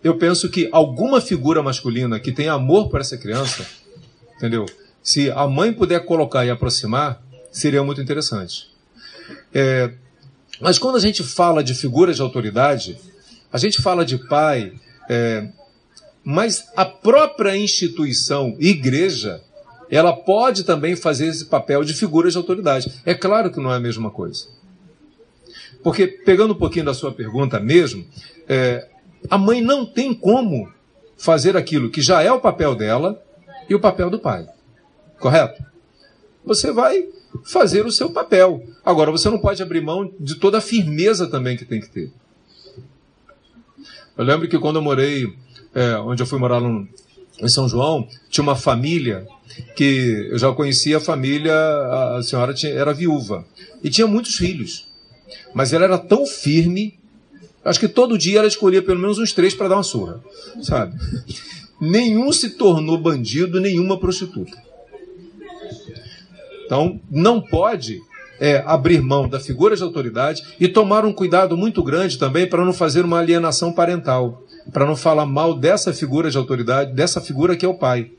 Eu 0.03 0.17
penso 0.17 0.49
que 0.49 0.69
alguma 0.71 1.19
figura 1.19 1.61
masculina 1.61 2.19
que 2.19 2.31
tenha 2.31 2.53
amor 2.53 2.89
por 2.89 3.01
essa 3.01 3.17
criança, 3.17 3.65
entendeu? 4.35 4.65
Se 5.01 5.31
a 5.31 5.47
mãe 5.47 5.73
puder 5.73 6.05
colocar 6.05 6.45
e 6.45 6.49
aproximar, 6.49 7.21
seria 7.51 7.83
muito 7.83 8.01
interessante. 8.01 8.69
É, 9.53 9.91
mas 10.59 10.77
quando 10.77 10.95
a 10.95 10.99
gente 10.99 11.23
fala 11.23 11.63
de 11.63 11.73
figuras 11.73 12.15
de 12.15 12.21
autoridade, 12.21 12.97
a 13.51 13.57
gente 13.57 13.81
fala 13.81 14.05
de 14.05 14.17
pai, 14.17 14.73
é, 15.09 15.49
mas 16.23 16.69
a 16.75 16.85
própria 16.85 17.55
instituição, 17.55 18.55
igreja, 18.59 19.41
ela 19.89 20.13
pode 20.13 20.63
também 20.63 20.95
fazer 20.95 21.27
esse 21.27 21.45
papel 21.45 21.83
de 21.83 21.93
figura 21.93 22.29
de 22.29 22.37
autoridade. 22.37 22.91
É 23.05 23.13
claro 23.13 23.51
que 23.51 23.59
não 23.59 23.71
é 23.71 23.77
a 23.77 23.79
mesma 23.79 24.11
coisa. 24.11 24.47
Porque, 25.87 26.05
pegando 26.05 26.51
um 26.51 26.57
pouquinho 26.57 26.83
da 26.83 26.93
sua 26.93 27.13
pergunta 27.13 27.61
mesmo, 27.61 28.05
é, 28.45 28.89
a 29.29 29.37
mãe 29.37 29.61
não 29.61 29.85
tem 29.85 30.13
como 30.13 30.69
fazer 31.17 31.55
aquilo 31.55 31.89
que 31.89 32.01
já 32.01 32.21
é 32.21 32.29
o 32.29 32.41
papel 32.41 32.75
dela 32.75 33.23
e 33.69 33.73
o 33.73 33.79
papel 33.79 34.09
do 34.09 34.19
pai. 34.19 34.45
Correto? 35.17 35.63
Você 36.43 36.73
vai 36.73 37.07
fazer 37.45 37.85
o 37.85 37.91
seu 37.93 38.09
papel. 38.09 38.61
Agora, 38.83 39.11
você 39.11 39.29
não 39.29 39.39
pode 39.39 39.63
abrir 39.63 39.79
mão 39.79 40.11
de 40.19 40.35
toda 40.35 40.57
a 40.57 40.61
firmeza 40.61 41.25
também 41.25 41.55
que 41.55 41.63
tem 41.63 41.79
que 41.79 41.87
ter. 41.87 42.11
Eu 44.17 44.25
lembro 44.25 44.49
que 44.49 44.59
quando 44.59 44.75
eu 44.75 44.81
morei 44.81 45.33
é, 45.73 45.95
onde 45.99 46.21
eu 46.21 46.27
fui 46.27 46.37
morar 46.37 46.59
no, 46.59 46.85
em 47.41 47.47
São 47.47 47.69
João, 47.69 48.09
tinha 48.29 48.43
uma 48.43 48.57
família 48.57 49.25
que 49.73 50.27
eu 50.31 50.37
já 50.37 50.51
conhecia 50.51 50.97
a 50.97 50.99
família, 50.99 51.55
a 52.17 52.21
senhora 52.21 52.53
tinha, 52.53 52.73
era 52.73 52.93
viúva 52.93 53.45
e 53.81 53.89
tinha 53.89 54.05
muitos 54.05 54.35
filhos. 54.35 54.86
Mas 55.53 55.73
ela 55.73 55.85
era 55.85 55.97
tão 55.97 56.25
firme, 56.25 56.97
acho 57.63 57.79
que 57.79 57.87
todo 57.87 58.17
dia 58.17 58.39
ela 58.39 58.47
escolhia 58.47 58.81
pelo 58.81 58.99
menos 58.99 59.19
uns 59.19 59.33
três 59.33 59.53
para 59.53 59.67
dar 59.67 59.75
uma 59.75 59.83
surra, 59.83 60.21
sabe? 60.61 60.95
Nenhum 61.79 62.31
se 62.31 62.51
tornou 62.51 62.97
bandido, 62.97 63.59
nenhuma 63.59 63.99
prostituta. 63.99 64.57
Então, 66.65 66.99
não 67.09 67.39
pode 67.39 68.01
é, 68.39 68.63
abrir 68.65 69.01
mão 69.01 69.27
da 69.27 69.39
figura 69.39 69.75
de 69.75 69.83
autoridade 69.83 70.43
e 70.59 70.67
tomar 70.67 71.05
um 71.05 71.13
cuidado 71.13 71.55
muito 71.55 71.81
grande 71.83 72.17
também 72.17 72.47
para 72.47 72.65
não 72.65 72.73
fazer 72.73 73.05
uma 73.05 73.19
alienação 73.19 73.71
parental 73.71 74.43
para 74.71 74.85
não 74.85 74.95
falar 74.95 75.25
mal 75.25 75.53
dessa 75.53 75.93
figura 75.93 76.29
de 76.29 76.37
autoridade, 76.37 76.93
dessa 76.93 77.21
figura 77.21 77.55
que 77.55 77.65
é 77.65 77.69
o 77.69 77.73
pai. 77.73 78.11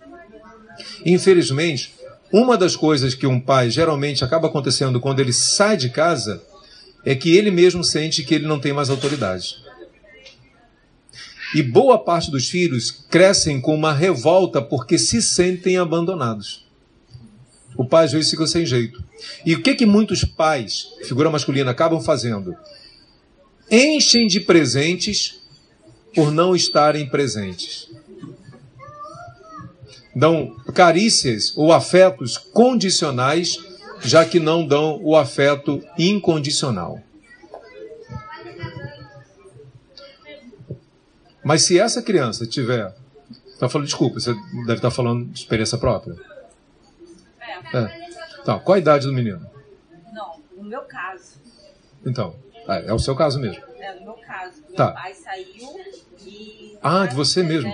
Infelizmente, 1.04 1.94
uma 2.32 2.56
das 2.56 2.76
coisas 2.76 3.14
que 3.14 3.26
um 3.26 3.40
pai 3.40 3.70
geralmente 3.70 4.24
acaba 4.24 4.48
acontecendo 4.48 5.00
quando 5.00 5.20
ele 5.20 5.32
sai 5.32 5.76
de 5.76 5.90
casa 5.90 6.42
é 7.04 7.14
que 7.14 7.36
ele 7.36 7.50
mesmo 7.50 7.82
sente 7.82 8.22
que 8.22 8.34
ele 8.34 8.46
não 8.46 8.60
tem 8.60 8.72
mais 8.72 8.90
autoridade. 8.90 9.56
E 11.54 11.62
boa 11.62 11.98
parte 11.98 12.30
dos 12.30 12.48
filhos 12.48 12.90
crescem 12.90 13.60
com 13.60 13.74
uma 13.74 13.92
revolta 13.92 14.60
porque 14.60 14.98
se 14.98 15.22
sentem 15.22 15.78
abandonados. 15.78 16.66
O 17.76 17.84
pai 17.84 18.04
às 18.04 18.12
vezes 18.12 18.30
fica 18.30 18.46
sem 18.46 18.66
jeito. 18.66 19.02
E 19.46 19.54
o 19.54 19.62
que 19.62 19.74
que 19.74 19.86
muitos 19.86 20.24
pais, 20.24 20.88
figura 21.04 21.30
masculina, 21.30 21.70
acabam 21.70 22.00
fazendo? 22.00 22.54
Enchem 23.70 24.26
de 24.26 24.40
presentes 24.40 25.40
por 26.14 26.32
não 26.32 26.54
estarem 26.54 27.08
presentes. 27.08 27.88
Dão 30.14 30.56
carícias 30.74 31.52
ou 31.56 31.72
afetos 31.72 32.36
condicionais, 32.36 33.58
já 34.02 34.24
que 34.24 34.38
não 34.38 34.66
dão 34.66 35.00
o 35.02 35.16
afeto 35.16 35.82
incondicional. 35.98 37.00
Mas 41.42 41.62
se 41.62 41.78
essa 41.78 42.02
criança 42.02 42.46
tiver. 42.46 42.94
Está 43.46 43.68
falando, 43.68 43.86
desculpa, 43.86 44.20
você 44.20 44.34
deve 44.66 44.74
estar 44.74 44.90
falando 44.90 45.26
de 45.26 45.40
experiência 45.40 45.76
própria. 45.78 46.14
É. 47.72 47.78
é. 47.78 48.08
Então, 48.40 48.60
qual 48.60 48.76
a 48.76 48.78
idade 48.78 49.06
do 49.06 49.12
menino? 49.12 49.44
Não, 50.12 50.40
no 50.56 50.64
meu 50.64 50.82
caso. 50.82 51.40
Então, 52.06 52.36
é, 52.68 52.86
é 52.86 52.92
o 52.92 52.98
seu 52.98 53.16
caso 53.16 53.40
mesmo. 53.40 53.62
É, 53.78 53.94
no 53.94 54.04
meu 54.04 54.14
caso. 54.14 54.62
Meu 54.68 54.76
tá. 54.76 54.92
pai 54.92 55.12
saiu 55.14 55.76
ah, 56.82 57.06
de 57.06 57.14
você 57.14 57.42
mesmo. 57.42 57.72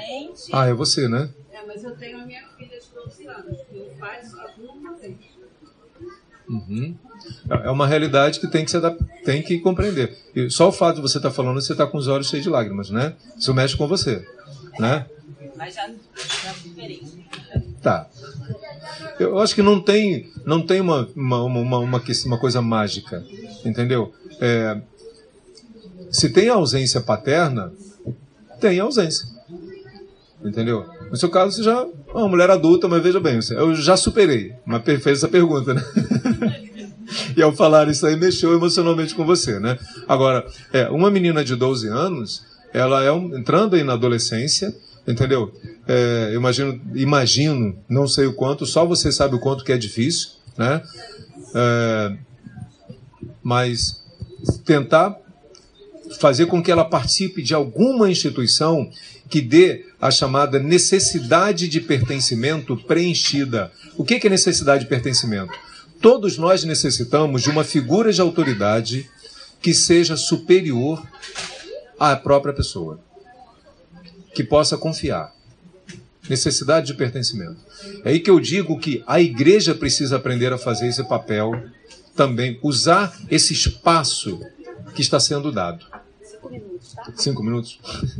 Ah, 0.53 0.67
é 0.67 0.73
você, 0.73 1.09
né? 1.09 1.29
É, 1.53 1.63
mas 1.67 1.85
eu 1.85 1.95
tenho 1.97 2.21
a 2.21 2.27
minha 2.27 2.47
filha 2.57 2.79
de 2.81 2.87
12 2.95 3.27
anos. 3.27 3.59
Meu 3.71 3.87
pai 3.99 4.25
só. 4.25 4.47
Uhum. 6.55 6.95
É 7.49 7.71
uma 7.71 7.87
realidade 7.87 8.39
que 8.39 8.47
tem 8.47 8.65
que, 8.65 8.71
se 8.71 8.81
tem 9.25 9.43
que 9.43 9.59
compreender. 9.59 10.17
E 10.35 10.49
só 10.51 10.69
o 10.69 10.73
fato 10.73 10.97
de 10.97 11.03
você 11.03 11.19
estar 11.19 11.31
tá 11.31 11.35
falando, 11.35 11.61
você 11.61 11.73
está 11.73 11.87
com 11.87 11.99
os 11.99 12.07
olhos 12.07 12.29
cheios 12.29 12.45
de 12.45 12.51
lágrimas, 12.51 12.91
né? 12.91 13.15
Isso 13.37 13.53
mexe 13.53 13.77
com 13.77 13.89
você, 13.89 14.25
né? 14.79 15.07
Mas 15.57 15.75
já, 15.75 15.89
já 15.89 16.55
superei. 16.55 17.03
Tá. 17.83 18.09
Eu 19.19 19.39
acho 19.39 19.55
que 19.55 19.63
não 19.63 19.81
tem, 19.81 20.31
não 20.45 20.63
tem 20.63 20.81
uma, 20.81 21.09
uma, 21.15 21.43
uma, 21.43 21.79
uma, 21.79 22.03
uma 22.27 22.39
coisa 22.39 22.63
mágica, 22.63 23.25
entendeu? 23.65 24.13
É, 24.41 24.81
se 26.11 26.29
tem 26.29 26.49
ausência 26.49 27.01
paterna, 27.01 27.73
tem 28.61 28.79
ausência. 28.81 29.27
Entendeu? 30.45 30.85
No 31.11 31.17
seu 31.17 31.31
caso, 31.31 31.57
você 31.57 31.63
já 31.63 31.81
é 31.81 31.87
uma 32.13 32.29
mulher 32.29 32.51
adulta, 32.51 32.87
mas 32.87 33.03
veja 33.03 33.19
bem, 33.19 33.39
eu 33.51 33.75
já 33.75 33.97
superei. 33.97 34.55
Mas 34.67 34.83
fez 34.85 35.19
essa 35.19 35.29
pergunta, 35.29 35.73
né? 35.75 35.83
e 37.37 37.43
ao 37.43 37.55
falar 37.55 37.89
isso 37.89 38.07
aí, 38.07 38.17
mexeu 38.17 38.55
emocionalmente 38.55 39.15
com 39.15 39.25
você, 39.25 39.59
né? 39.59 39.79
Agora, 40.09 40.47
é, 40.73 40.89
uma 40.89 41.11
menina 41.11 41.45
de 41.45 41.55
12 41.55 41.89
anos, 41.89 42.45
ela 42.73 43.03
é 43.03 43.13
um, 43.13 43.37
entrando 43.37 43.77
aí 43.77 43.85
na 43.85 43.93
adolescência, 43.93 44.75
entendeu? 45.07 45.53
É, 45.87 46.33
imagino, 46.35 46.81
imagino, 46.95 47.77
não 47.89 48.09
sei 48.09 48.27
o 48.27 48.33
quanto, 48.33 48.67
só 48.67 48.85
você 48.85 49.13
sabe 49.13 49.35
o 49.35 49.39
quanto 49.39 49.65
que 49.65 49.73
é 49.73 49.77
difícil, 49.79 50.31
né? 50.57 50.83
É, 51.55 52.17
mas 53.43 54.03
tentar 54.65 55.17
fazer 56.19 56.47
com 56.47 56.63
que 56.63 56.71
ela 56.71 56.85
participe 56.85 57.43
de 57.43 57.55
alguma 57.55 58.11
instituição 58.11 58.91
que 59.29 59.41
dê 59.41 59.87
a 60.01 60.11
chamada 60.11 60.59
necessidade 60.59 61.69
de 61.69 61.81
pertencimento 61.81 62.77
preenchida. 62.77 63.73
O 63.97 64.05
que 64.05 64.21
é 64.27 64.31
necessidade 64.31 64.85
de 64.85 64.89
pertencimento? 64.89 65.53
Todos 66.01 66.37
nós 66.37 66.65
necessitamos 66.65 67.43
de 67.43 67.51
uma 67.51 67.65
figura 67.65 68.13
de 68.13 68.21
autoridade 68.21 69.09
que 69.61 69.73
seja 69.73 70.17
superior 70.17 71.03
à 71.99 72.15
própria 72.15 72.53
pessoa, 72.53 73.01
que 74.35 74.45
possa 74.45 74.77
confiar. 74.77 75.35
Necessidade 76.29 76.87
de 76.87 76.95
pertencimento. 76.95 77.57
É 78.05 78.11
aí 78.11 78.21
que 78.21 78.31
eu 78.31 78.41
digo 78.41 78.79
que 78.79 79.03
a 79.07 79.21
igreja 79.21 79.75
precisa 79.75 80.17
aprender 80.17 80.53
a 80.53 80.59
fazer 80.59 80.89
esse 80.89 81.05
papel 81.05 81.53
também, 82.17 82.59
usar 82.63 83.15
esse 83.31 83.53
espaço 83.53 84.41
que 84.95 85.03
está 85.03 85.21
sendo 85.21 85.53
dado. 85.53 85.85
Cinco 87.17 87.43
minutos. 87.43 87.79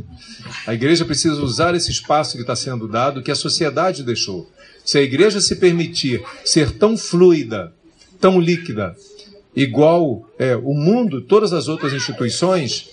A 0.65 0.73
igreja 0.73 1.05
precisa 1.05 1.41
usar 1.41 1.75
esse 1.75 1.91
espaço 1.91 2.33
que 2.33 2.41
está 2.41 2.55
sendo 2.55 2.87
dado, 2.87 3.21
que 3.21 3.31
a 3.31 3.35
sociedade 3.35 4.03
deixou. 4.03 4.49
Se 4.85 4.99
a 4.99 5.01
igreja 5.01 5.41
se 5.41 5.55
permitir 5.55 6.23
ser 6.45 6.71
tão 6.71 6.95
fluida, 6.95 7.73
tão 8.21 8.39
líquida, 8.39 8.95
igual 9.55 10.29
é, 10.37 10.55
o 10.55 10.75
mundo, 10.75 11.21
todas 11.21 11.51
as 11.53 11.67
outras 11.67 11.91
instituições, 11.91 12.87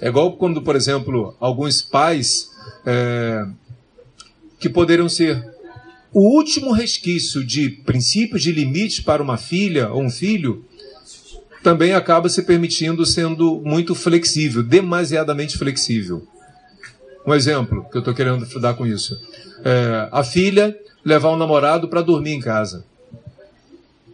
é 0.00 0.08
igual 0.08 0.36
quando, 0.36 0.62
por 0.62 0.76
exemplo, 0.76 1.36
alguns 1.40 1.82
pais 1.82 2.48
é, 2.86 3.44
que 4.60 4.68
poderiam 4.68 5.08
ser 5.08 5.44
o 6.12 6.20
último 6.36 6.72
resquício 6.72 7.44
de 7.44 7.68
princípios 7.68 8.42
de 8.42 8.52
limites 8.52 9.00
para 9.00 9.22
uma 9.22 9.36
filha 9.36 9.90
ou 9.90 10.02
um 10.02 10.10
filho 10.10 10.64
também 11.62 11.94
acaba 11.94 12.28
se 12.28 12.42
permitindo 12.42 13.06
sendo 13.06 13.60
muito 13.64 13.94
flexível, 13.94 14.62
demasiadamente 14.62 15.56
flexível. 15.56 16.28
Um 17.26 17.34
exemplo 17.34 17.84
que 17.90 17.96
eu 17.96 18.00
estou 18.00 18.14
querendo 18.14 18.46
dar 18.60 18.74
com 18.74 18.86
isso: 18.86 19.18
é, 19.64 20.08
a 20.10 20.24
filha 20.24 20.76
levar 21.04 21.30
o 21.30 21.36
namorado 21.36 21.88
para 21.88 22.02
dormir 22.02 22.32
em 22.32 22.40
casa, 22.40 22.84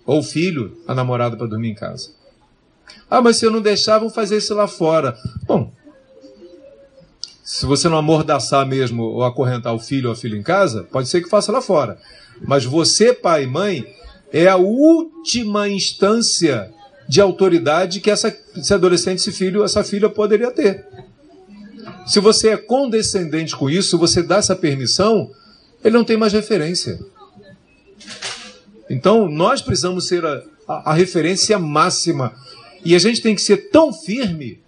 ou 0.05 0.21
o 0.21 0.23
filho 0.23 0.77
a 0.87 0.95
namorada 0.95 1.37
para 1.37 1.47
dormir 1.47 1.71
em 1.71 1.75
casa. 1.75 2.11
Ah, 3.11 3.21
mas 3.21 3.37
se 3.37 3.47
eu 3.47 3.51
não 3.51 3.61
deixar, 3.61 3.99
vão 3.99 4.11
fazer 4.11 4.37
isso 4.37 4.55
lá 4.55 4.67
fora. 4.67 5.17
Bom, 5.47 5.73
Se 7.43 7.65
você 7.65 7.89
não 7.89 7.97
amordaçar 7.97 8.67
mesmo 8.67 9.05
ou 9.05 9.25
acorrentar 9.25 9.73
o 9.73 9.79
filho 9.79 10.09
ou 10.09 10.13
a 10.13 10.17
filha 10.17 10.37
em 10.37 10.43
casa, 10.43 10.83
pode 10.93 11.09
ser 11.09 11.23
que 11.23 11.31
faça 11.31 11.51
lá 11.51 11.63
fora. 11.63 11.99
Mas 12.43 12.67
você, 12.67 13.15
pai 13.15 13.45
e 13.45 13.47
mãe, 13.47 13.87
é 14.31 14.47
a 14.47 14.57
última 14.57 15.67
instância 15.67 16.71
de 17.09 17.23
autoridade 17.23 18.01
que 18.01 18.11
essa, 18.11 18.37
esse 18.55 18.75
adolescente, 18.75 19.21
esse 19.21 19.33
filho, 19.33 19.65
essa 19.65 19.83
filha 19.83 20.11
poderia 20.11 20.51
ter. 20.51 20.85
Se 22.09 22.21
você 22.21 22.49
é 22.49 22.57
condescendente 22.57 23.55
com 23.55 23.69
isso, 23.69 23.99
você 23.99 24.23
dá 24.23 24.37
essa 24.37 24.57
permissão, 24.57 25.31
ele 25.85 25.95
não 25.95 26.05
tem 26.05 26.17
mais 26.17 26.33
referência. 26.33 26.99
Então, 28.89 29.29
nós 29.29 29.61
precisamos 29.61 30.09
ser 30.09 30.25
a, 30.25 30.43
a, 30.67 30.93
a 30.93 30.95
referência 30.95 31.59
máxima. 31.59 32.35
E 32.83 32.95
a 32.95 32.99
gente 32.99 33.21
tem 33.21 33.35
que 33.35 33.43
ser 33.43 33.69
tão 33.71 33.93
firme, 33.93 34.59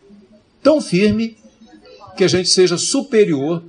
tão 0.63 0.83
firme, 0.83 1.39
que 2.15 2.25
a 2.25 2.29
gente 2.29 2.51
seja 2.51 2.77
superior 2.77 3.63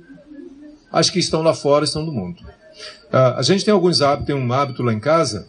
às 0.92 1.08
que 1.08 1.18
estão 1.18 1.40
lá 1.40 1.54
fora, 1.54 1.86
estão 1.86 2.04
no 2.04 2.12
mundo. 2.12 2.42
Uh, 3.10 3.36
a 3.36 3.42
gente 3.42 3.64
tem 3.64 3.72
alguns 3.72 4.02
hábitos, 4.02 4.26
tem 4.26 4.36
um 4.36 4.52
hábito 4.52 4.82
lá 4.82 4.92
em 4.92 5.00
casa, 5.00 5.48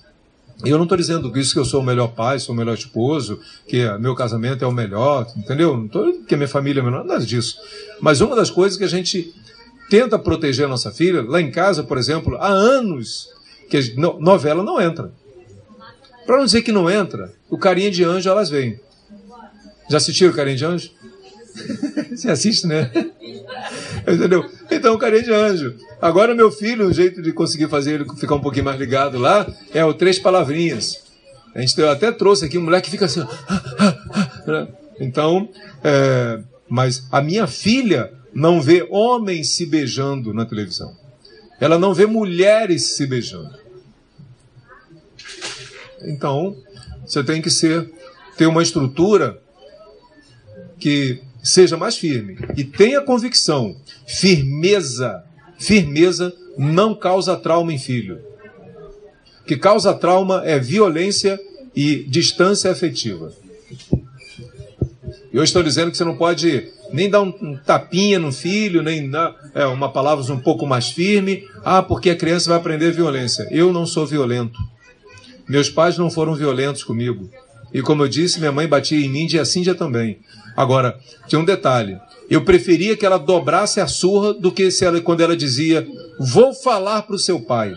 e 0.63 0.69
eu 0.69 0.77
não 0.77 0.83
estou 0.83 0.97
dizendo 0.97 1.37
isso 1.37 1.53
que 1.53 1.59
eu 1.59 1.65
sou 1.65 1.81
o 1.81 1.83
melhor 1.83 2.09
pai, 2.09 2.39
sou 2.39 2.55
o 2.55 2.57
melhor 2.57 2.73
esposo, 2.73 3.39
que 3.67 3.85
meu 3.99 4.15
casamento 4.15 4.63
é 4.63 4.67
o 4.67 4.71
melhor, 4.71 5.27
entendeu? 5.35 5.75
Não 5.75 5.85
estou 5.85 6.13
que 6.25 6.33
a 6.33 6.37
minha 6.37 6.47
família 6.47 6.79
é 6.79 6.83
melhor, 6.83 7.03
nada 7.03 7.25
disso. 7.25 7.57
Mas 7.99 8.21
uma 8.21 8.35
das 8.35 8.49
coisas 8.49 8.77
que 8.77 8.83
a 8.83 8.87
gente 8.87 9.33
tenta 9.89 10.17
proteger 10.17 10.65
a 10.65 10.69
nossa 10.69 10.89
filha, 10.91 11.21
lá 11.21 11.41
em 11.41 11.51
casa, 11.51 11.83
por 11.83 11.97
exemplo, 11.97 12.37
há 12.37 12.47
anos 12.47 13.29
que 13.69 13.95
novela 13.97 14.63
não 14.63 14.79
entra. 14.79 15.11
Para 16.25 16.37
não 16.37 16.45
dizer 16.45 16.61
que 16.61 16.71
não 16.71 16.89
entra, 16.89 17.33
o 17.49 17.57
Carinha 17.57 17.91
de 17.91 18.03
Anjo 18.03 18.29
elas 18.29 18.49
vêm. 18.49 18.79
Já 19.89 19.97
assistiram 19.97 20.31
o 20.31 20.35
Carinha 20.35 20.55
de 20.55 20.65
Anjo? 20.65 20.91
Você 22.15 22.29
assiste, 22.29 22.65
né? 22.65 22.89
Entendeu? 24.11 24.49
Então, 24.69 24.97
Carinha 24.97 25.23
de 25.23 25.33
Anjo. 25.33 25.75
Agora, 26.01 26.35
meu 26.35 26.51
filho, 26.51 26.87
o 26.87 26.93
jeito 26.93 27.21
de 27.21 27.31
conseguir 27.31 27.69
fazer 27.69 27.93
ele 27.93 28.05
ficar 28.17 28.35
um 28.35 28.41
pouquinho 28.41 28.65
mais 28.65 28.79
ligado 28.79 29.17
lá 29.17 29.47
é 29.73 29.83
o 29.83 29.93
Três 29.93 30.19
Palavrinhas. 30.19 31.01
A 31.55 31.61
gente 31.61 31.81
até 31.83 32.11
trouxe 32.11 32.45
aqui 32.45 32.57
um 32.57 32.63
moleque 32.63 32.85
que 32.85 32.91
fica 32.91 33.05
assim. 33.05 33.21
Né? 34.45 34.67
Então, 34.99 35.49
é, 35.83 36.39
mas 36.67 37.07
a 37.11 37.21
minha 37.21 37.47
filha 37.47 38.11
não 38.33 38.61
vê 38.61 38.85
homens 38.89 39.49
se 39.49 39.65
beijando 39.65 40.33
na 40.33 40.45
televisão. 40.45 40.95
Ela 41.59 41.79
não 41.79 41.93
vê 41.93 42.05
mulheres 42.05 42.95
se 42.95 43.05
beijando. 43.05 43.55
Então, 46.01 46.57
você 47.05 47.23
tem 47.23 47.41
que 47.41 47.49
ser 47.49 47.89
ter 48.35 48.47
uma 48.47 48.63
estrutura 48.63 49.41
que 50.79 51.21
seja 51.43 51.75
mais 51.75 51.97
firme 51.97 52.37
e 52.55 52.63
tenha 52.63 53.01
convicção. 53.01 53.75
Firmeza, 54.07 55.23
firmeza 55.59 56.33
não 56.57 56.95
causa 56.95 57.35
trauma 57.35 57.73
em 57.73 57.77
filho. 57.77 58.19
O 59.41 59.45
que 59.45 59.57
causa 59.57 59.93
trauma 59.93 60.41
é 60.45 60.57
violência 60.57 61.37
e 61.75 62.03
distância 62.03 62.71
afetiva. 62.71 63.33
Eu 65.33 65.43
estou 65.43 65.61
dizendo 65.61 65.91
que 65.91 65.97
você 65.97 66.03
não 66.05 66.15
pode 66.15 66.71
nem 66.93 67.09
dar 67.09 67.21
um, 67.21 67.33
um 67.41 67.57
tapinha 67.57 68.19
no 68.19 68.31
filho, 68.31 68.83
nem 68.83 69.09
dar 69.09 69.35
é, 69.53 69.65
uma 69.65 69.91
palavra 69.91 70.31
um 70.31 70.39
pouco 70.39 70.65
mais 70.65 70.89
firme. 70.89 71.43
Ah, 71.65 71.81
porque 71.81 72.11
a 72.11 72.15
criança 72.15 72.49
vai 72.49 72.57
aprender 72.57 72.91
violência. 72.91 73.47
Eu 73.51 73.73
não 73.73 73.85
sou 73.85 74.05
violento. 74.05 74.59
Meus 75.49 75.69
pais 75.69 75.97
não 75.97 76.09
foram 76.09 76.35
violentos 76.35 76.83
comigo. 76.83 77.29
E 77.73 77.81
como 77.81 78.03
eu 78.03 78.07
disse, 78.07 78.39
minha 78.39 78.51
mãe 78.51 78.67
batia 78.67 79.03
em 79.03 79.09
mim 79.09 79.25
dia 79.25 79.41
assim 79.41 79.63
também. 79.73 80.19
Agora, 80.55 80.99
tinha 81.27 81.39
um 81.39 81.45
detalhe. 81.45 81.99
Eu 82.29 82.43
preferia 82.43 82.95
que 82.95 83.05
ela 83.05 83.17
dobrasse 83.17 83.81
a 83.81 83.87
surra 83.87 84.33
do 84.33 84.51
que 84.51 84.69
se 84.69 84.85
ela, 84.85 85.01
quando 85.01 85.21
ela 85.21 85.35
dizia: 85.35 85.87
Vou 86.19 86.53
falar 86.53 87.01
para 87.03 87.15
o 87.15 87.19
seu 87.19 87.39
pai. 87.41 87.75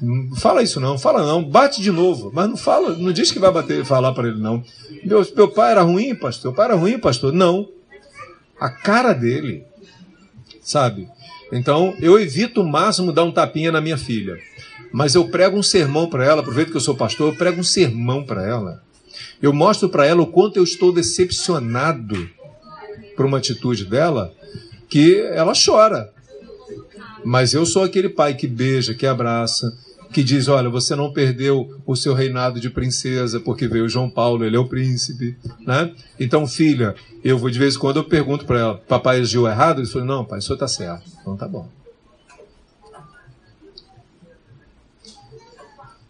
Não 0.00 0.34
fala 0.34 0.62
isso 0.62 0.80
não, 0.80 0.98
fala 0.98 1.26
não, 1.26 1.44
bate 1.44 1.82
de 1.82 1.92
novo, 1.92 2.30
mas 2.32 2.48
não 2.48 2.56
fala, 2.56 2.96
não 2.96 3.12
diz 3.12 3.30
que 3.30 3.38
vai 3.38 3.52
bater, 3.52 3.84
falar 3.84 4.14
para 4.14 4.28
ele 4.28 4.40
não. 4.40 4.64
Meu, 5.04 5.26
meu 5.36 5.48
pai 5.48 5.72
era 5.72 5.82
ruim, 5.82 6.14
pastor, 6.14 6.50
meu 6.50 6.56
pai 6.56 6.66
era 6.66 6.74
ruim, 6.74 6.98
pastor. 6.98 7.34
Não. 7.34 7.68
A 8.58 8.70
cara 8.70 9.12
dele, 9.12 9.64
sabe? 10.62 11.06
Então, 11.52 11.94
eu 12.00 12.18
evito 12.18 12.62
o 12.62 12.66
máximo 12.66 13.12
dar 13.12 13.24
um 13.24 13.32
tapinha 13.32 13.70
na 13.70 13.80
minha 13.80 13.98
filha. 13.98 14.38
Mas 14.92 15.14
eu 15.14 15.28
prego 15.28 15.58
um 15.58 15.62
sermão 15.62 16.08
para 16.08 16.24
ela, 16.24 16.40
aproveito 16.40 16.70
que 16.70 16.76
eu 16.76 16.80
sou 16.80 16.96
pastor, 16.96 17.32
eu 17.32 17.36
prego 17.36 17.60
um 17.60 17.64
sermão 17.64 18.24
para 18.24 18.46
ela. 18.46 18.82
Eu 19.40 19.52
mostro 19.52 19.88
para 19.88 20.06
ela 20.06 20.22
o 20.22 20.26
quanto 20.26 20.56
eu 20.56 20.64
estou 20.64 20.92
decepcionado 20.92 22.28
por 23.16 23.26
uma 23.26 23.38
atitude 23.38 23.84
dela, 23.84 24.32
que 24.88 25.20
ela 25.32 25.52
chora. 25.52 26.12
Mas 27.24 27.52
eu 27.52 27.66
sou 27.66 27.82
aquele 27.82 28.08
pai 28.08 28.34
que 28.34 28.46
beija, 28.46 28.94
que 28.94 29.06
abraça, 29.06 29.76
que 30.12 30.22
diz: 30.22 30.48
Olha, 30.48 30.68
você 30.68 30.96
não 30.96 31.12
perdeu 31.12 31.78
o 31.86 31.94
seu 31.94 32.14
reinado 32.14 32.58
de 32.58 32.70
princesa 32.70 33.40
porque 33.40 33.68
veio 33.68 33.88
João 33.88 34.10
Paulo, 34.10 34.44
ele 34.44 34.56
é 34.56 34.58
o 34.58 34.68
príncipe. 34.68 35.36
Né? 35.66 35.92
Então, 36.18 36.46
filha, 36.46 36.94
eu 37.22 37.38
vou 37.38 37.50
de 37.50 37.58
vez 37.58 37.76
em 37.76 37.78
quando 37.78 37.98
eu 37.98 38.04
pergunto 38.04 38.44
para 38.44 38.58
ela: 38.58 38.74
Papai 38.88 39.20
agiu 39.20 39.46
errado? 39.46 39.80
Ele 39.80 39.88
falou: 39.88 40.06
Não, 40.06 40.24
pai, 40.24 40.38
o 40.38 40.42
senhor 40.42 40.54
está 40.54 40.68
certo. 40.68 41.04
Então 41.20 41.36
tá 41.36 41.46
bom. 41.46 41.68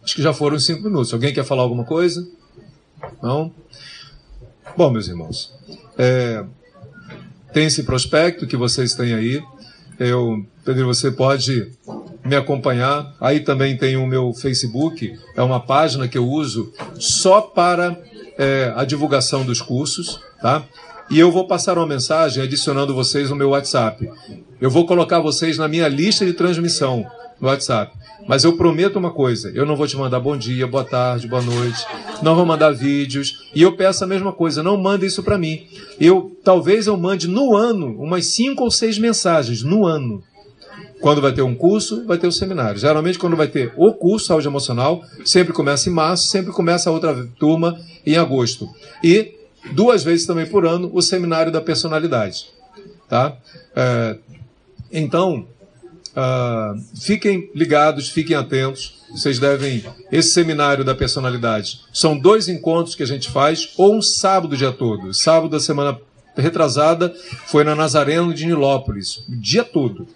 Acho 0.03 0.15
que 0.15 0.21
já 0.21 0.33
foram 0.33 0.59
cinco 0.59 0.83
minutos. 0.83 1.13
Alguém 1.13 1.33
quer 1.33 1.43
falar 1.43 1.63
alguma 1.63 1.83
coisa? 1.83 2.27
Não? 3.21 3.51
Bom, 4.75 4.89
meus 4.89 5.07
irmãos, 5.07 5.53
é, 5.97 6.43
tem 7.53 7.65
esse 7.65 7.83
prospecto 7.83 8.47
que 8.47 8.57
vocês 8.57 8.93
têm 8.95 9.13
aí. 9.13 9.43
Eu, 9.99 10.45
Pedro, 10.65 10.87
você 10.87 11.11
pode 11.11 11.71
me 12.25 12.35
acompanhar. 12.35 13.13
Aí 13.19 13.41
também 13.41 13.77
tem 13.77 13.97
o 13.97 14.07
meu 14.07 14.33
Facebook, 14.33 15.17
é 15.35 15.41
uma 15.41 15.59
página 15.59 16.07
que 16.07 16.17
eu 16.17 16.27
uso 16.27 16.73
só 16.99 17.41
para 17.41 17.99
é, 18.37 18.73
a 18.75 18.83
divulgação 18.85 19.45
dos 19.45 19.61
cursos, 19.61 20.19
tá? 20.41 20.63
E 21.09 21.19
eu 21.19 21.29
vou 21.29 21.45
passar 21.45 21.77
uma 21.77 21.85
mensagem 21.85 22.41
adicionando 22.41 22.95
vocês 22.95 23.29
no 23.29 23.35
meu 23.35 23.49
WhatsApp. 23.49 24.09
Eu 24.61 24.71
vou 24.71 24.85
colocar 24.85 25.19
vocês 25.19 25.57
na 25.57 25.67
minha 25.67 25.87
lista 25.87 26.25
de 26.25 26.33
transmissão 26.33 27.05
no 27.41 27.47
WhatsApp. 27.47 27.91
Mas 28.27 28.43
eu 28.43 28.55
prometo 28.55 28.97
uma 28.97 29.11
coisa: 29.11 29.49
eu 29.49 29.65
não 29.65 29.75
vou 29.75 29.87
te 29.87 29.97
mandar 29.97 30.19
bom 30.19 30.37
dia, 30.37 30.67
boa 30.67 30.85
tarde, 30.85 31.27
boa 31.27 31.41
noite, 31.41 31.83
não 32.21 32.35
vou 32.35 32.45
mandar 32.45 32.71
vídeos. 32.71 33.49
E 33.53 33.61
eu 33.61 33.75
peço 33.75 34.03
a 34.03 34.07
mesma 34.07 34.31
coisa: 34.31 34.61
não 34.61 34.77
manda 34.77 35.05
isso 35.05 35.23
para 35.23 35.37
mim. 35.37 35.65
Eu 35.99 36.37
talvez 36.43 36.87
eu 36.87 36.95
mande 36.95 37.27
no 37.27 37.55
ano 37.55 37.99
umas 37.99 38.27
cinco 38.27 38.63
ou 38.63 38.71
seis 38.71 38.97
mensagens 38.99 39.63
no 39.63 39.85
ano. 39.85 40.23
Quando 41.01 41.19
vai 41.19 41.33
ter 41.33 41.41
um 41.41 41.55
curso, 41.55 42.05
vai 42.05 42.19
ter 42.19 42.27
o 42.27 42.29
um 42.29 42.31
seminário. 42.31 42.79
Geralmente, 42.79 43.17
quando 43.17 43.35
vai 43.35 43.47
ter 43.47 43.73
o 43.75 43.91
curso 43.91 44.27
saúde 44.27 44.47
emocional, 44.47 45.03
sempre 45.25 45.51
começa 45.51 45.89
em 45.89 45.91
março, 45.91 46.27
sempre 46.27 46.51
começa 46.51 46.91
a 46.91 46.93
outra 46.93 47.27
turma 47.39 47.79
em 48.05 48.17
agosto. 48.17 48.69
E 49.03 49.33
duas 49.73 50.03
vezes 50.03 50.27
também 50.27 50.45
por 50.45 50.63
ano 50.63 50.91
o 50.93 51.01
seminário 51.01 51.51
da 51.51 51.59
personalidade. 51.59 52.51
Tá? 53.09 53.35
É, 53.75 54.17
então, 54.91 55.47
Uh, 56.11 56.81
fiquem 56.99 57.49
ligados, 57.55 58.09
fiquem 58.09 58.35
atentos. 58.35 58.99
Vocês 59.11 59.39
devem. 59.39 59.83
Esse 60.11 60.29
seminário 60.29 60.83
da 60.83 60.95
personalidade 60.95 61.81
são 61.93 62.17
dois 62.17 62.47
encontros 62.47 62.95
que 62.95 63.03
a 63.03 63.07
gente 63.07 63.29
faz, 63.29 63.69
ou 63.77 63.95
um 63.95 64.01
sábado 64.01 64.53
o 64.53 64.57
dia 64.57 64.71
todo. 64.71 65.13
Sábado 65.13 65.49
da 65.49 65.59
semana 65.59 65.97
retrasada 66.35 67.13
foi 67.47 67.63
na 67.63 67.75
Nazareno 67.75 68.33
de 68.33 68.45
Nilópolis, 68.45 69.17
o 69.27 69.35
dia 69.35 69.63
todo. 69.63 70.07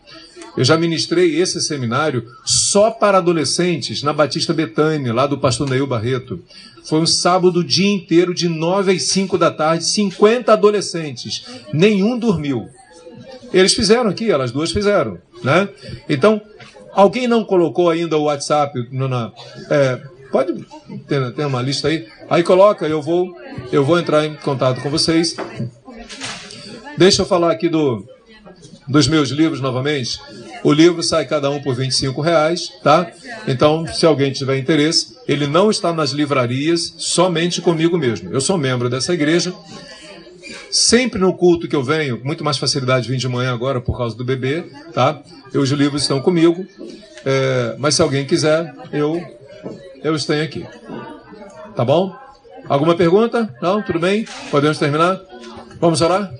Eu 0.57 0.63
já 0.63 0.77
ministrei 0.77 1.35
esse 1.41 1.59
seminário 1.61 2.31
só 2.45 2.89
para 2.89 3.17
adolescentes 3.17 4.01
na 4.01 4.13
Batista 4.13 4.53
Betânia, 4.53 5.13
lá 5.13 5.27
do 5.27 5.38
pastor 5.38 5.69
Neil 5.69 5.85
Barreto. 5.85 6.41
Foi 6.85 6.99
um 6.99 7.05
sábado 7.05 7.59
o 7.59 7.63
dia 7.63 7.91
inteiro, 7.91 8.34
de 8.34 8.47
9 8.47 8.93
às 8.93 9.03
5 9.03 9.38
da 9.38 9.51
tarde, 9.51 9.84
50 9.84 10.53
adolescentes. 10.53 11.45
Nenhum 11.73 12.17
dormiu. 12.17 12.69
Eles 13.56 13.73
fizeram 13.73 14.10
aqui, 14.10 14.30
elas 14.30 14.52
duas 14.52 14.69
fizeram. 14.69 15.18
Né? 15.41 15.69
Então, 16.10 16.41
alguém 16.91 17.26
não 17.26 17.45
colocou 17.45 17.90
ainda 17.90 18.18
o 18.18 18.23
WhatsApp 18.23 18.86
na, 18.91 19.32
é, 19.69 20.02
pode 20.30 20.53
ter, 21.07 21.32
ter 21.32 21.45
uma 21.45 21.61
lista 21.61 21.88
aí. 21.88 22.06
Aí 22.30 22.44
coloca, 22.44 22.86
eu 22.86 23.02
vou, 23.02 23.34
eu 23.72 23.86
vou 23.86 23.98
entrar 23.98 24.26
em 24.26 24.36
contato 24.36 24.82
com 24.82 24.90
vocês. 24.90 25.38
Deixa 26.98 27.22
eu 27.22 27.26
falar 27.26 27.49
aqui 27.49 27.69
do, 27.69 28.06
dos 28.90 29.07
meus 29.07 29.30
livros 29.30 29.61
novamente. 29.61 30.19
O 30.61 30.73
livro 30.73 31.02
sai 31.02 31.26
cada 31.26 31.49
um 31.49 31.61
por 31.61 31.76
25 31.76 32.19
reais, 32.19 32.73
tá? 32.84 33.10
Então, 33.48 33.88
se 33.88 34.06
alguém 34.06 34.34
tiver 34.34 34.57
interesse, 34.57 35.15
ele 35.30 35.48
não 35.48 35.72
está 35.72 35.94
nas 35.94 36.10
livrarias, 36.10 36.94
somente 36.98 37.61
comigo 37.61 37.98
mesmo. 37.98 38.34
Eu 38.34 38.41
sou 38.41 38.57
membro 38.57 38.90
dessa 38.90 39.14
igreja 39.14 39.53
Sempre 40.72 41.19
no 41.19 41.34
culto 41.34 41.68
que 41.68 41.76
eu 41.76 41.84
venho, 41.84 42.19
muito 42.23 42.44
mais 42.44 42.57
facilidade 42.57 43.06
de 43.06 43.11
vir 43.11 43.18
de 43.18 43.27
manhã 43.27 43.53
agora 43.53 43.80
por 43.82 43.98
causa 43.98 44.15
do 44.15 44.23
bebê, 44.23 44.64
tá? 44.94 45.22
Os 45.53 45.69
livros 45.72 46.02
estão 46.02 46.22
comigo. 46.22 46.65
É, 47.26 47.76
mas 47.80 47.95
se 47.95 48.02
alguém 48.02 48.26
quiser, 48.26 48.73
eu, 48.91 49.22
eu 50.03 50.15
estou 50.15 50.40
aqui. 50.40 50.65
Tá 51.76 51.84
bom? 51.84 52.15
Alguma 52.68 52.95
pergunta? 52.95 53.53
Não? 53.61 53.82
Tudo 53.82 53.99
bem? 53.99 54.26
Podemos 54.52 54.77
terminar? 54.77 55.22
Vamos 55.80 56.02
orar? 56.02 56.32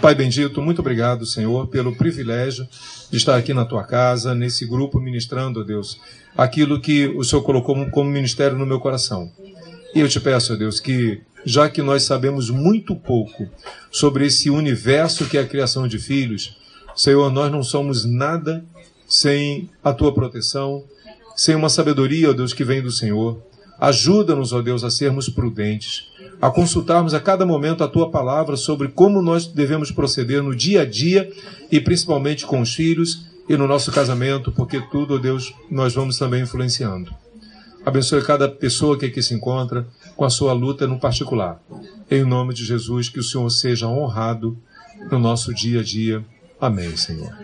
Pai 0.00 0.14
bendito, 0.14 0.62
muito 0.62 0.80
obrigado, 0.80 1.26
Senhor, 1.26 1.66
pelo 1.66 1.94
privilégio 1.94 2.66
de 3.10 3.16
estar 3.18 3.36
aqui 3.36 3.52
na 3.52 3.66
tua 3.66 3.84
casa, 3.84 4.34
nesse 4.34 4.64
grupo, 4.64 4.98
ministrando, 4.98 5.64
Deus, 5.64 6.00
aquilo 6.36 6.80
que 6.80 7.06
o 7.08 7.22
Senhor 7.22 7.42
colocou 7.42 7.74
como 7.90 8.10
ministério 8.10 8.56
no 8.56 8.64
meu 8.64 8.80
coração. 8.80 9.30
E 9.94 10.00
eu 10.00 10.08
te 10.08 10.18
peço, 10.20 10.56
Deus, 10.56 10.80
que 10.80 11.20
já 11.44 11.68
que 11.68 11.82
nós 11.82 12.02
sabemos 12.02 12.50
muito 12.50 12.94
pouco 12.94 13.48
sobre 13.90 14.26
esse 14.26 14.50
universo 14.50 15.26
que 15.26 15.38
é 15.38 15.40
a 15.40 15.46
criação 15.46 15.88
de 15.88 15.98
filhos, 15.98 16.56
Senhor, 16.94 17.30
nós 17.32 17.50
não 17.50 17.62
somos 17.62 18.04
nada 18.04 18.64
sem 19.08 19.70
a 19.82 19.92
tua 19.92 20.12
proteção, 20.12 20.84
sem 21.34 21.54
uma 21.54 21.68
sabedoria, 21.68 22.30
ó 22.30 22.32
Deus, 22.32 22.52
que 22.52 22.64
vem 22.64 22.82
do 22.82 22.90
Senhor. 22.90 23.42
Ajuda-nos, 23.78 24.52
ó 24.52 24.60
Deus, 24.60 24.84
a 24.84 24.90
sermos 24.90 25.28
prudentes, 25.28 26.08
a 26.40 26.50
consultarmos 26.50 27.14
a 27.14 27.20
cada 27.20 27.46
momento 27.46 27.82
a 27.82 27.88
tua 27.88 28.10
palavra 28.10 28.56
sobre 28.56 28.88
como 28.88 29.22
nós 29.22 29.46
devemos 29.46 29.90
proceder 29.90 30.42
no 30.42 30.54
dia 30.54 30.82
a 30.82 30.84
dia 30.84 31.32
e 31.72 31.80
principalmente 31.80 32.44
com 32.44 32.60
os 32.60 32.74
filhos 32.74 33.26
e 33.48 33.56
no 33.56 33.66
nosso 33.66 33.90
casamento, 33.90 34.52
porque 34.52 34.80
tudo, 34.90 35.14
ó 35.14 35.18
Deus, 35.18 35.54
nós 35.70 35.94
vamos 35.94 36.18
também 36.18 36.42
influenciando. 36.42 37.10
Abençoe 37.84 38.22
cada 38.22 38.48
pessoa 38.48 38.98
que 38.98 39.06
aqui 39.06 39.22
se 39.22 39.32
encontra 39.32 39.86
com 40.20 40.26
a 40.26 40.28
sua 40.28 40.52
luta 40.52 40.86
no 40.86 40.98
particular. 40.98 41.58
Em 42.10 42.26
nome 42.26 42.52
de 42.52 42.62
Jesus, 42.62 43.08
que 43.08 43.18
o 43.18 43.22
Senhor 43.22 43.48
seja 43.48 43.88
honrado 43.88 44.54
no 45.10 45.18
nosso 45.18 45.54
dia 45.54 45.80
a 45.80 45.82
dia. 45.82 46.22
Amém, 46.60 46.94
Senhor. 46.94 47.34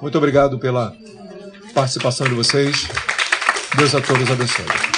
Muito 0.00 0.16
obrigado 0.16 0.58
pela 0.58 0.96
participação 1.74 2.26
de 2.26 2.32
vocês. 2.32 2.88
Deus 3.76 3.94
a 3.94 4.00
todos 4.00 4.30
abençoe. 4.30 4.97